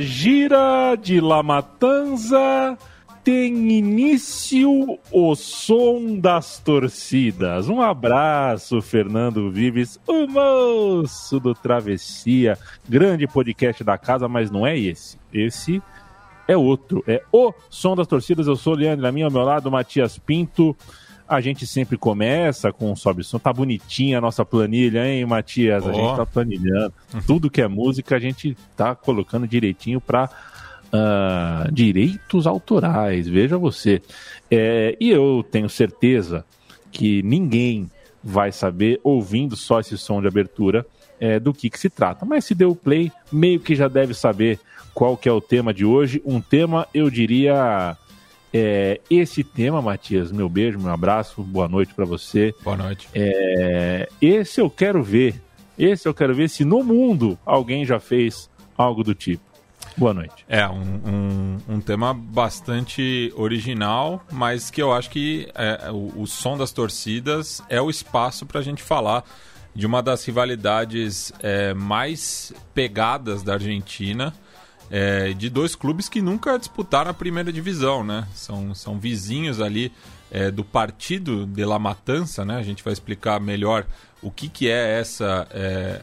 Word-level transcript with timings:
gira 0.00 0.96
de 0.96 1.20
La 1.20 1.42
Matanza 1.42 2.76
tem 3.22 3.70
início 3.70 4.98
o 5.12 5.34
som 5.36 6.18
das 6.18 6.58
torcidas. 6.58 7.68
Um 7.68 7.80
abraço, 7.80 8.80
Fernando 8.80 9.50
Vives, 9.50 10.00
o 10.06 10.26
moço 10.26 11.38
do 11.38 11.54
Travessia, 11.54 12.58
grande 12.88 13.26
podcast 13.26 13.84
da 13.84 13.98
casa, 13.98 14.26
mas 14.28 14.50
não 14.50 14.66
é 14.66 14.78
esse. 14.78 15.18
Esse 15.32 15.82
é 16.48 16.56
outro, 16.56 17.04
é 17.06 17.22
o 17.30 17.52
som 17.68 17.94
das 17.94 18.06
torcidas. 18.06 18.46
Eu 18.46 18.56
sou 18.56 18.72
o 18.72 18.76
Leandro, 18.76 19.06
a 19.06 19.12
minha 19.12 19.26
ao 19.26 19.32
meu 19.32 19.42
lado, 19.42 19.70
Matias 19.70 20.18
Pinto. 20.18 20.74
A 21.28 21.40
gente 21.40 21.66
sempre 21.66 21.96
começa 21.98 22.72
com 22.72 22.90
um 22.90 22.96
sobe 22.96 23.22
som. 23.22 23.38
Tá 23.38 23.52
bonitinha 23.52 24.18
a 24.18 24.20
nossa 24.20 24.44
planilha, 24.44 25.06
hein, 25.06 25.26
Matias? 25.26 25.86
A 25.86 25.90
Ó. 25.90 25.92
gente 25.92 26.16
tá 26.16 26.26
planilhando. 26.26 26.94
Tudo 27.26 27.50
que 27.50 27.60
é 27.60 27.68
música 27.68 28.16
a 28.16 28.18
gente 28.18 28.56
tá 28.76 28.94
colocando 28.94 29.46
direitinho 29.46 30.00
para 30.00 30.30
direitos 31.72 32.46
autorais. 32.46 33.28
Veja 33.28 33.58
você. 33.58 34.00
É, 34.50 34.96
e 34.98 35.10
eu 35.10 35.44
tenho 35.50 35.68
certeza 35.68 36.44
que 36.90 37.22
ninguém 37.22 37.90
vai 38.22 38.50
saber, 38.50 39.00
ouvindo 39.04 39.54
só 39.56 39.80
esse 39.80 39.96
som 39.96 40.20
de 40.20 40.26
abertura, 40.26 40.86
é, 41.20 41.38
do 41.38 41.52
que, 41.52 41.70
que 41.70 41.78
se 41.78 41.90
trata. 41.90 42.24
Mas 42.24 42.44
se 42.44 42.54
deu 42.54 42.74
play, 42.74 43.12
meio 43.30 43.60
que 43.60 43.74
já 43.74 43.88
deve 43.88 44.14
saber 44.14 44.58
qual 44.94 45.16
que 45.16 45.28
é 45.28 45.32
o 45.32 45.40
tema 45.40 45.72
de 45.72 45.84
hoje. 45.84 46.22
Um 46.24 46.40
tema, 46.40 46.86
eu 46.92 47.10
diria, 47.10 47.96
é, 48.52 49.00
esse 49.10 49.44
tema, 49.44 49.82
Matias, 49.82 50.32
meu 50.32 50.48
beijo, 50.48 50.78
meu 50.78 50.92
abraço, 50.92 51.42
boa 51.42 51.68
noite 51.68 51.94
para 51.94 52.04
você. 52.04 52.54
Boa 52.62 52.76
noite. 52.76 53.08
É, 53.14 54.08
esse 54.20 54.60
eu 54.60 54.70
quero 54.70 55.02
ver. 55.02 55.40
Esse 55.78 56.08
eu 56.08 56.14
quero 56.14 56.34
ver 56.34 56.48
se 56.48 56.64
no 56.64 56.82
mundo 56.82 57.38
alguém 57.44 57.84
já 57.84 58.00
fez 58.00 58.50
algo 58.76 59.04
do 59.04 59.14
tipo. 59.14 59.42
Boa 59.96 60.14
noite. 60.14 60.44
É, 60.48 60.66
um, 60.68 60.80
um, 60.80 61.56
um 61.68 61.80
tema 61.80 62.14
bastante 62.14 63.32
original, 63.36 64.24
mas 64.30 64.70
que 64.70 64.80
eu 64.80 64.92
acho 64.92 65.10
que 65.10 65.48
é, 65.54 65.90
o, 65.90 66.22
o 66.22 66.26
som 66.26 66.56
das 66.56 66.70
torcidas 66.70 67.62
é 67.68 67.80
o 67.80 67.90
espaço 67.90 68.46
para 68.46 68.60
a 68.60 68.62
gente 68.62 68.82
falar 68.82 69.24
de 69.74 69.86
uma 69.86 70.02
das 70.02 70.24
rivalidades 70.24 71.32
é, 71.40 71.74
mais 71.74 72.52
pegadas 72.74 73.42
da 73.42 73.54
Argentina, 73.54 74.32
é, 74.90 75.32
de 75.32 75.48
dois 75.50 75.74
clubes 75.74 76.08
que 76.08 76.22
nunca 76.22 76.58
disputaram 76.58 77.10
a 77.10 77.14
primeira 77.14 77.52
divisão, 77.52 78.02
né? 78.02 78.26
São, 78.34 78.74
são 78.74 78.98
vizinhos 78.98 79.60
ali 79.60 79.92
é, 80.30 80.50
do 80.50 80.64
Partido 80.64 81.46
de 81.46 81.64
La 81.64 81.78
Matança, 81.78 82.44
né? 82.44 82.56
A 82.56 82.62
gente 82.62 82.82
vai 82.82 82.92
explicar 82.92 83.40
melhor 83.40 83.86
o 84.22 84.30
que, 84.30 84.48
que 84.48 84.68
é 84.68 84.98
essa 84.98 85.46
é, 85.50 86.02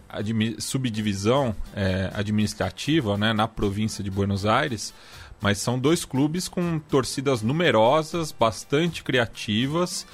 subdivisão 0.59 1.55
é, 1.75 2.09
administrativa 2.13 3.17
né, 3.17 3.33
na 3.33 3.47
província 3.47 4.03
de 4.03 4.09
Buenos 4.09 4.45
Aires, 4.45 4.93
mas 5.41 5.57
são 5.57 5.77
dois 5.77 6.05
clubes 6.05 6.47
com 6.47 6.79
torcidas 6.79 7.41
numerosas, 7.41 8.31
bastante 8.31 9.03
criativas, 9.03 10.07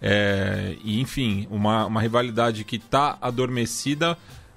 é, 0.00 0.76
e 0.84 1.00
enfim, 1.00 1.48
uma, 1.50 1.86
uma 1.86 2.00
rivalidade 2.00 2.62
que 2.62 2.76
está 2.76 3.18
adormecida 3.20 4.16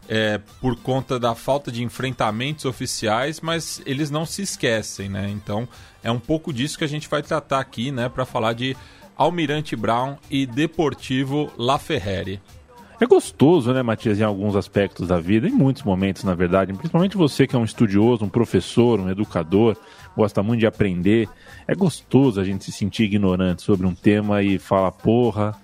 é, 0.10 0.40
por 0.60 0.76
conta 0.76 1.20
da 1.20 1.36
falta 1.36 1.72
de 1.72 1.84
enfrentamentos 1.84 2.66
oficiais, 2.66 3.40
mas 3.40 3.82
eles 3.86 4.10
não 4.10 4.26
se 4.26 4.42
esquecem, 4.42 5.10
né? 5.10 5.30
Então 5.30 5.68
é 6.04 6.12
um 6.12 6.20
pouco 6.20 6.52
disso 6.52 6.78
que 6.78 6.84
a 6.84 6.88
gente 6.88 7.08
vai 7.08 7.22
tratar 7.22 7.60
aqui, 7.60 7.92
né, 7.92 8.10
para 8.10 8.26
falar 8.26 8.54
de 8.54 8.76
Almirante 9.16 9.76
Brown 9.76 10.18
e 10.30 10.46
Deportivo 10.46 11.52
La 11.58 11.78
Ferreri. 11.78 12.42
É 13.00 13.06
gostoso, 13.08 13.74
né, 13.74 13.82
Matias, 13.82 14.20
em 14.20 14.24
alguns 14.24 14.56
aspectos 14.56 15.08
da 15.08 15.20
vida, 15.20 15.48
em 15.48 15.52
muitos 15.52 15.82
momentos, 15.82 16.24
na 16.24 16.36
verdade. 16.36 16.72
Principalmente 16.72 17.18
você 17.18 17.48
que 17.48 17.56
é 17.56 17.60
um 17.60 17.64
estudioso, 17.64 18.24
um 18.24 18.30
professor, 18.30 19.00
um 19.00 19.10
educador, 19.10 19.76
gosta 20.16 20.44
muito 20.44 20.60
de 20.60 20.68
aprender. 20.68 21.28
É 21.68 21.74
gostoso 21.74 22.40
a 22.40 22.44
gente 22.44 22.64
se 22.64 22.72
sentir 22.72 23.06
ignorante 23.06 23.64
sobre 23.64 23.88
um 23.88 23.96
tema 23.96 24.44
e 24.44 24.60
falar, 24.60 24.92
porra, 24.92 25.56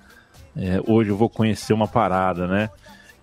é, 0.55 0.81
hoje 0.87 1.11
eu 1.11 1.15
vou 1.15 1.29
conhecer 1.29 1.73
uma 1.73 1.87
parada, 1.87 2.47
né? 2.47 2.71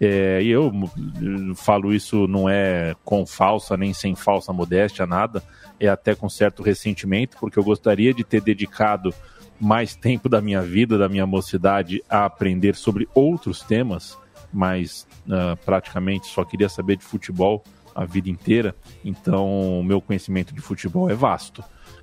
É, 0.00 0.43
e 0.43 0.49
eu 0.49 0.72
eh, 0.72 1.55
falo 1.55 1.93
isso 1.94 2.27
não 2.27 2.49
é 2.49 2.94
com 3.05 3.25
falsa 3.25 3.77
nem 3.77 3.93
sem 3.93 4.15
falsa 4.15 4.53
modéstia, 4.53 5.06
nada. 5.06 5.43
É 5.78 5.88
até 5.88 6.15
com 6.15 6.28
certo 6.28 6.62
ressentimento, 6.62 7.37
porque 7.38 7.59
eu 7.59 7.65
gostaria 7.65 8.12
de 8.12 8.25
ter 8.25 8.41
dedicado 8.41 9.15
mais 9.60 9.94
tempo 9.94 10.28
da 10.28 10.41
minha 10.41 10.62
vida, 10.62 10.99
da 10.99 11.09
minha 11.09 11.27
mocidade, 11.27 12.03
a 12.09 12.25
aprender 12.25 12.75
sobre 12.75 13.09
outros 13.15 13.60
temas, 13.60 14.19
mas 14.53 15.06
ah, 15.31 15.56
praticamente 15.65 16.26
só 16.26 16.44
queria 16.44 16.69
saber 16.69 16.97
de 16.97 17.05
futebol 17.05 17.62
a 17.94 18.05
vida 18.05 18.28
inteira. 18.28 18.75
Então, 19.05 19.81
o 19.81 19.84
meu 19.84 20.00
conhecimento 20.00 20.55
de 20.55 20.61
futebol 20.61 21.09
é 21.09 21.15
vasto. 21.15 21.62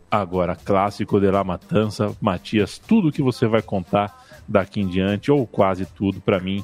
Agora, 0.10 0.56
clássico 0.56 1.20
de 1.20 1.30
La 1.30 1.44
Matança, 1.44 2.16
Matias, 2.20 2.78
tudo 2.78 3.12
que 3.12 3.22
você 3.22 3.48
vai 3.48 3.62
contar 3.62 4.26
daqui 4.48 4.82
em 4.82 4.88
diante, 4.88 5.32
ou 5.32 5.46
quase 5.48 5.86
tudo, 5.86 6.20
para 6.20 6.40
mim, 6.40 6.64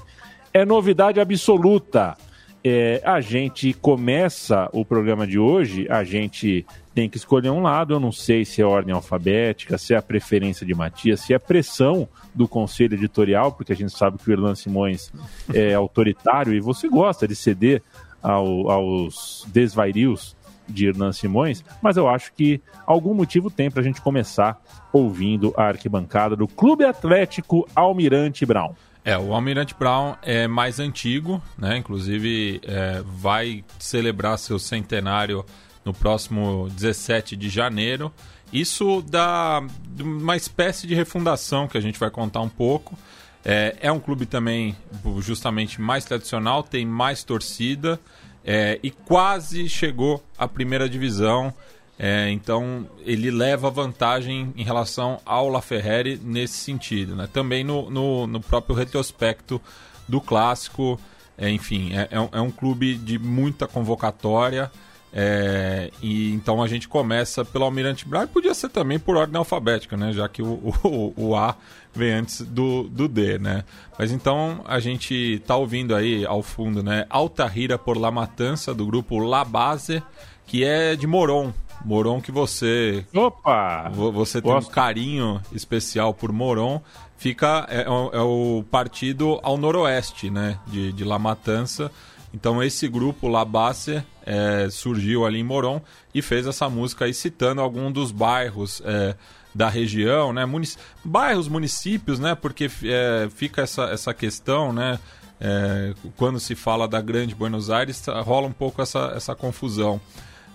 é 0.57 0.65
novidade 0.65 1.19
absoluta. 1.19 2.17
É, 2.63 3.01
a 3.05 3.21
gente 3.21 3.71
começa 3.73 4.67
o 4.73 4.83
programa 4.83 5.25
de 5.25 5.39
hoje, 5.39 5.87
a 5.89 6.03
gente 6.03 6.65
tem 6.93 7.07
que 7.07 7.15
escolher 7.15 7.49
um 7.49 7.61
lado. 7.61 7.93
Eu 7.93 7.99
não 7.99 8.11
sei 8.11 8.43
se 8.43 8.61
é 8.61 8.65
ordem 8.65 8.93
alfabética, 8.93 9.77
se 9.77 9.93
é 9.93 9.97
a 9.97 10.01
preferência 10.01 10.65
de 10.65 10.73
Matias, 10.73 11.21
se 11.21 11.33
é 11.33 11.39
pressão 11.39 12.07
do 12.33 12.47
conselho 12.47 12.95
editorial, 12.95 13.51
porque 13.51 13.71
a 13.71 13.75
gente 13.75 13.95
sabe 13.95 14.17
que 14.17 14.29
o 14.29 14.33
Irlan 14.33 14.55
Simões 14.55 15.11
é 15.53 15.73
autoritário 15.75 16.53
e 16.53 16.59
você 16.59 16.89
gosta 16.89 17.27
de 17.27 17.35
ceder 17.35 17.81
ao- 18.21 18.69
aos 18.69 19.45
desvairios 19.47 20.35
de 20.67 20.87
Hernan 20.87 21.13
Simões, 21.13 21.63
mas 21.81 21.95
eu 21.95 22.09
acho 22.09 22.33
que 22.33 22.59
algum 22.85 23.13
motivo 23.13 23.49
tem 23.49 23.71
para 23.71 23.79
a 23.79 23.83
gente 23.83 24.01
começar 24.01 24.61
ouvindo 24.91 25.53
a 25.55 25.63
arquibancada 25.63 26.35
do 26.35 26.45
Clube 26.45 26.83
Atlético 26.83 27.65
Almirante 27.73 28.45
Brown. 28.45 28.73
É, 29.07 29.17
o 29.17 29.33
Almirante 29.33 29.73
Brown 29.73 30.17
é 30.21 30.49
mais 30.49 30.81
antigo, 30.81 31.41
né? 31.57 31.77
Inclusive 31.77 32.59
é, 32.65 33.01
vai 33.05 33.63
celebrar 33.79 34.37
seu 34.37 34.59
centenário 34.59 35.45
no 35.85 35.93
próximo 35.93 36.67
17 36.71 37.37
de 37.37 37.47
janeiro. 37.47 38.11
Isso 38.51 39.01
dá 39.01 39.63
uma 39.97 40.35
espécie 40.35 40.85
de 40.85 40.93
refundação 40.93 41.69
que 41.69 41.77
a 41.77 41.81
gente 41.81 41.97
vai 41.97 42.11
contar 42.11 42.41
um 42.41 42.49
pouco. 42.49 42.99
É, 43.45 43.77
é 43.79 43.89
um 43.89 43.99
clube 44.01 44.25
também 44.25 44.75
justamente 45.19 45.79
mais 45.79 46.03
tradicional, 46.03 46.61
tem 46.61 46.85
mais 46.85 47.23
torcida 47.23 47.97
é, 48.43 48.77
e 48.83 48.91
quase 48.91 49.69
chegou 49.69 50.21
à 50.37 50.49
primeira 50.49 50.89
divisão. 50.89 51.53
É, 51.99 52.29
então 52.29 52.87
ele 52.99 53.31
leva 53.31 53.71
vantagem 53.71 54.53
em 54.55 54.63
relação 54.63 55.19
ao 55.25 55.49
La 55.49 55.61
Ferrari 55.61 56.19
nesse 56.23 56.55
sentido. 56.55 57.15
Né? 57.15 57.27
Também 57.31 57.63
no, 57.63 57.89
no, 57.89 58.27
no 58.27 58.39
próprio 58.39 58.75
retrospecto 58.75 59.61
do 60.07 60.21
clássico. 60.21 60.99
É, 61.37 61.49
enfim, 61.49 61.93
é, 61.93 62.07
é 62.11 62.19
um, 62.19 62.47
é 62.47 62.51
clube 62.51 62.95
de 62.95 63.17
muita 63.17 63.67
convocatória. 63.67 64.71
É, 65.11 65.89
e 66.01 66.33
então 66.33 66.61
a 66.61 66.67
gente 66.67 66.87
começa 66.87 67.43
pelo 67.43 67.63
Almirante 67.63 68.07
Brown 68.07 68.23
e 68.23 68.27
podia 68.27 68.53
ser 68.53 68.69
também 68.69 68.99
por 68.99 69.15
ordem 69.15 69.37
alfabética, 69.37 69.95
né? 69.95 70.11
Já 70.11 70.27
que 70.27 70.43
o, 70.43 70.73
o, 70.83 71.13
o 71.15 71.35
A 71.35 71.55
vem 71.93 72.11
antes 72.11 72.41
do, 72.41 72.83
do 72.83 73.07
D, 73.07 73.39
né? 73.39 73.63
Mas 73.97 74.11
então 74.11 74.63
a 74.67 74.79
gente 74.79 75.41
tá 75.47 75.55
ouvindo 75.55 75.95
aí 75.95 76.25
ao 76.25 76.43
fundo, 76.43 76.83
né? 76.83 77.05
Alta 77.09 77.47
Rira 77.47 77.77
por 77.77 77.97
La 77.97 78.11
Matança, 78.11 78.73
do 78.73 78.85
grupo 78.85 79.17
La 79.17 79.43
Base, 79.43 80.03
que 80.45 80.63
é 80.63 80.95
de 80.95 81.07
Moron. 81.07 81.53
Moron 81.85 82.19
que 82.21 82.31
você 82.31 83.05
Opa! 83.13 83.89
vo- 83.89 84.11
você 84.11 84.41
tem 84.41 84.51
Gosto. 84.51 84.69
um 84.69 84.71
carinho 84.71 85.41
especial 85.51 86.13
por 86.13 86.31
Moron. 86.31 86.81
Fica 87.17 87.65
é, 87.69 87.81
é 87.83 87.89
o- 87.89 88.09
é 88.13 88.21
o 88.21 88.63
partido 88.69 89.39
ao 89.43 89.57
noroeste, 89.57 90.29
né? 90.29 90.59
De, 90.67 90.91
de 90.93 91.03
La 91.03 91.17
Matança. 91.17 91.91
Então 92.33 92.61
esse 92.61 92.87
grupo 92.87 93.27
La 93.27 93.43
Base 93.45 94.03
é, 94.25 94.67
surgiu 94.69 95.25
ali 95.25 95.39
em 95.39 95.43
Moron 95.43 95.81
e 96.13 96.21
fez 96.21 96.45
essa 96.45 96.69
música 96.69 97.05
aí 97.05 97.13
citando 97.13 97.61
algum 97.61 97.91
dos 97.91 98.11
bairros 98.11 98.81
é, 98.85 99.15
da 99.55 99.69
região, 99.69 100.31
né? 100.33 100.45
Munic... 100.45 100.75
Bairros, 101.03 101.47
municípios, 101.47 102.19
né? 102.19 102.35
Porque 102.35 102.69
é, 102.83 103.27
fica 103.33 103.61
essa, 103.61 103.83
essa 103.85 104.13
questão, 104.13 104.71
né? 104.73 104.99
É, 105.39 105.93
quando 106.17 106.39
se 106.39 106.53
fala 106.55 106.87
da 106.87 106.99
Grande 106.99 107.33
Buenos 107.33 107.69
Aires, 107.69 108.03
rola 108.25 108.47
um 108.47 108.51
pouco 108.51 108.81
essa, 108.81 109.13
essa 109.15 109.33
confusão. 109.35 109.99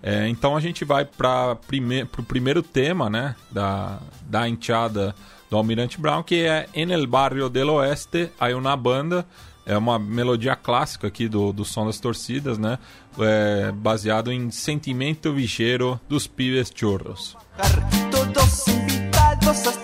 É, 0.03 0.29
então 0.29 0.57
a 0.57 0.61
gente 0.61 0.85
vai 0.85 1.05
para 1.05 1.55
prime 1.55 2.03
o 2.03 2.23
primeiro 2.25 2.63
tema 2.63 3.09
né, 3.09 3.37
da, 3.51 4.01
da 4.27 4.49
enteada 4.49 5.15
do 5.49 5.57
Almirante 5.57 6.01
Brown, 6.01 6.23
que 6.23 6.47
é 6.47 6.67
En 6.75 6.91
el 6.91 7.07
Barrio 7.07 7.49
del 7.49 7.69
Oeste, 7.69 8.31
aí 8.41 8.55
uma 8.55 8.77
banda, 8.77 9.25
é 9.65 9.77
uma 9.77 9.99
melodia 9.99 10.57
clássica 10.57 11.07
aqui 11.07 11.29
do, 11.29 11.53
do 11.53 11.65
Som 11.65 11.87
das 11.87 12.01
Torcidas, 12.01 12.59
né? 12.59 12.79
É, 13.19 13.71
baseado 13.71 14.33
em 14.33 14.51
Sentimento 14.51 15.33
Vicheiro 15.33 16.01
dos 16.09 16.27
Pibes 16.27 16.73
Churros. 16.75 17.37
Todos 18.11 19.82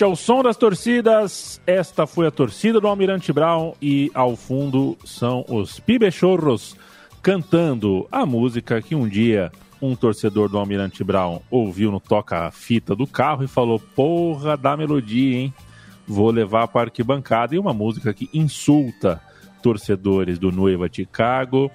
Este 0.00 0.04
é 0.06 0.08
o 0.08 0.16
som 0.16 0.42
das 0.42 0.56
torcidas. 0.56 1.60
Esta 1.66 2.06
foi 2.06 2.26
a 2.26 2.30
torcida 2.30 2.80
do 2.80 2.88
Almirante 2.88 3.34
Brown 3.34 3.74
e 3.82 4.10
ao 4.14 4.34
fundo 4.34 4.96
são 5.04 5.44
os 5.46 5.78
Pibechorros 5.78 6.74
cantando 7.20 8.08
a 8.10 8.24
música 8.24 8.80
que 8.80 8.94
um 8.94 9.06
dia 9.06 9.52
um 9.78 9.94
torcedor 9.94 10.48
do 10.48 10.56
Almirante 10.56 11.04
Brown 11.04 11.40
ouviu 11.50 11.92
no 11.92 12.00
toca-fita 12.00 12.96
do 12.96 13.06
carro 13.06 13.44
e 13.44 13.46
falou: 13.46 13.78
Porra 13.78 14.56
da 14.56 14.74
melodia, 14.74 15.36
hein? 15.36 15.54
Vou 16.08 16.30
levar 16.30 16.66
para 16.68 16.88
arquibancada. 16.88 17.54
E 17.54 17.58
uma 17.58 17.74
música 17.74 18.14
que 18.14 18.30
insulta 18.32 19.20
torcedores 19.62 20.38
do 20.38 20.50
Nueva 20.50 20.88
Chicago, 20.90 21.70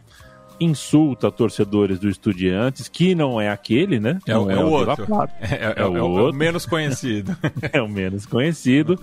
insulta 0.59 1.31
torcedores 1.31 1.99
do 1.99 2.09
Estudiantes, 2.09 2.87
que 2.87 3.15
não 3.15 3.39
é 3.39 3.49
aquele, 3.49 3.99
né? 3.99 4.19
É, 4.25 4.33
não 4.33 4.49
é, 4.49 4.53
é 4.53 4.57
o 4.57 4.69
outro. 4.69 5.05
É, 5.39 5.55
é, 5.55 5.73
é, 5.77 5.85
o, 5.85 5.93
outro. 5.93 6.29
o 6.31 6.33
menos 6.33 6.65
conhecido. 6.65 7.35
é 7.71 7.81
o 7.81 7.87
menos 7.87 8.25
conhecido. 8.25 8.99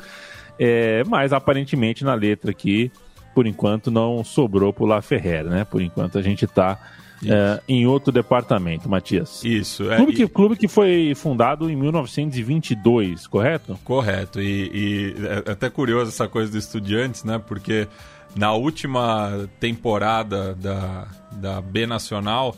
É, 0.58 1.02
mas 1.06 1.32
aparentemente 1.32 2.04
na 2.04 2.14
letra 2.14 2.50
aqui, 2.50 2.90
por 3.34 3.46
enquanto, 3.46 3.90
não 3.90 4.22
sobrou 4.22 4.72
pro 4.72 4.86
La 4.86 5.02
Ferrer, 5.02 5.44
né? 5.44 5.64
Por 5.64 5.80
enquanto 5.80 6.18
a 6.18 6.22
gente 6.22 6.44
está 6.44 6.78
é, 7.24 7.60
em 7.68 7.86
outro 7.86 8.12
departamento, 8.12 8.88
Matias. 8.88 9.42
Isso. 9.44 9.90
É, 9.90 9.96
clube, 9.96 10.12
que, 10.12 10.28
clube 10.28 10.56
que 10.56 10.68
foi 10.68 11.12
fundado 11.14 11.70
em 11.70 11.76
1922, 11.76 13.26
correto? 13.26 13.78
Correto. 13.84 14.40
E, 14.40 14.70
e 14.72 15.14
é 15.46 15.52
até 15.52 15.70
curioso 15.70 16.10
essa 16.10 16.28
coisa 16.28 16.50
dos 16.50 16.64
estudiantes, 16.64 17.24
né? 17.24 17.40
Porque 17.44 17.86
na 18.34 18.52
última 18.52 19.48
temporada 19.60 20.54
da, 20.54 21.06
da 21.32 21.60
B 21.60 21.86
Nacional, 21.86 22.56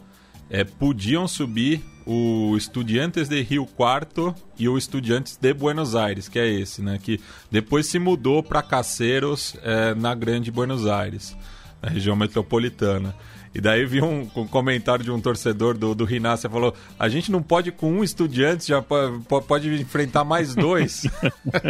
é, 0.48 0.64
podiam 0.64 1.26
subir 1.26 1.82
o 2.06 2.54
Estudiantes 2.56 3.28
de 3.28 3.40
Rio 3.42 3.66
Quarto 3.66 4.34
e 4.58 4.68
o 4.68 4.76
Estudiantes 4.76 5.36
de 5.36 5.54
Buenos 5.54 5.96
Aires, 5.96 6.28
que 6.28 6.38
é 6.38 6.48
esse, 6.48 6.82
né? 6.82 6.98
Que 7.02 7.18
depois 7.50 7.86
se 7.86 7.98
mudou 7.98 8.42
para 8.42 8.62
Caceiros, 8.62 9.56
é, 9.62 9.94
na 9.94 10.14
Grande 10.14 10.50
Buenos 10.50 10.86
Aires, 10.86 11.36
na 11.82 11.88
região 11.88 12.14
metropolitana. 12.14 13.14
E 13.54 13.60
daí 13.60 13.86
vi 13.86 14.02
um, 14.02 14.28
um, 14.34 14.46
comentário 14.46 15.04
de 15.04 15.12
um 15.12 15.20
torcedor 15.20 15.78
do, 15.78 15.94
do 15.94 16.04
Rinácia 16.04 16.50
falou: 16.50 16.74
a 16.98 17.08
gente 17.08 17.30
não 17.30 17.40
pode 17.40 17.70
com 17.70 17.92
um 17.92 18.02
estudante, 18.02 18.66
já 18.66 18.82
pode, 18.82 19.72
enfrentar 19.80 20.24
mais 20.24 20.56
dois. 20.56 21.06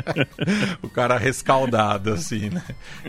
o 0.83 0.89
cara 0.89 1.19
rescaldado, 1.19 2.11
assim, 2.11 2.49
né? 2.49 2.63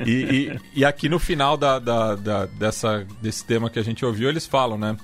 E, 0.05 0.11
e, 0.11 0.79
e 0.81 0.85
aqui 0.85 1.07
no 1.07 1.19
final 1.19 1.55
da, 1.55 1.79
da, 1.79 2.15
da, 2.15 2.45
dessa, 2.47 3.07
desse 3.21 3.45
tema 3.45 3.69
que 3.69 3.79
a 3.79 3.83
gente 3.83 4.03
ouviu, 4.05 4.27
eles 4.27 4.45
falam, 4.45 4.77
né? 4.77 4.97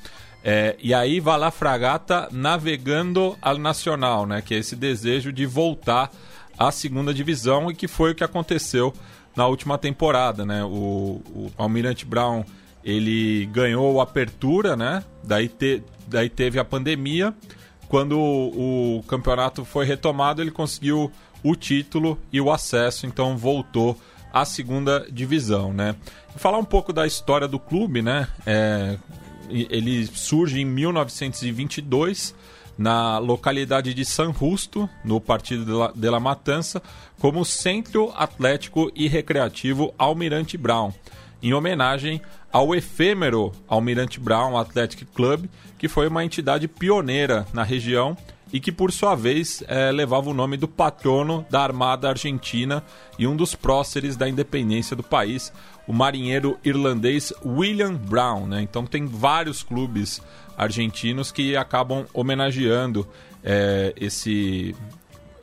É, 0.43 0.75
e 0.81 0.93
aí 0.93 1.21
vai 1.21 1.37
lá 1.37 1.49
Fragata 1.49 2.27
navegando 2.31 3.37
al 3.41 3.57
Nacional, 3.57 4.25
né? 4.25 4.41
Que 4.41 4.55
é 4.55 4.57
esse 4.57 4.75
desejo 4.75 5.31
de 5.31 5.45
voltar 5.45 6.11
à 6.59 6.71
segunda 6.73 7.13
divisão 7.13 7.71
e 7.71 7.75
que 7.75 7.87
foi 7.87 8.11
o 8.11 8.15
que 8.15 8.23
aconteceu 8.23 8.93
na 9.33 9.47
última 9.47 9.77
temporada, 9.77 10.45
né? 10.45 10.61
O, 10.61 11.21
o 11.33 11.51
Almirante 11.57 12.05
Brown 12.05 12.43
ele 12.83 13.45
ganhou 13.47 13.99
a 13.99 14.03
apertura, 14.03 14.75
né? 14.75 15.03
Daí, 15.23 15.47
te, 15.47 15.83
daí 16.07 16.29
teve 16.29 16.59
a 16.59 16.65
pandemia. 16.65 17.33
Quando 17.87 18.17
o, 18.17 18.97
o 18.97 19.03
campeonato 19.03 19.65
foi 19.65 19.85
retomado, 19.85 20.41
ele 20.41 20.51
conseguiu 20.51 21.11
o 21.43 21.55
título 21.55 22.17
e 22.31 22.39
o 22.39 22.51
acesso, 22.51 23.05
então 23.05 23.37
voltou 23.37 23.99
à 24.31 24.45
segunda 24.45 25.05
divisão, 25.11 25.73
né? 25.73 25.95
Falar 26.35 26.57
um 26.57 26.63
pouco 26.63 26.93
da 26.93 27.05
história 27.05 27.47
do 27.47 27.59
clube, 27.59 28.01
né? 28.01 28.27
É, 28.45 28.97
ele 29.49 30.07
surge 30.07 30.61
em 30.61 30.65
1922 30.65 32.33
na 32.77 33.17
localidade 33.19 33.93
de 33.93 34.05
San 34.05 34.33
Justo, 34.33 34.89
no 35.03 35.19
Partido 35.19 35.65
de 35.65 35.71
La, 35.71 35.91
de 35.93 36.09
la 36.09 36.19
Matança, 36.19 36.81
como 37.19 37.45
Centro 37.45 38.11
Atlético 38.15 38.91
e 38.95 39.07
Recreativo 39.07 39.93
Almirante 39.97 40.57
Brown, 40.57 40.93
em 41.41 41.53
homenagem 41.53 42.21
ao 42.51 42.75
efêmero 42.75 43.51
Almirante 43.67 44.19
Brown 44.19 44.57
Athletic 44.57 45.05
Club, 45.13 45.45
que 45.77 45.87
foi 45.87 46.07
uma 46.07 46.23
entidade 46.23 46.67
pioneira 46.67 47.47
na 47.53 47.63
região 47.63 48.15
e 48.53 48.59
que, 48.59 48.71
por 48.71 48.91
sua 48.91 49.15
vez, 49.15 49.63
é, 49.67 49.91
levava 49.91 50.29
o 50.29 50.33
nome 50.33 50.57
do 50.57 50.67
patrono 50.67 51.45
da 51.49 51.61
Armada 51.61 52.09
Argentina 52.09 52.83
e 53.17 53.25
um 53.25 53.35
dos 53.35 53.55
próceres 53.55 54.17
da 54.17 54.27
independência 54.27 54.95
do 54.95 55.03
país, 55.03 55.53
o 55.87 55.93
marinheiro 55.93 56.59
irlandês 56.63 57.31
William 57.45 57.93
Brown. 57.93 58.47
Né? 58.47 58.61
Então, 58.61 58.85
tem 58.85 59.05
vários 59.05 59.63
clubes 59.63 60.21
argentinos 60.57 61.31
que 61.31 61.55
acabam 61.55 62.05
homenageando 62.13 63.07
é, 63.43 63.93
esse 63.95 64.75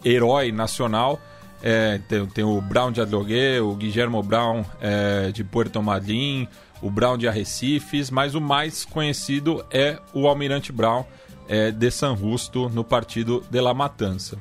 herói 0.04 0.52
nacional 0.52 1.18
É, 1.62 1.98
tem, 2.08 2.26
tem, 2.26 2.44
o 2.44 2.60
Brown 2.60 2.92
de 2.92 3.00
Adrogué, 3.00 3.60
o 3.60 3.74
Guillermo 3.74 4.22
Brown 4.22 4.64
é, 4.80 5.32
de 5.32 5.42
Puerto 5.42 5.82
Madryn, 5.82 6.46
o 6.80 6.90
Brown 6.90 7.18
de 7.18 7.26
Arrecifes, 7.26 8.10
mas 8.10 8.34
o 8.34 8.40
mais 8.40 8.84
conhecido 8.84 9.64
é 9.70 9.98
o 10.12 10.28
Almirante 10.28 10.70
Brown 10.70 11.04
é, 11.48 11.70
de 11.70 11.90
San 11.90 12.16
Justo 12.16 12.68
no 12.68 12.84
partido 12.84 13.44
de 13.50 13.60
La 13.60 13.74
Matança. 13.74 14.38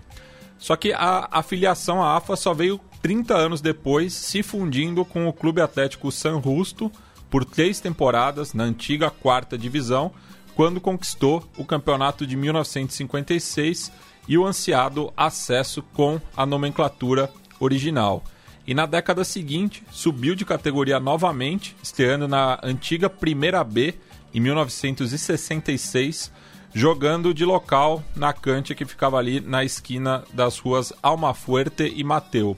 Só 0.59 0.75
que 0.75 0.91
a, 0.93 1.27
a 1.31 1.41
filiação 1.43 2.03
à 2.03 2.17
AFA 2.17 2.36
só 2.36 2.53
veio 2.53 2.79
30 3.01 3.36
anos 3.36 3.62
depois, 3.62 4.13
se 4.13 4.43
fundindo 4.43 5.05
com 5.05 5.27
o 5.27 5.33
Clube 5.33 5.62
Atlético 5.62 6.12
San 6.12 6.41
Justo 6.41 6.91
por 7.29 7.45
três 7.45 7.79
temporadas 7.79 8.53
na 8.53 8.63
antiga 8.63 9.09
quarta 9.09 9.57
divisão, 9.57 10.12
quando 10.55 10.81
conquistou 10.81 11.47
o 11.57 11.63
campeonato 11.63 12.25
de 12.25 12.36
1956 12.36 13.91
e 14.27 14.38
o 14.38 14.46
ansiado 14.46 15.12
acesso 15.15 15.81
com 15.93 16.19
a 16.36 16.46
nomenclatura 16.46 17.31
original. 17.60 18.24
E 18.65 18.74
na 18.74 18.86
década 18.86 19.24
seguinte, 19.24 19.81
subiu 19.89 20.36
de 20.36 20.43
categoria 20.43 21.00
novamente, 21.00 21.75
estreando 21.81 22.27
na 22.27 22.60
antiga 22.62 23.10
Primeira 23.10 23.63
B 23.63 23.96
em 24.34 24.41
1966, 24.41 26.31
jogando 26.74 27.34
de 27.34 27.46
local 27.46 28.03
na 28.15 28.34
cancha 28.34 28.75
que 28.75 28.86
ficava 28.86 29.17
ali 29.17 29.39
na 29.39 29.63
esquina 29.63 30.24
das 30.34 30.60
ruas 30.60 30.91
Almafuerte 31.01 31.93
e 31.96 32.03
Mateu. 32.03 32.57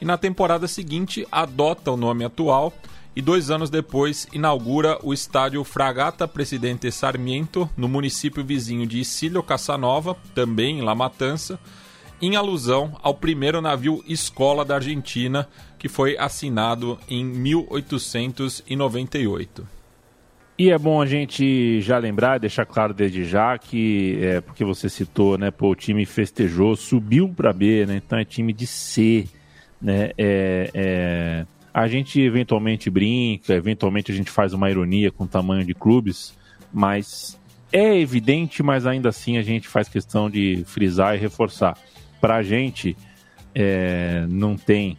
E 0.00 0.04
na 0.04 0.16
temporada 0.16 0.66
seguinte, 0.66 1.26
adota 1.30 1.90
o 1.90 1.96
nome 1.96 2.24
atual 2.24 2.72
e 3.16 3.22
dois 3.22 3.50
anos 3.50 3.70
depois 3.70 4.26
inaugura 4.32 4.98
o 5.02 5.14
estádio 5.14 5.62
Fragata 5.62 6.26
Presidente 6.26 6.90
Sarmiento, 6.90 7.70
no 7.76 7.86
município 7.88 8.44
vizinho 8.44 8.84
de 8.86 8.98
Isílio 8.98 9.42
Casanova, 9.42 10.16
também 10.34 10.78
em 10.78 10.82
La 10.82 10.94
Matança, 10.94 11.58
em 12.20 12.36
alusão 12.36 12.98
ao 13.02 13.14
primeiro 13.14 13.60
navio 13.60 14.04
escola 14.06 14.64
da 14.64 14.76
Argentina, 14.76 15.48
que 15.78 15.88
foi 15.88 16.16
assinado 16.18 16.98
em 17.08 17.24
1898. 17.24 19.74
E 20.56 20.70
é 20.70 20.78
bom 20.78 21.02
a 21.02 21.06
gente 21.06 21.80
já 21.80 21.98
lembrar, 21.98 22.38
deixar 22.38 22.64
claro 22.64 22.94
desde 22.94 23.24
já 23.24 23.58
que, 23.58 24.20
é, 24.22 24.40
porque 24.40 24.64
você 24.64 24.88
citou, 24.88 25.36
né, 25.36 25.50
pô, 25.50 25.70
o 25.70 25.74
time 25.74 26.06
festejou, 26.06 26.76
subiu 26.76 27.28
para 27.28 27.52
B, 27.52 27.84
né, 27.86 28.00
então 28.04 28.16
é 28.16 28.24
time 28.24 28.52
de 28.52 28.64
C, 28.64 29.26
né, 29.82 30.12
é, 30.16 30.70
é, 30.72 31.46
a 31.74 31.88
gente 31.88 32.20
eventualmente 32.20 32.88
brinca, 32.88 33.52
eventualmente 33.52 34.12
a 34.12 34.14
gente 34.14 34.30
faz 34.30 34.52
uma 34.52 34.70
ironia 34.70 35.10
com 35.10 35.24
o 35.24 35.28
tamanho 35.28 35.66
de 35.66 35.74
clubes, 35.74 36.32
mas 36.72 37.36
é 37.72 37.98
evidente, 37.98 38.62
mas 38.62 38.86
ainda 38.86 39.08
assim 39.08 39.38
a 39.38 39.42
gente 39.42 39.66
faz 39.66 39.88
questão 39.88 40.30
de 40.30 40.62
frisar 40.66 41.16
e 41.16 41.18
reforçar. 41.18 41.76
Para 42.20 42.36
a 42.36 42.42
gente, 42.44 42.96
é, 43.52 44.24
não 44.28 44.56
tem. 44.56 44.96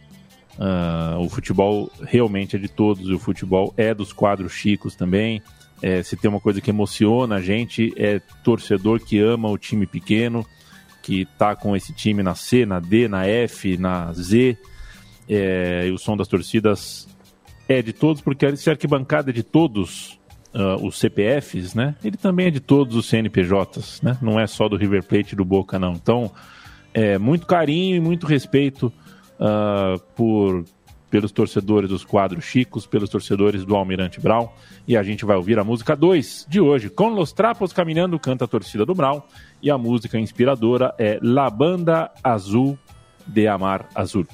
Uh, 0.58 1.20
o 1.20 1.28
futebol 1.30 1.90
realmente 2.02 2.56
é 2.56 2.58
de 2.58 2.68
todos, 2.68 3.08
o 3.08 3.18
futebol 3.18 3.72
é 3.76 3.94
dos 3.94 4.12
quadros 4.12 4.52
chicos 4.52 4.94
também. 4.94 5.42
É, 5.80 6.02
se 6.02 6.14
tem 6.14 6.30
uma 6.30 6.40
coisa 6.40 6.60
que 6.60 6.68
emociona 6.68 7.36
a 7.36 7.40
gente, 7.40 7.92
é 7.96 8.20
torcedor 8.44 9.00
que 9.00 9.18
ama 9.18 9.48
o 9.48 9.56
time 9.56 9.86
pequeno, 9.86 10.46
que 11.02 11.26
tá 11.38 11.56
com 11.56 11.74
esse 11.74 11.94
time 11.94 12.22
na 12.22 12.34
C, 12.34 12.66
na 12.66 12.80
D, 12.80 13.08
na 13.08 13.26
F, 13.26 13.78
na 13.78 14.12
Z 14.12 14.58
é, 15.28 15.90
o 15.92 15.98
som 15.98 16.16
das 16.16 16.28
torcidas 16.28 17.08
é 17.68 17.82
de 17.82 17.92
todos, 17.92 18.22
porque 18.22 18.56
se 18.56 18.70
a 18.70 18.72
arquibancada 18.72 19.30
é 19.30 19.32
de 19.32 19.42
todos 19.42 20.18
uh, 20.54 20.84
os 20.86 20.98
CPFs, 20.98 21.74
né? 21.74 21.94
Ele 22.04 22.16
também 22.16 22.46
é 22.46 22.50
de 22.50 22.60
todos 22.60 22.96
os 22.96 23.06
CNPJs, 23.06 24.02
né? 24.02 24.16
Não 24.22 24.38
é 24.38 24.46
só 24.46 24.68
do 24.68 24.76
River 24.76 25.04
Plate 25.04 25.34
e 25.34 25.36
do 25.36 25.44
Boca, 25.44 25.78
não. 25.78 25.92
Então, 25.92 26.30
é, 26.94 27.18
muito 27.18 27.46
carinho 27.46 27.96
e 27.96 28.00
muito 28.00 28.26
respeito 28.26 28.92
uh, 29.40 30.00
por 30.14 30.64
pelos 31.08 31.30
torcedores 31.30 31.88
dos 31.88 32.04
quadros 32.04 32.44
chicos, 32.44 32.84
pelos 32.84 33.08
torcedores 33.08 33.64
do 33.64 33.76
Almirante 33.76 34.20
Brown. 34.20 34.48
E 34.86 34.96
a 34.96 35.02
gente 35.02 35.24
vai 35.24 35.36
ouvir 35.36 35.58
a 35.58 35.64
música 35.64 35.96
2 35.96 36.46
de 36.48 36.60
hoje, 36.60 36.90
Com 36.90 37.10
Los 37.10 37.32
Trapos 37.32 37.72
Caminhando, 37.72 38.18
canta 38.18 38.44
a 38.44 38.48
torcida 38.48 38.84
do 38.84 38.94
Brown. 38.94 39.22
E 39.62 39.70
a 39.70 39.78
música 39.78 40.18
inspiradora 40.18 40.94
é 40.98 41.18
La 41.22 41.48
Banda 41.48 42.10
Azul 42.22 42.78
de 43.26 43.46
Amar 43.46 43.88
Azul. 43.94 44.26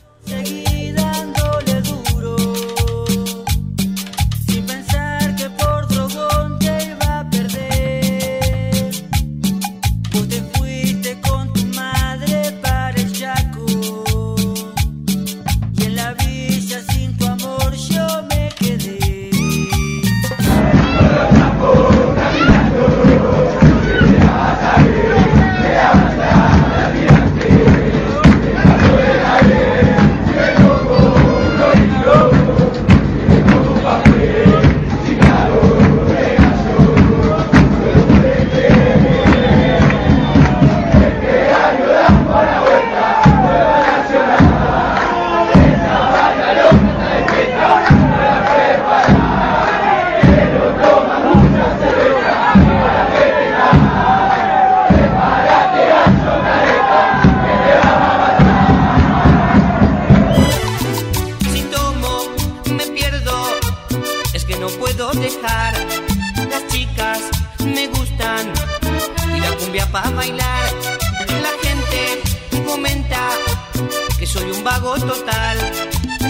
vago 74.62 74.94
total, 74.94 75.58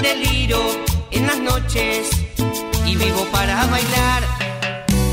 deliro 0.00 0.62
en 1.10 1.26
las 1.26 1.38
noches 1.38 2.08
y 2.86 2.96
vivo 2.96 3.26
para 3.30 3.66
bailar. 3.66 4.22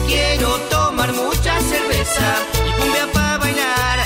Quiero 0.08 0.50
tomar 0.70 1.12
mucha 1.14 1.60
cerveza 1.62 2.28
y 2.68 2.72
cumbia 2.80 3.08
para 3.14 3.38
bailar. 3.38 4.00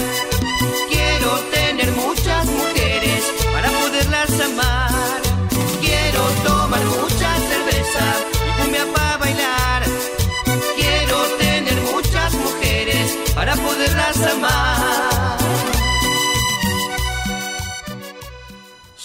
Quiero 0.90 1.30
tener 1.52 1.92
muchas 1.92 2.46
mujeres 2.46 3.24
para 3.54 3.70
poderlas 3.70 4.32
amar. 4.42 5.22
Quiero 5.82 6.24
tomar 6.44 6.84
mucha 6.84 7.30
cerveza 7.50 8.06
y 8.48 8.62
cumbia 8.62 8.86
para 8.96 9.18
bailar. 9.18 9.84
Quiero 10.76 11.18
tener 11.38 11.78
muchas 11.94 12.34
mujeres 12.34 13.18
para 13.36 13.56
poderlas 13.56 14.18
amar. 14.36 14.93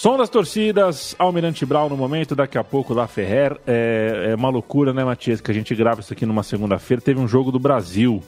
Som 0.09 0.17
das 0.17 0.29
torcidas, 0.29 1.15
Almirante 1.19 1.63
Brown 1.67 1.87
no 1.87 1.95
momento, 1.95 2.35
daqui 2.35 2.57
a 2.57 2.63
pouco 2.63 2.95
lá 2.95 3.05
Ferrer. 3.05 3.55
É, 3.67 4.29
é 4.31 4.35
uma 4.35 4.49
loucura, 4.49 4.91
né, 4.91 5.03
Matias, 5.03 5.39
que 5.39 5.51
a 5.51 5.53
gente 5.53 5.75
grava 5.75 5.99
isso 5.99 6.11
aqui 6.11 6.25
numa 6.25 6.41
segunda-feira. 6.41 6.99
Teve 6.99 7.19
um 7.19 7.27
jogo 7.27 7.51
do 7.51 7.59
Brasil 7.59 8.19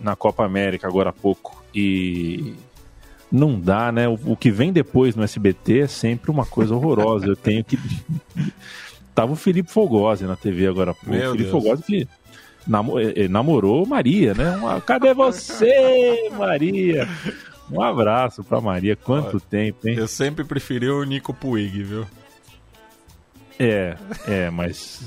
na 0.00 0.14
Copa 0.14 0.44
América 0.44 0.86
agora 0.86 1.10
há 1.10 1.12
pouco. 1.12 1.60
E 1.74 2.54
não 3.32 3.58
dá, 3.58 3.90
né? 3.90 4.06
O, 4.06 4.16
o, 4.26 4.36
que 4.36 4.48
vem 4.48 4.72
depois 4.72 5.16
no 5.16 5.24
SBT 5.24 5.80
é 5.80 5.86
sempre 5.88 6.30
uma 6.30 6.46
coisa 6.46 6.72
horrorosa. 6.72 7.26
Eu 7.26 7.34
tenho 7.34 7.64
que. 7.64 7.80
Tava 9.12 9.32
o 9.32 9.36
Felipe 9.36 9.72
Fogosi 9.72 10.26
na 10.26 10.36
TV 10.36 10.68
agora 10.68 10.92
há 10.92 10.94
pouco. 10.94 11.10
Meu 11.10 11.32
Felipe 11.32 11.50
Deus. 11.50 11.50
Fogosi 11.50 11.82
que 11.82 12.08
namo, 12.64 13.00
eh, 13.00 13.26
namorou 13.26 13.84
Maria, 13.84 14.34
né? 14.34 14.56
Uma, 14.56 14.80
Cadê 14.80 15.12
você, 15.12 16.30
Maria? 16.38 17.08
Um 17.70 17.80
abraço 17.82 18.44
pra 18.44 18.60
Maria. 18.60 18.94
Quanto 18.96 19.36
Olha, 19.36 19.40
tempo, 19.50 19.88
hein? 19.88 19.96
Eu 19.96 20.06
sempre 20.08 20.44
preferi 20.44 20.88
o 20.88 21.02
Nico 21.04 21.32
Puig, 21.32 21.82
viu? 21.82 22.06
É, 23.58 23.96
é, 24.26 24.50
mas 24.50 25.04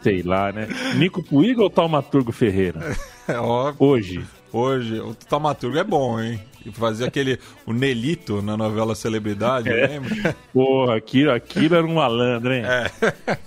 sei 0.00 0.22
lá, 0.22 0.52
né? 0.52 0.68
Nico 0.96 1.22
Puig 1.22 1.58
ou 1.60 1.68
Taumaturgo 1.70 2.32
Ferreira? 2.32 2.80
É 3.26 3.38
óbvio. 3.38 3.76
Hoje. 3.88 4.24
Hoje, 4.52 5.00
o 5.00 5.14
Taumaturgo 5.14 5.78
é 5.78 5.82
bom, 5.82 6.20
hein? 6.20 6.38
E 6.66 6.70
fazia 6.70 7.06
aquele, 7.06 7.38
o 7.64 7.72
Nelito 7.72 8.42
na 8.42 8.54
novela 8.54 8.94
Celebridade, 8.94 9.70
É. 9.70 9.86
lembra? 9.86 10.36
Porra, 10.52 10.96
aquilo, 10.96 11.30
aquilo 11.32 11.74
era 11.74 11.86
um 11.86 11.94
malandro, 11.94 12.52
hein? 12.52 12.62
É. 12.66 12.90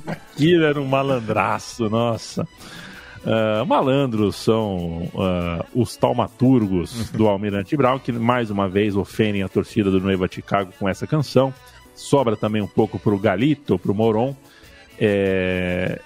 Aquilo 0.07 0.63
era 0.65 0.81
um 0.81 0.85
malandraço, 0.87 1.87
nossa. 1.91 2.47
Ah, 3.25 3.65
malandros 3.65 4.35
são 4.35 5.09
ah, 5.15 5.65
os 5.73 5.95
taumaturgos 5.95 7.09
do 7.11 7.27
Almirante 7.27 7.75
Brown, 7.75 7.99
que 7.99 8.11
mais 8.11 8.49
uma 8.49 8.67
vez 8.67 8.95
ofendem 8.95 9.43
a 9.43 9.49
torcida 9.49 9.89
do 9.91 9.99
Nueva 9.99 10.27
Chicago 10.31 10.71
com 10.79 10.87
essa 10.87 11.07
canção. 11.07 11.53
sobra 11.95 12.35
também 12.35 12.61
um 12.61 12.67
pouco 12.67 12.99
para 12.99 13.13
o 13.13 13.19
Galito, 13.19 13.77
para 13.77 13.91
o 13.91 13.95
Moron. 13.95 14.35
É... 14.99 16.01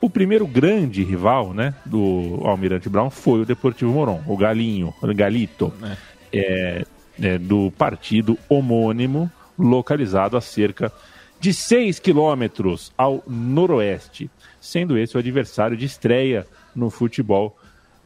O 0.00 0.10
primeiro 0.10 0.46
grande 0.46 1.02
rival 1.02 1.54
né, 1.54 1.74
do 1.86 2.40
Almirante 2.42 2.90
Brown 2.90 3.08
foi 3.08 3.40
o 3.40 3.46
Deportivo 3.46 3.90
Moron, 3.90 4.22
o 4.26 4.36
Galinho, 4.36 4.92
o 5.00 5.14
Galito, 5.14 5.72
é. 5.82 5.96
É, 6.30 6.84
é, 7.22 7.38
do 7.38 7.70
partido 7.70 8.36
homônimo, 8.46 9.30
localizado 9.58 10.36
a 10.36 10.42
cerca 10.42 10.92
de 11.40 11.54
6 11.54 11.98
quilômetros 12.00 12.92
ao 12.98 13.22
noroeste, 13.26 14.30
sendo 14.64 14.96
esse 14.96 15.14
o 15.14 15.18
adversário 15.20 15.76
de 15.76 15.84
estreia 15.84 16.46
no 16.74 16.88
futebol 16.88 17.54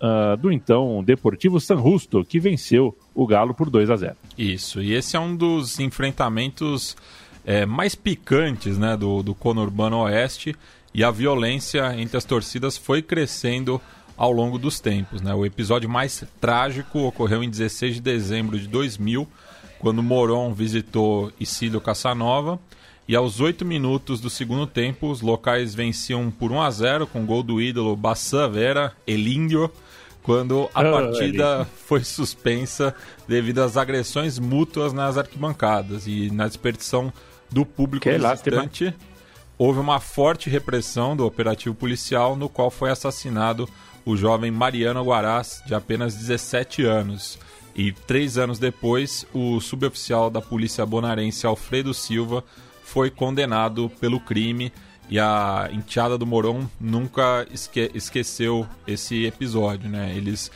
uh, 0.01 0.37
do 0.37 0.51
então 0.51 1.03
Deportivo 1.05 1.61
San 1.61 1.77
Justo, 1.77 2.25
que 2.25 2.41
venceu 2.41 2.99
o 3.15 3.27
Galo 3.29 3.55
por 3.55 3.71
2 3.71 3.89
a 3.89 3.97
0. 3.97 4.17
Isso, 4.37 4.83
e 4.83 4.93
esse 4.93 5.17
é 5.17 5.21
um 5.21 5.37
dos 5.37 5.79
enfrentamentos 5.79 6.97
é, 7.45 7.65
mais 7.65 7.95
picantes 7.95 8.77
né, 8.77 8.97
do, 8.97 9.23
do 9.23 9.37
conurbano 9.37 9.99
oeste 9.99 10.57
e 10.93 11.05
a 11.05 11.13
violência 11.13 11.95
entre 11.97 12.17
as 12.17 12.25
torcidas 12.25 12.77
foi 12.77 13.03
crescendo 13.03 13.81
ao 14.17 14.33
longo 14.33 14.59
dos 14.59 14.81
tempos. 14.81 15.23
Né? 15.23 15.33
O 15.33 15.47
episódio 15.47 15.89
mais 15.89 16.25
trágico 16.41 16.99
ocorreu 17.01 17.45
em 17.45 17.49
16 17.49 17.95
de 17.95 18.01
dezembro 18.01 18.59
de 18.59 18.67
2000, 18.67 19.29
quando 19.79 20.03
Moron 20.03 20.53
visitou 20.53 21.33
Isílio 21.39 21.81
Casanova 21.81 22.59
e 23.09 23.17
aos 23.17 23.41
8 23.41 23.65
minutos 23.65 24.21
do 24.21 24.29
segundo 24.29 24.67
tempo 24.67 25.11
os 25.11 25.23
locais 25.23 25.75
venciam 25.75 26.31
por 26.31 26.53
1 26.53 26.61
a 26.61 26.71
0 26.71 27.07
com 27.07 27.25
gol 27.25 27.43
do 27.43 27.59
ídolo 27.59 27.97
Bassan 27.97 28.51
Vera 28.51 28.93
Elíndio, 29.07 29.73
quando 30.23 30.69
a 30.75 30.83
oh, 30.83 30.93
partida 30.93 31.67
foi 31.87 32.05
suspensa 32.05 32.95
devido 33.27 33.61
às 33.61 33.79
agressões 33.79 34.39
mútuas 34.39 34.93
nas 34.93 35.17
arquibancadas 35.17 36.07
e 36.07 36.31
na 36.31 36.47
dispersão 36.47 37.11
do 37.51 37.65
público 37.65 38.03
que 38.03 38.19
visitante. 38.19 38.95
Houve 39.57 39.81
uma 39.81 40.01
forte 40.01 40.51
repressão 40.51 41.17
do 41.17 41.25
operativo 41.25 41.75
policial 41.75 42.37
no 42.37 42.47
qual 42.49 42.71
foi 42.71 42.91
assassinado 42.91 43.67
o 44.05 44.17
jovem 44.17 44.51
Mariano 44.51 45.03
Guarás, 45.03 45.63
de 45.67 45.75
apenas 45.75 46.15
17 46.15 46.85
anos. 46.85 47.39
E 47.75 47.91
três 47.91 48.37
anos 48.37 48.59
depois, 48.59 49.27
o 49.33 49.61
suboficial 49.61 50.31
da 50.31 50.43
polícia 50.43 50.85
bonarense 50.85 51.47
Alfredo 51.47 51.95
Silva 51.95 52.45
foi 52.89 53.11
condenado 53.11 53.91
pelo 54.01 54.19
crime 54.19 54.73
e 55.11 55.19
a 55.19 55.69
enteada 55.71 56.17
do 56.17 56.27
Moron 56.27 56.67
nunca 56.81 57.47
esque 57.53 57.91
esqueceu 57.95 58.67
esse 58.87 59.27
episódio, 59.27 59.91
né? 59.91 60.15
Eles 60.17 60.51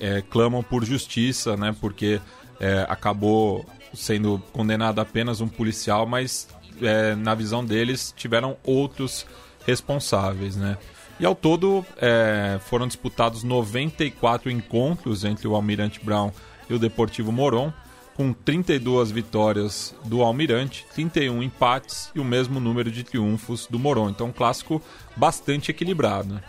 é, 0.00 0.22
clamam 0.30 0.62
por 0.62 0.82
justiça, 0.84 1.56
né? 1.56 1.76
Porque 1.78 2.20
é, 2.58 2.86
acabou 2.88 3.66
sendo 3.92 4.42
condenado 4.50 4.98
apenas 4.98 5.42
um 5.42 5.48
policial, 5.48 6.06
mas 6.06 6.48
é, 6.80 7.14
na 7.14 7.34
visão 7.34 7.62
deles 7.62 8.14
tiveram 8.16 8.56
outros 8.64 9.26
responsáveis, 9.66 10.56
né? 10.56 10.78
E 11.20 11.26
ao 11.26 11.34
todo 11.34 11.84
é, 11.98 12.58
foram 12.64 12.86
disputados 12.86 13.42
94 13.42 14.50
encontros 14.50 15.22
entre 15.22 15.46
o 15.46 15.54
Almirante 15.54 16.00
Brown 16.02 16.30
e 16.70 16.72
o 16.72 16.78
Deportivo 16.78 17.30
Moron, 17.30 17.72
com 18.18 18.32
32 18.32 19.12
vitórias 19.12 19.94
do 20.04 20.22
Almirante, 20.22 20.84
31 20.92 21.40
empates 21.40 22.10
e 22.16 22.18
o 22.18 22.24
mesmo 22.24 22.58
número 22.58 22.90
de 22.90 23.04
triunfos 23.04 23.68
do 23.70 23.78
Moron. 23.78 24.10
Então, 24.10 24.26
um 24.26 24.32
clássico 24.32 24.82
bastante 25.14 25.70
equilibrado. 25.70 26.42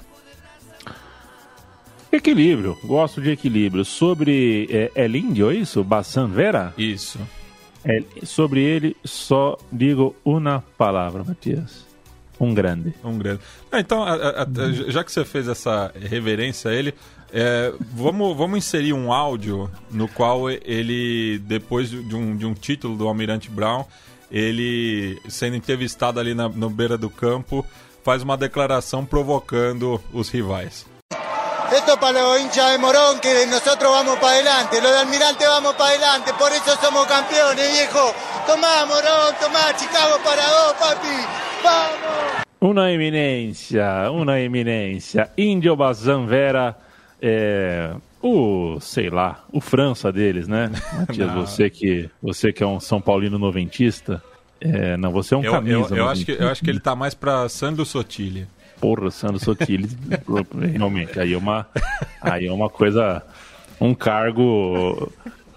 Equilíbrio, 2.11 2.75
gosto 2.83 3.21
de 3.21 3.29
equilíbrio. 3.29 3.85
Sobre 3.85 4.67
é, 4.71 4.91
El 4.95 5.15
Índio, 5.15 5.51
é 5.51 5.57
isso? 5.57 5.83
Bassan 5.83 6.27
Vera? 6.27 6.73
Isso. 6.75 7.19
É, 7.85 8.03
sobre 8.23 8.61
ele, 8.61 8.97
só 9.05 9.55
digo 9.71 10.15
uma 10.25 10.63
palavra, 10.75 11.23
Matias. 11.23 11.85
Um 12.39 12.51
grande. 12.51 12.95
Um 13.03 13.15
grande. 13.15 13.41
Ah, 13.71 13.79
então, 13.79 14.01
a, 14.01 14.15
a, 14.15 14.43
a, 14.43 14.47
já 14.87 15.03
que 15.03 15.11
você 15.11 15.23
fez 15.23 15.47
essa 15.47 15.93
reverência 16.01 16.71
a 16.71 16.73
ele, 16.73 16.95
é, 17.33 17.73
vamos, 17.93 18.35
vamos 18.35 18.57
inserir 18.57 18.93
um 18.93 19.11
áudio 19.11 19.69
no 19.91 20.07
qual 20.07 20.49
ele, 20.49 21.39
depois 21.39 21.89
de 21.89 22.15
um, 22.15 22.35
de 22.35 22.45
um 22.45 22.53
título 22.53 22.95
do 22.95 23.07
Almirante 23.07 23.49
Brown, 23.49 23.85
ele 24.31 25.19
sendo 25.27 25.55
entrevistado 25.55 26.19
ali 26.19 26.33
na, 26.33 26.49
no 26.49 26.69
beira 26.69 26.97
do 26.97 27.09
campo, 27.09 27.65
faz 28.03 28.23
uma 28.23 28.37
declaração 28.37 29.05
provocando 29.05 30.01
os 30.13 30.29
rivais. 30.29 30.85
Esto 31.71 31.99
para 31.99 32.19
los 32.19 32.41
hinchas 32.41 32.71
de 32.71 32.77
Morón, 32.79 33.19
que 33.19 33.45
nosotros 33.45 33.91
vamos 33.91 34.17
para 34.17 34.29
adelante, 34.29 34.81
los 34.81 34.91
de 34.91 34.97
Almirante 34.97 35.45
vamos 35.45 35.75
para 35.75 35.89
adelante, 35.89 36.33
por 36.33 36.51
eso 36.51 36.75
somos 36.81 37.05
campeones, 37.05 37.71
viejo. 37.71 38.11
Tomá, 38.47 38.87
Morón, 38.87 39.35
tomá, 39.39 39.71
Chicago 39.77 40.17
para 40.23 40.41
dos, 40.47 40.73
papi. 40.79 41.07
Vamos! 41.63 42.49
Una 42.61 42.91
eminência, 42.91 44.09
uma 44.11 44.39
eminência. 44.39 45.31
Índio 45.37 45.75
Bazan 45.75 46.25
Vera 46.25 46.75
é, 47.21 47.93
o, 48.21 48.79
sei 48.79 49.09
lá, 49.09 49.43
o 49.51 49.61
França 49.61 50.11
deles, 50.11 50.47
né? 50.47 50.71
Matias, 50.93 51.31
você 51.33 51.69
que, 51.69 52.09
você 52.21 52.51
que 52.51 52.63
é 52.63 52.67
um 52.67 52.79
São 52.79 53.01
Paulino 53.01 53.37
noventista, 53.37 54.21
é, 54.59 54.97
não, 54.97 55.11
você 55.11 55.33
é 55.33 55.37
um 55.37 55.43
eu, 55.43 55.51
camisa. 55.51 55.93
Eu, 55.95 55.97
eu 55.97 56.09
acho 56.09 56.25
que, 56.25 56.31
eu 56.31 56.47
acho 56.49 56.63
que 56.63 56.69
ele 56.69 56.79
tá 56.79 56.95
mais 56.95 57.13
pra 57.13 57.47
Sandro 57.49 57.85
Sotile. 57.85 58.47
Porra, 58.79 59.11
Sandro 59.11 59.39
Sotile, 59.39 59.89
realmente, 60.73 61.19
aí 61.19 61.33
é 61.33 61.37
uma, 61.37 61.67
aí 62.21 62.47
é 62.47 62.51
uma 62.51 62.69
coisa, 62.69 63.23
um 63.79 63.93
cargo... 63.93 65.11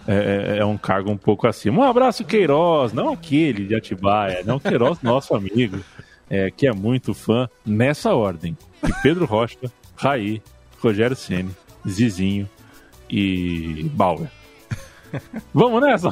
É, 0.04 0.56
é, 0.56 0.58
é, 0.58 0.64
um 0.64 0.76
cargo 0.76 1.12
um 1.12 1.16
pouco 1.16 1.46
acima. 1.46 1.78
Um 1.78 1.84
abraço, 1.84 2.24
Queiroz, 2.24 2.92
não 2.92 3.12
aquele 3.12 3.68
de 3.68 3.76
Atibaia, 3.76 4.42
não 4.44 4.58
Queiroz, 4.58 5.00
nosso 5.00 5.32
amigo, 5.32 5.78
é, 6.28 6.50
que 6.50 6.66
é 6.66 6.72
muito 6.72 7.14
fã, 7.14 7.48
nessa 7.64 8.12
ordem. 8.12 8.58
De 8.82 8.92
Pedro 9.00 9.26
Rocha, 9.26 9.70
Raí, 9.94 10.42
Rogério 10.82 11.16
Ceni, 11.16 11.54
Zizinho 11.88 12.48
e 13.08 13.88
Bauer. 13.94 14.28
Vamos 15.54 15.80
nessa? 15.82 16.10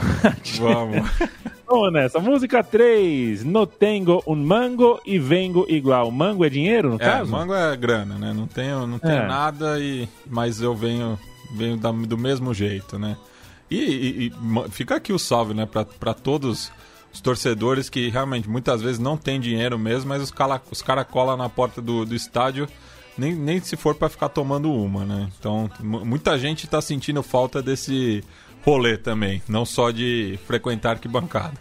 Vamos. 0.59 1.11
Vamos 1.67 1.93
nessa. 1.93 2.21
Música 2.21 2.63
3. 2.63 3.45
No 3.45 3.67
tengo 3.67 4.23
um 4.27 4.37
mango 4.37 5.01
e 5.05 5.19
vengo 5.19 5.67
igual. 5.69 6.11
Mango 6.11 6.45
é 6.45 6.49
dinheiro, 6.49 6.91
no 6.91 6.97
é, 6.97 6.99
caso? 6.99 7.31
mango 7.31 7.55
é 7.55 7.77
grana, 7.77 8.19
né? 8.19 8.33
Não 8.33 8.47
tenho, 8.47 8.87
não 8.87 8.99
tenho 8.99 9.23
é. 9.23 9.27
nada, 9.27 9.79
e, 9.81 10.09
mas 10.27 10.61
eu 10.61 10.75
venho, 10.75 11.19
venho 11.55 11.77
da, 11.77 11.91
do 11.91 12.19
mesmo 12.19 12.53
jeito, 12.53 12.99
né? 12.99 13.17
E, 13.71 13.77
e, 13.77 14.27
e, 14.27 14.71
fica 14.71 14.97
aqui 14.97 15.13
o 15.13 15.19
salve, 15.19 15.55
né? 15.55 15.67
Para 15.67 16.15
todos 16.15 16.71
os 17.13 17.21
torcedores 17.21 17.89
que 17.89 18.09
realmente 18.09 18.49
muitas 18.49 18.83
vezes 18.83 18.99
não 18.99 19.17
têm 19.17 19.41
dinheiro 19.41 19.79
mesmo, 19.79 20.09
mas 20.09 20.23
os 20.23 20.31
caras 20.31 20.61
os 20.71 20.83
cara 20.83 21.05
colam 21.05 21.37
na 21.37 21.49
porta 21.49 21.81
do, 21.81 22.05
do 22.05 22.15
estádio 22.15 22.69
nem, 23.21 23.35
nem 23.35 23.61
se 23.61 23.77
for 23.77 23.95
para 23.95 24.09
ficar 24.09 24.31
tomando 24.31 24.73
uma, 24.73 25.05
né? 25.05 25.29
Então, 25.39 25.71
muita 25.79 26.39
gente 26.39 26.65
está 26.65 26.81
sentindo 26.81 27.23
falta 27.23 27.63
desse 27.63 28.25
rolê 28.65 28.97
também, 28.97 29.43
não 29.47 29.67
só 29.67 29.91
de 29.91 30.39
frequentar 30.47 30.93
arquibancada. 30.93 31.53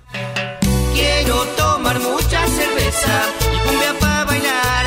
Quero 0.95 1.45
tomar 1.58 2.00
muita 2.00 2.48
cerveza 2.48 3.08
e 3.54 3.67
cumbia 3.67 3.93
para 3.95 4.26
bailar. 4.26 4.86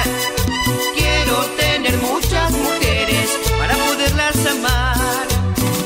Quero 0.96 1.44
ter 1.58 1.96
muitas 1.98 2.50
mulheres 2.52 3.30
para 3.58 3.74
poderlas 3.74 4.46
amar. 4.46 5.26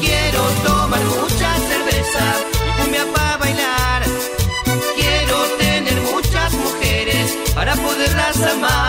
Quero 0.00 0.42
tomar 0.64 1.00
muita 1.00 1.50
cerveza 1.68 2.24
e 2.64 2.82
cumbia 2.82 3.06
para 3.06 3.38
bailar. 3.38 4.02
Quero 4.94 5.56
ter 5.58 6.00
muitas 6.12 6.52
mulheres 6.54 7.54
para 7.54 7.76
poderlas 7.76 8.42
amar. 8.42 8.85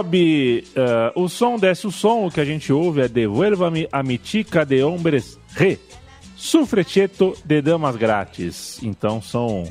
Sobe 0.00 0.64
eh, 0.74 1.12
o 1.14 1.28
som, 1.28 1.58
desce 1.58 1.86
o 1.86 1.90
som, 1.92 2.24
o 2.26 2.30
que 2.30 2.40
a 2.40 2.44
gente 2.44 2.72
ouve 2.72 3.02
é 3.02 3.08
Devuelva-me 3.08 3.86
a 3.92 4.02
Mitica 4.02 4.64
de 4.64 4.82
Hombres 4.82 5.38
Re. 5.54 5.78
Sufrecheto 6.34 7.36
de 7.44 7.60
Damas 7.60 7.96
Grátis. 7.96 8.80
Então 8.82 9.20
são, 9.20 9.64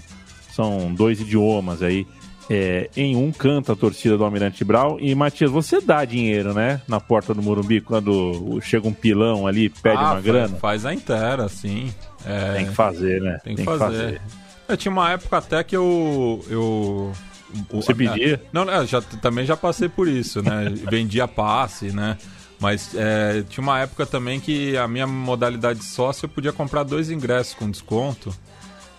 são 0.51 0.93
dois 0.93 1.19
idiomas 1.19 1.81
aí. 1.81 2.05
É, 2.47 2.89
em 2.95 3.15
um 3.15 3.31
canta 3.31 3.73
a 3.73 3.75
torcida 3.75 4.17
do 4.19 4.23
Almirante 4.23 4.63
Brau. 4.63 4.99
E 4.99 5.15
Matias, 5.15 5.49
você 5.49 5.81
dá 5.81 6.05
dinheiro, 6.05 6.53
né? 6.53 6.79
Na 6.87 6.99
porta 6.99 7.33
do 7.33 7.41
Morumbi, 7.41 7.81
quando 7.81 8.59
chega 8.61 8.87
um 8.87 8.93
pilão 8.93 9.47
ali 9.47 9.67
pede 9.69 9.97
Ah, 9.97 10.11
uma 10.13 10.21
grana. 10.21 10.57
Faz 10.57 10.85
a 10.85 10.93
inteira, 10.93 11.49
sim. 11.49 11.91
É, 12.23 12.53
Tem 12.53 12.65
que 12.67 12.73
fazer, 12.75 13.19
né? 13.19 13.39
Tem 13.43 13.55
que 13.55 13.63
fazer. 13.63 14.21
Eu 14.67 14.77
tinha 14.77 14.91
uma 14.91 15.09
época 15.11 15.37
até 15.37 15.63
que 15.63 15.75
eu. 15.75 16.45
eu 16.47 16.61
o- 16.61 17.28
Você 17.71 17.93
pedia? 17.93 18.41
Não, 18.51 18.65
não, 18.65 18.73
eu 18.73 18.85
já, 18.85 19.01
também 19.01 19.45
já 19.45 19.57
passei 19.57 19.89
por 19.89 20.07
isso, 20.07 20.41
né? 20.41 20.69
Vendia 20.89 21.27
passe, 21.27 21.91
né? 21.91 22.17
Mas 22.59 22.93
é, 22.93 23.43
tinha 23.49 23.63
uma 23.63 23.79
época 23.79 24.05
também 24.05 24.39
que 24.39 24.75
a 24.75 24.87
minha 24.87 25.07
modalidade 25.07 25.83
sócio 25.83 26.25
eu 26.25 26.29
podia 26.29 26.51
comprar 26.51 26.83
dois 26.83 27.09
ingressos 27.09 27.53
com 27.53 27.69
desconto. 27.69 28.35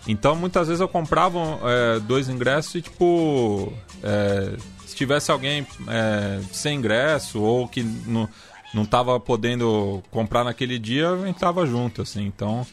Então 0.08 0.34
muitas 0.34 0.68
vezes 0.68 0.80
eu 0.80 0.88
comprava 0.88 1.38
é, 1.64 2.00
dois 2.00 2.28
ingressos 2.28 2.74
e 2.76 2.82
tipo. 2.82 3.72
é, 4.02 4.56
se 4.86 4.96
tivesse 4.96 5.30
alguém 5.30 5.64
é, 5.86 6.40
sem 6.52 6.78
ingresso 6.78 7.40
ou 7.40 7.68
que 7.68 7.82
não, 7.82 8.28
não 8.74 8.84
tava 8.84 9.20
podendo 9.20 10.02
comprar 10.10 10.42
naquele 10.42 10.78
dia, 10.80 11.04
eu 11.04 11.26
entrava 11.26 11.64
junto, 11.64 12.02
assim. 12.02 12.26
Então 12.26 12.66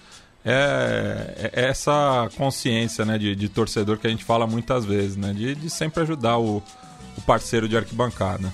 é, 0.50 1.52
é 1.54 1.66
essa 1.66 2.30
consciência 2.38 3.04
né, 3.04 3.18
de, 3.18 3.36
de 3.36 3.50
torcedor 3.50 3.98
que 3.98 4.08
a 4.08 4.10
gente 4.10 4.24
fala 4.24 4.48
muitas 4.48 4.86
vezes, 4.86 5.18
né? 5.18 5.34
De, 5.34 5.54
de 5.54 5.70
sempre 5.70 6.04
ajudar 6.04 6.38
o, 6.38 6.64
o 7.18 7.22
parceiro 7.26 7.68
de 7.68 7.76
arquibancada. 7.76 8.52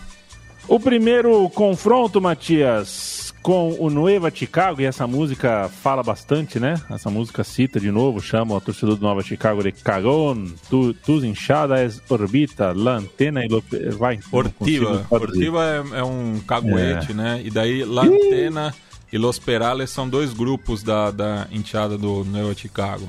O 0.68 0.80
primeiro 0.80 1.48
confronto, 1.50 2.20
Matias, 2.22 3.34
com 3.44 3.76
o 3.78 3.90
Nueva 3.90 4.32
Chicago, 4.34 4.82
e 4.82 4.86
essa 4.86 5.06
música 5.06 5.70
fala 5.70 6.02
bastante, 6.02 6.60
né? 6.60 6.82
Essa 6.90 7.12
música 7.12 7.44
cita 7.44 7.80
de 7.80 7.92
novo, 7.92 8.22
chama 8.22 8.56
o 8.56 8.62
torcedor 8.62 8.96
do 8.96 9.04
Nova 9.04 9.22
Chicago 9.22 9.62
de 9.62 9.74
cagón, 9.74 10.56
tu, 10.70 10.94
tus 10.94 11.24
hinchadas 11.24 12.02
orbita, 12.10 12.74
la 12.74 12.96
antena 12.96 13.46
e 13.46 13.50
lo... 13.50 13.62
Vai, 14.00 14.20
Ortiva. 14.32 15.06
Ortiva 15.10 15.66
é, 15.66 16.00
é 16.00 16.04
um 16.04 16.40
caguete, 16.40 17.14
né? 17.14 17.42
E 17.44 17.52
daí 17.52 17.84
Lantena 17.84 18.74
e 19.14 19.18
Los 19.20 19.38
Perales 19.38 19.92
são 19.92 20.10
dois 20.10 20.34
grupos 20.34 20.82
da, 20.84 21.12
da 21.12 21.48
enteada 21.52 21.98
do 21.98 22.26
Neo 22.26 22.54
Chicago. 22.58 23.08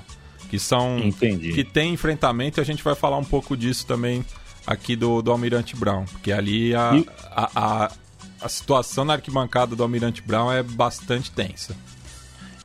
Que 0.50 0.58
são. 0.58 0.98
Entendi. 0.98 1.52
Que 1.52 1.64
tem 1.64 1.94
enfrentamento 1.94 2.60
e 2.60 2.62
a 2.62 2.64
gente 2.64 2.84
vai 2.84 2.94
falar 2.94 3.16
um 3.16 3.24
pouco 3.24 3.56
disso 3.56 3.86
também 3.86 4.24
aqui 4.66 4.94
do, 4.94 5.22
do 5.22 5.32
Almirante 5.32 5.74
Brown. 5.74 6.04
Porque 6.04 6.30
ali 6.30 6.74
a, 6.74 6.94
E- 6.94 7.06
a, 7.30 7.50
a, 7.84 7.92
a 8.42 8.48
situação 8.48 9.04
na 9.04 9.14
arquibancada 9.14 9.74
do 9.74 9.82
Almirante 9.82 10.20
Brown 10.22 10.52
é 10.52 10.62
bastante 10.62 11.30
tensa. 11.32 11.74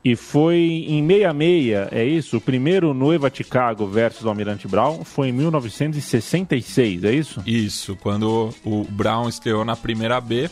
E 0.04 0.14
foi 0.16 0.56
em 0.88 1.06
66, 1.06 1.88
é 1.92 2.04
isso? 2.04 2.36
O 2.38 2.40
primeiro 2.40 2.94
Nueva 2.94 3.30
Chicago 3.32 3.86
versus 3.86 4.24
o 4.24 4.28
Almirante 4.28 4.66
Brown 4.68 5.04
foi 5.04 5.28
em 5.28 5.32
1966, 5.32 7.04
é 7.04 7.12
isso? 7.12 7.42
Isso, 7.46 7.96
quando 7.96 8.48
o 8.64 8.84
Brown 8.84 9.28
estreou 9.28 9.64
na 9.64 9.76
primeira 9.76 10.20
B. 10.20 10.48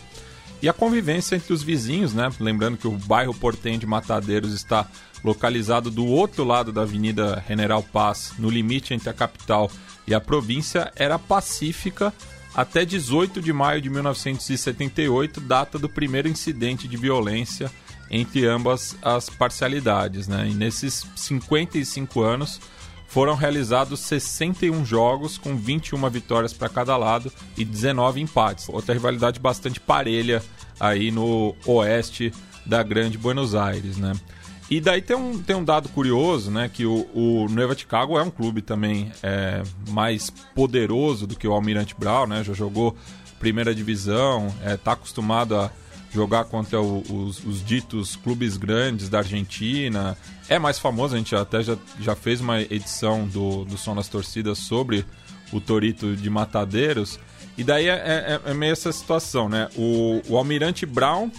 E 0.60 0.68
a 0.68 0.72
convivência 0.72 1.36
entre 1.36 1.52
os 1.52 1.62
vizinhos, 1.62 2.12
né? 2.12 2.30
Lembrando 2.40 2.76
que 2.76 2.88
o 2.88 2.92
bairro 2.92 3.32
portenho 3.32 3.78
de 3.78 3.86
Matadeiros 3.86 4.52
está 4.52 4.88
localizado 5.22 5.90
do 5.90 6.06
outro 6.06 6.44
lado 6.44 6.72
da 6.72 6.82
Avenida 6.82 7.42
General 7.46 7.82
Paz, 7.82 8.32
no 8.38 8.50
limite 8.50 8.94
entre 8.94 9.08
a 9.08 9.12
capital 9.12 9.70
e 10.06 10.14
a 10.14 10.20
província, 10.20 10.92
era 10.96 11.18
pacífica 11.18 12.12
até 12.54 12.84
18 12.84 13.40
de 13.40 13.52
maio 13.52 13.80
de 13.80 13.88
1978, 13.88 15.40
data 15.40 15.78
do 15.78 15.88
primeiro 15.88 16.28
incidente 16.28 16.88
de 16.88 16.96
violência 16.96 17.70
entre 18.10 18.46
ambas 18.46 18.96
as 19.02 19.28
parcialidades, 19.28 20.26
né? 20.26 20.48
E 20.48 20.54
nesses 20.54 21.06
55 21.14 22.20
anos, 22.20 22.60
foram 23.08 23.34
realizados 23.34 24.00
61 24.00 24.84
jogos 24.84 25.38
com 25.38 25.56
21 25.56 26.08
vitórias 26.10 26.52
para 26.52 26.68
cada 26.68 26.96
lado 26.96 27.32
e 27.56 27.64
19 27.64 28.20
empates. 28.20 28.68
Outra 28.68 28.94
rivalidade 28.94 29.40
bastante 29.40 29.80
parelha 29.80 30.42
aí 30.78 31.10
no 31.10 31.56
oeste 31.66 32.32
da 32.64 32.82
Grande 32.82 33.16
Buenos 33.16 33.54
Aires, 33.54 33.96
né? 33.96 34.12
E 34.70 34.80
daí 34.80 35.00
tem 35.00 35.16
um, 35.16 35.42
tem 35.42 35.56
um 35.56 35.64
dado 35.64 35.88
curioso, 35.88 36.50
né? 36.50 36.70
Que 36.72 36.84
o, 36.84 37.08
o 37.14 37.46
Chicago 37.74 38.18
é 38.18 38.22
um 38.22 38.30
clube 38.30 38.60
também 38.60 39.10
é, 39.22 39.62
mais 39.88 40.28
poderoso 40.54 41.26
do 41.26 41.34
que 41.34 41.48
o 41.48 41.52
Almirante 41.52 41.94
Brown, 41.98 42.26
né? 42.26 42.44
Já 42.44 42.52
jogou 42.52 42.94
primeira 43.40 43.74
divisão, 43.74 44.54
é, 44.62 44.76
tá 44.76 44.92
acostumado 44.92 45.56
a 45.56 45.70
jogar 46.12 46.44
contra 46.46 46.80
o- 46.80 47.02
os, 47.26 47.44
os 47.44 47.64
ditos 47.64 48.16
clubes 48.16 48.56
grandes 48.56 49.08
da 49.08 49.18
Argentina. 49.18 50.16
É 50.48 50.58
mais 50.58 50.78
famoso, 50.78 51.14
a 51.14 51.18
gente 51.18 51.34
até 51.36 51.62
já, 51.62 51.76
já 52.00 52.14
fez 52.14 52.40
uma 52.40 52.60
edição 52.60 53.26
do, 53.26 53.64
do 53.64 53.76
Som 53.76 53.94
das 53.94 54.08
Torcidas 54.08 54.58
sobre 54.58 55.04
o 55.52 55.60
Torito 55.60 56.16
de 56.16 56.30
Matadeiros. 56.30 57.18
E 57.56 57.64
daí 57.64 57.88
é, 57.88 58.40
é- 58.44 58.50
é 58.50 58.54
meio 58.54 58.72
essa 58.72 58.92
situação, 58.92 59.48
né? 59.48 59.68
O, 59.76 60.22
o 60.28 60.36
Almirante 60.36 60.86
Brown 60.86 61.30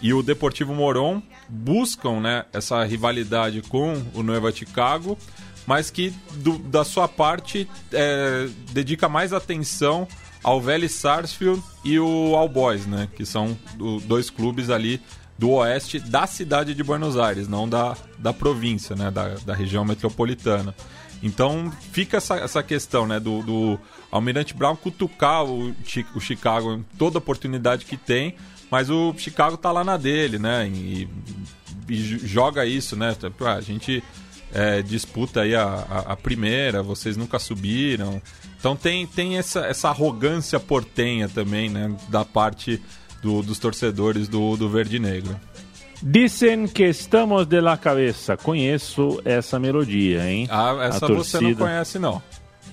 e 0.00 0.12
o 0.12 0.22
Deportivo 0.22 0.74
Moron 0.74 1.22
buscam 1.48 2.20
né, 2.20 2.44
essa 2.52 2.82
rivalidade 2.84 3.62
com 3.62 4.02
o 4.14 4.22
Nueva 4.22 4.50
Chicago, 4.50 5.16
mas 5.66 5.90
que 5.90 6.12
do- 6.34 6.58
da 6.58 6.82
sua 6.84 7.06
parte 7.06 7.68
é, 7.92 8.48
dedica 8.72 9.08
mais 9.08 9.32
atenção 9.32 10.08
ao 10.42 10.60
Vélez 10.60 10.92
Sarsfield 10.92 11.62
e 11.84 11.98
o 11.98 12.34
All 12.36 12.48
Boys, 12.48 12.86
né, 12.86 13.08
que 13.16 13.24
são 13.24 13.56
do- 13.76 14.00
dois 14.00 14.28
clubes 14.30 14.70
ali 14.70 15.00
do 15.38 15.50
oeste 15.52 15.98
da 15.98 16.26
cidade 16.26 16.74
de 16.74 16.82
Buenos 16.82 17.16
Aires, 17.16 17.48
não 17.48 17.68
da, 17.68 17.96
da 18.18 18.32
província, 18.32 18.94
né, 18.94 19.10
da, 19.10 19.34
da 19.46 19.54
região 19.54 19.84
metropolitana. 19.84 20.74
Então 21.22 21.72
fica 21.92 22.16
essa, 22.16 22.36
essa 22.36 22.62
questão, 22.62 23.06
né, 23.06 23.18
do, 23.20 23.42
do 23.42 23.78
Almirante 24.10 24.54
Brown 24.54 24.74
cutucar 24.76 25.44
o, 25.44 25.74
o 26.14 26.20
Chicago 26.20 26.72
em 26.74 26.84
toda 26.98 27.18
oportunidade 27.18 27.84
que 27.84 27.96
tem, 27.96 28.34
mas 28.70 28.90
o 28.90 29.14
Chicago 29.16 29.56
tá 29.56 29.70
lá 29.70 29.84
na 29.84 29.96
dele, 29.96 30.38
né? 30.38 30.66
E, 30.68 31.08
e 31.88 31.96
joga 32.26 32.64
isso, 32.66 32.96
né? 32.96 33.14
Tipo, 33.14 33.44
ah, 33.44 33.54
A 33.54 33.60
gente 33.60 34.02
é, 34.54 34.82
disputa 34.82 35.40
aí 35.42 35.54
a, 35.54 35.64
a, 35.64 35.98
a 36.12 36.16
primeira, 36.16 36.82
vocês 36.82 37.16
nunca 37.16 37.38
subiram. 37.38 38.20
Então 38.58 38.76
tem, 38.76 39.06
tem 39.06 39.38
essa, 39.38 39.60
essa 39.66 39.88
arrogância 39.88 40.60
portenha 40.60 41.28
também, 41.28 41.68
né? 41.68 41.92
Da 42.08 42.24
parte 42.24 42.80
do- 43.22 43.42
dos 43.42 43.58
torcedores 43.58 44.28
do, 44.28 44.56
do 44.56 44.68
Verde 44.68 44.98
Negro. 44.98 45.34
Dicen 46.02 46.66
que 46.66 46.84
estamos 46.84 47.46
de 47.46 47.60
la 47.60 47.76
cabeça. 47.76 48.36
Conheço 48.36 49.20
essa 49.24 49.58
melodia, 49.58 50.28
hein? 50.28 50.48
Ah, 50.50 50.76
essa 50.82 51.04
A 51.06 51.08
você 51.08 51.08
não 51.08 51.14
torcida. 51.16 51.54
conhece, 51.64 51.98
não. 51.98 52.20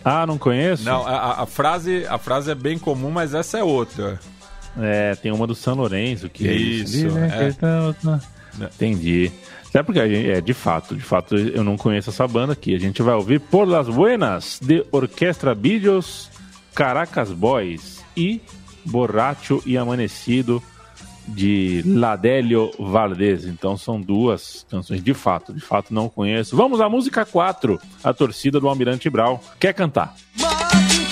Ah, 0.03 0.25
não 0.25 0.37
conheço? 0.37 0.83
Não, 0.83 1.05
a, 1.05 1.41
a- 1.43 1.45
frase, 1.45 2.05
a 2.07 2.17
frase 2.17 2.49
é 2.51 2.55
bem 2.55 2.79
comum, 2.79 3.11
mas 3.11 3.33
essa 3.33 3.59
é 3.59 3.63
outra. 3.63 4.19
É, 4.79 5.13
tem 5.15 5.31
uma 5.31 5.45
do 5.45 5.53
São 5.53 5.75
Lourenço 5.75 6.29
que 6.29 6.47
é 6.47 6.53
isso. 6.53 6.97
Isso, 6.97 7.07
Dicen 7.09 7.23
é. 7.23 7.37
que 7.37 7.43
estamos 7.49 7.95
Entendi. 8.75 9.31
Até 9.69 9.83
porque 9.83 9.99
é, 9.99 10.41
de 10.41 10.53
fato, 10.53 10.95
de 10.95 11.03
fato, 11.03 11.35
eu 11.35 11.63
não 11.63 11.77
conheço 11.77 12.09
essa 12.09 12.27
banda 12.27 12.53
aqui. 12.53 12.75
A 12.75 12.79
gente 12.79 13.01
vai 13.01 13.15
ouvir 13.15 13.39
Por 13.39 13.67
las 13.67 13.87
Buenas, 13.87 14.59
de 14.61 14.83
Orquestra 14.91 15.53
Billos, 15.53 16.29
Caracas 16.73 17.31
Boys 17.31 18.03
e 18.17 18.41
Borracho 18.83 19.61
e 19.65 19.77
Amanecido, 19.77 20.61
de 21.27 21.83
Ladélio 21.85 22.71
Valdez. 22.79 23.45
Então 23.45 23.77
são 23.77 24.01
duas 24.01 24.65
canções 24.69 25.03
de 25.03 25.13
fato, 25.13 25.53
de 25.53 25.61
fato 25.61 25.93
não 25.93 26.09
conheço. 26.09 26.55
Vamos 26.55 26.81
à 26.81 26.89
música 26.89 27.25
4, 27.25 27.79
a 28.03 28.13
torcida 28.13 28.59
do 28.59 28.67
Almirante 28.67 29.09
Brau. 29.09 29.43
Quer 29.59 29.73
cantar? 29.73 30.15
Machinche 30.39 31.08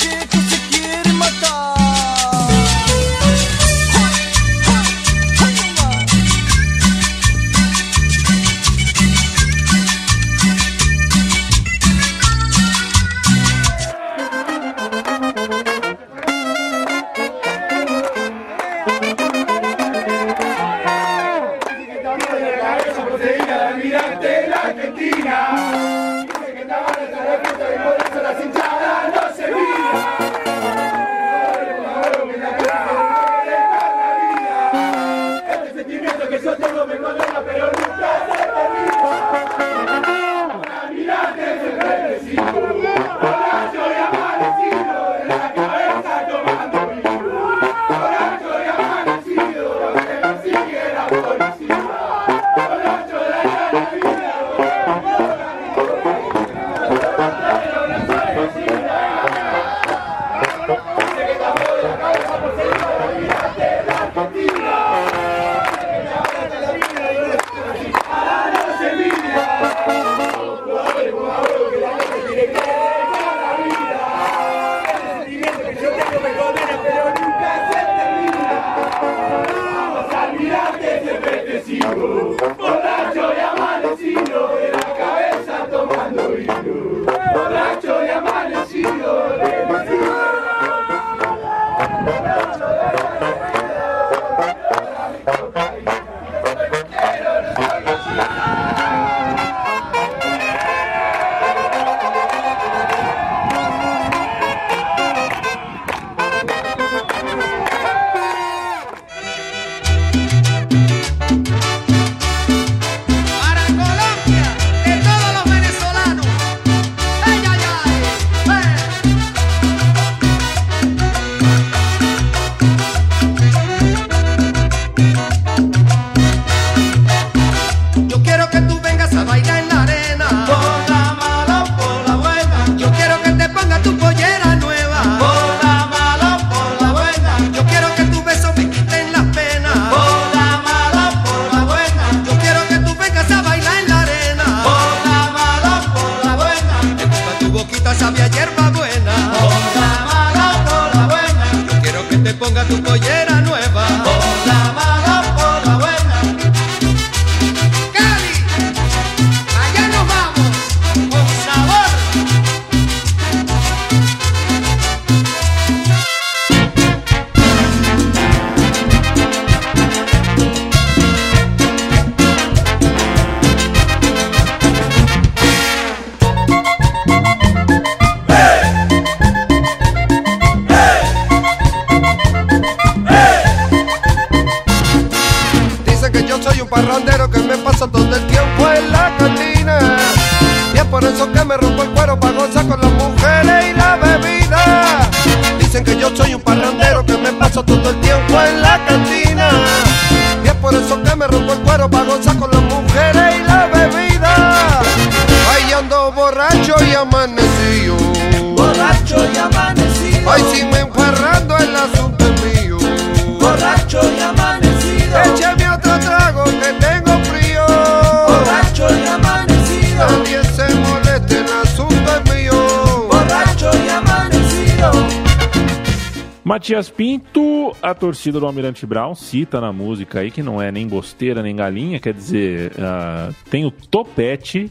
Matias 226.68 226.90
Pinto, 226.90 227.74
a 227.82 227.94
torcida 227.94 228.42
do 228.42 228.46
Almirante 228.46 228.86
Brown, 228.86 229.16
cita 229.16 229.62
na 229.62 229.72
música 229.72 230.20
aí 230.20 230.30
que 230.30 230.44
não 230.44 230.62
é 230.62 230.70
nem 230.70 230.86
bosteira 230.86 231.42
nem 231.42 231.56
galinha, 231.56 231.98
quer 231.98 232.14
dizer, 232.14 232.74
ah, 232.78 233.30
tem 233.50 233.64
o 233.66 233.72
topete 233.72 234.70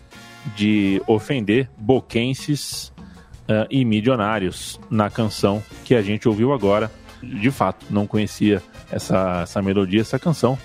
de 0.54 1.00
ofender 1.06 1.70
boquenses 1.78 2.92
uh, 3.48 3.66
e 3.70 3.82
milionários 3.82 4.78
na 4.90 5.09
canção 5.09 5.62
que 5.87 5.94
a 5.94 6.02
gente 6.02 6.28
ouviu 6.28 6.52
agora. 6.52 6.92
De 7.22 7.50
fato, 7.50 7.87
não 7.88 8.06
conhecia 8.06 8.62
essa, 8.92 9.40
essa 9.44 9.62
melodia, 9.62 10.02
essa 10.02 10.18
canção. 10.18 10.59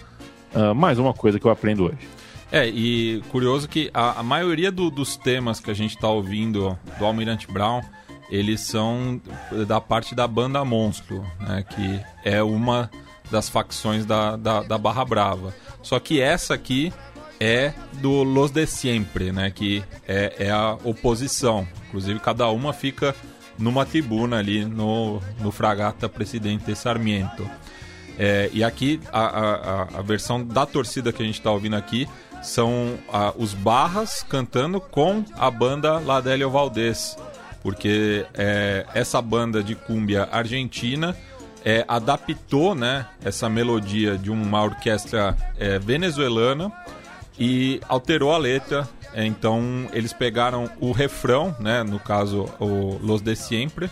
Uh, 0.54 0.76
mais 0.76 1.00
uma 1.00 1.14
coisa 1.14 1.40
que 1.40 1.46
eu 1.46 1.52
aprendo 1.52 1.86
hoje. 1.86 2.10
É, 2.52 2.68
e 2.68 3.24
curioso 3.30 3.70
que 3.70 3.90
a, 3.94 4.20
a 4.20 4.24
maioria 4.24 4.70
do, 4.70 4.92
dos 4.92 5.16
temas 5.16 5.62
que 5.62 5.72
a 5.72 5.74
gente 5.74 5.96
está 5.96 6.10
ouvindo 6.10 6.78
do 7.00 7.06
Almirante 7.06 7.48
Brown, 7.50 7.80
eles 8.32 8.62
são 8.62 9.22
da 9.68 9.82
parte 9.82 10.16
da 10.16 10.26
banda 10.26 10.64
Monstro, 10.64 11.26
né, 11.40 11.66
que 11.70 12.00
é 12.24 12.42
uma 12.42 12.90
das 13.30 13.50
facções 13.50 14.06
da, 14.06 14.36
da, 14.38 14.64
da 14.64 14.78
Barra 14.78 15.04
Brava. 15.04 15.54
Só 15.82 16.00
que 16.00 16.22
essa 16.22 16.54
aqui 16.54 16.94
é 17.40 17.74
do 17.94 18.24
Los 18.24 18.52
de 18.52 18.66
Siempre, 18.66 19.32
né, 19.32 19.52
que 19.52 19.84
é, 20.08 20.48
é 20.48 20.50
a 20.50 20.78
oposição. 20.84 21.68
Inclusive, 21.88 22.20
cada 22.20 22.48
uma 22.50 22.72
fica 22.72 23.14
numa 23.58 23.86
tribuna 23.86 24.38
ali 24.38 24.64
no, 24.64 25.22
no 25.40 25.52
Fragata 25.52 26.08
Presidente 26.08 26.74
Sarmiento. 26.76 27.50
É, 28.18 28.50
e 28.54 28.64
aqui, 28.64 29.00
a, 29.12 29.22
a, 29.22 29.82
a, 30.00 30.02
versão 30.02 30.46
da 30.46 30.66
torcida 30.66 31.12
que 31.12 31.22
a 31.22 31.26
gente 31.26 31.40
está 31.40 31.52
ouvindo 31.52 31.76
aqui 31.76 32.08
são 32.44 32.98
a, 33.12 33.34
os 33.38 33.54
Barras 33.54 34.24
cantando 34.28 34.80
com 34.80 35.24
a 35.38 35.50
banda 35.50 36.00
Ladélio 36.00 36.50
Valdez, 36.50 37.18
porque 37.62 38.26
é, 38.34 38.86
essa 38.94 39.22
banda 39.22 39.64
de 39.64 39.76
cúmbia 39.76 40.28
argentina 40.32 41.16
é, 41.64 41.86
adaptou 41.88 42.74
né, 42.74 43.06
essa 43.24 43.50
melodia 43.50 44.18
de 44.18 44.32
uma 44.32 44.64
orquestra 44.64 45.36
é, 45.58 45.78
venezuelana 45.78 46.72
e 47.40 47.80
alterou 47.88 48.34
a 48.34 48.38
letra. 48.38 48.88
É, 49.14 49.26
então 49.26 49.88
eles 49.94 50.14
pegaram 50.14 50.70
o 50.80 50.92
refrão, 50.92 51.56
né, 51.60 51.84
no 51.84 52.00
caso 52.00 52.50
o 52.60 53.00
Los 53.02 53.22
de 53.22 53.36
Siempre, 53.36 53.90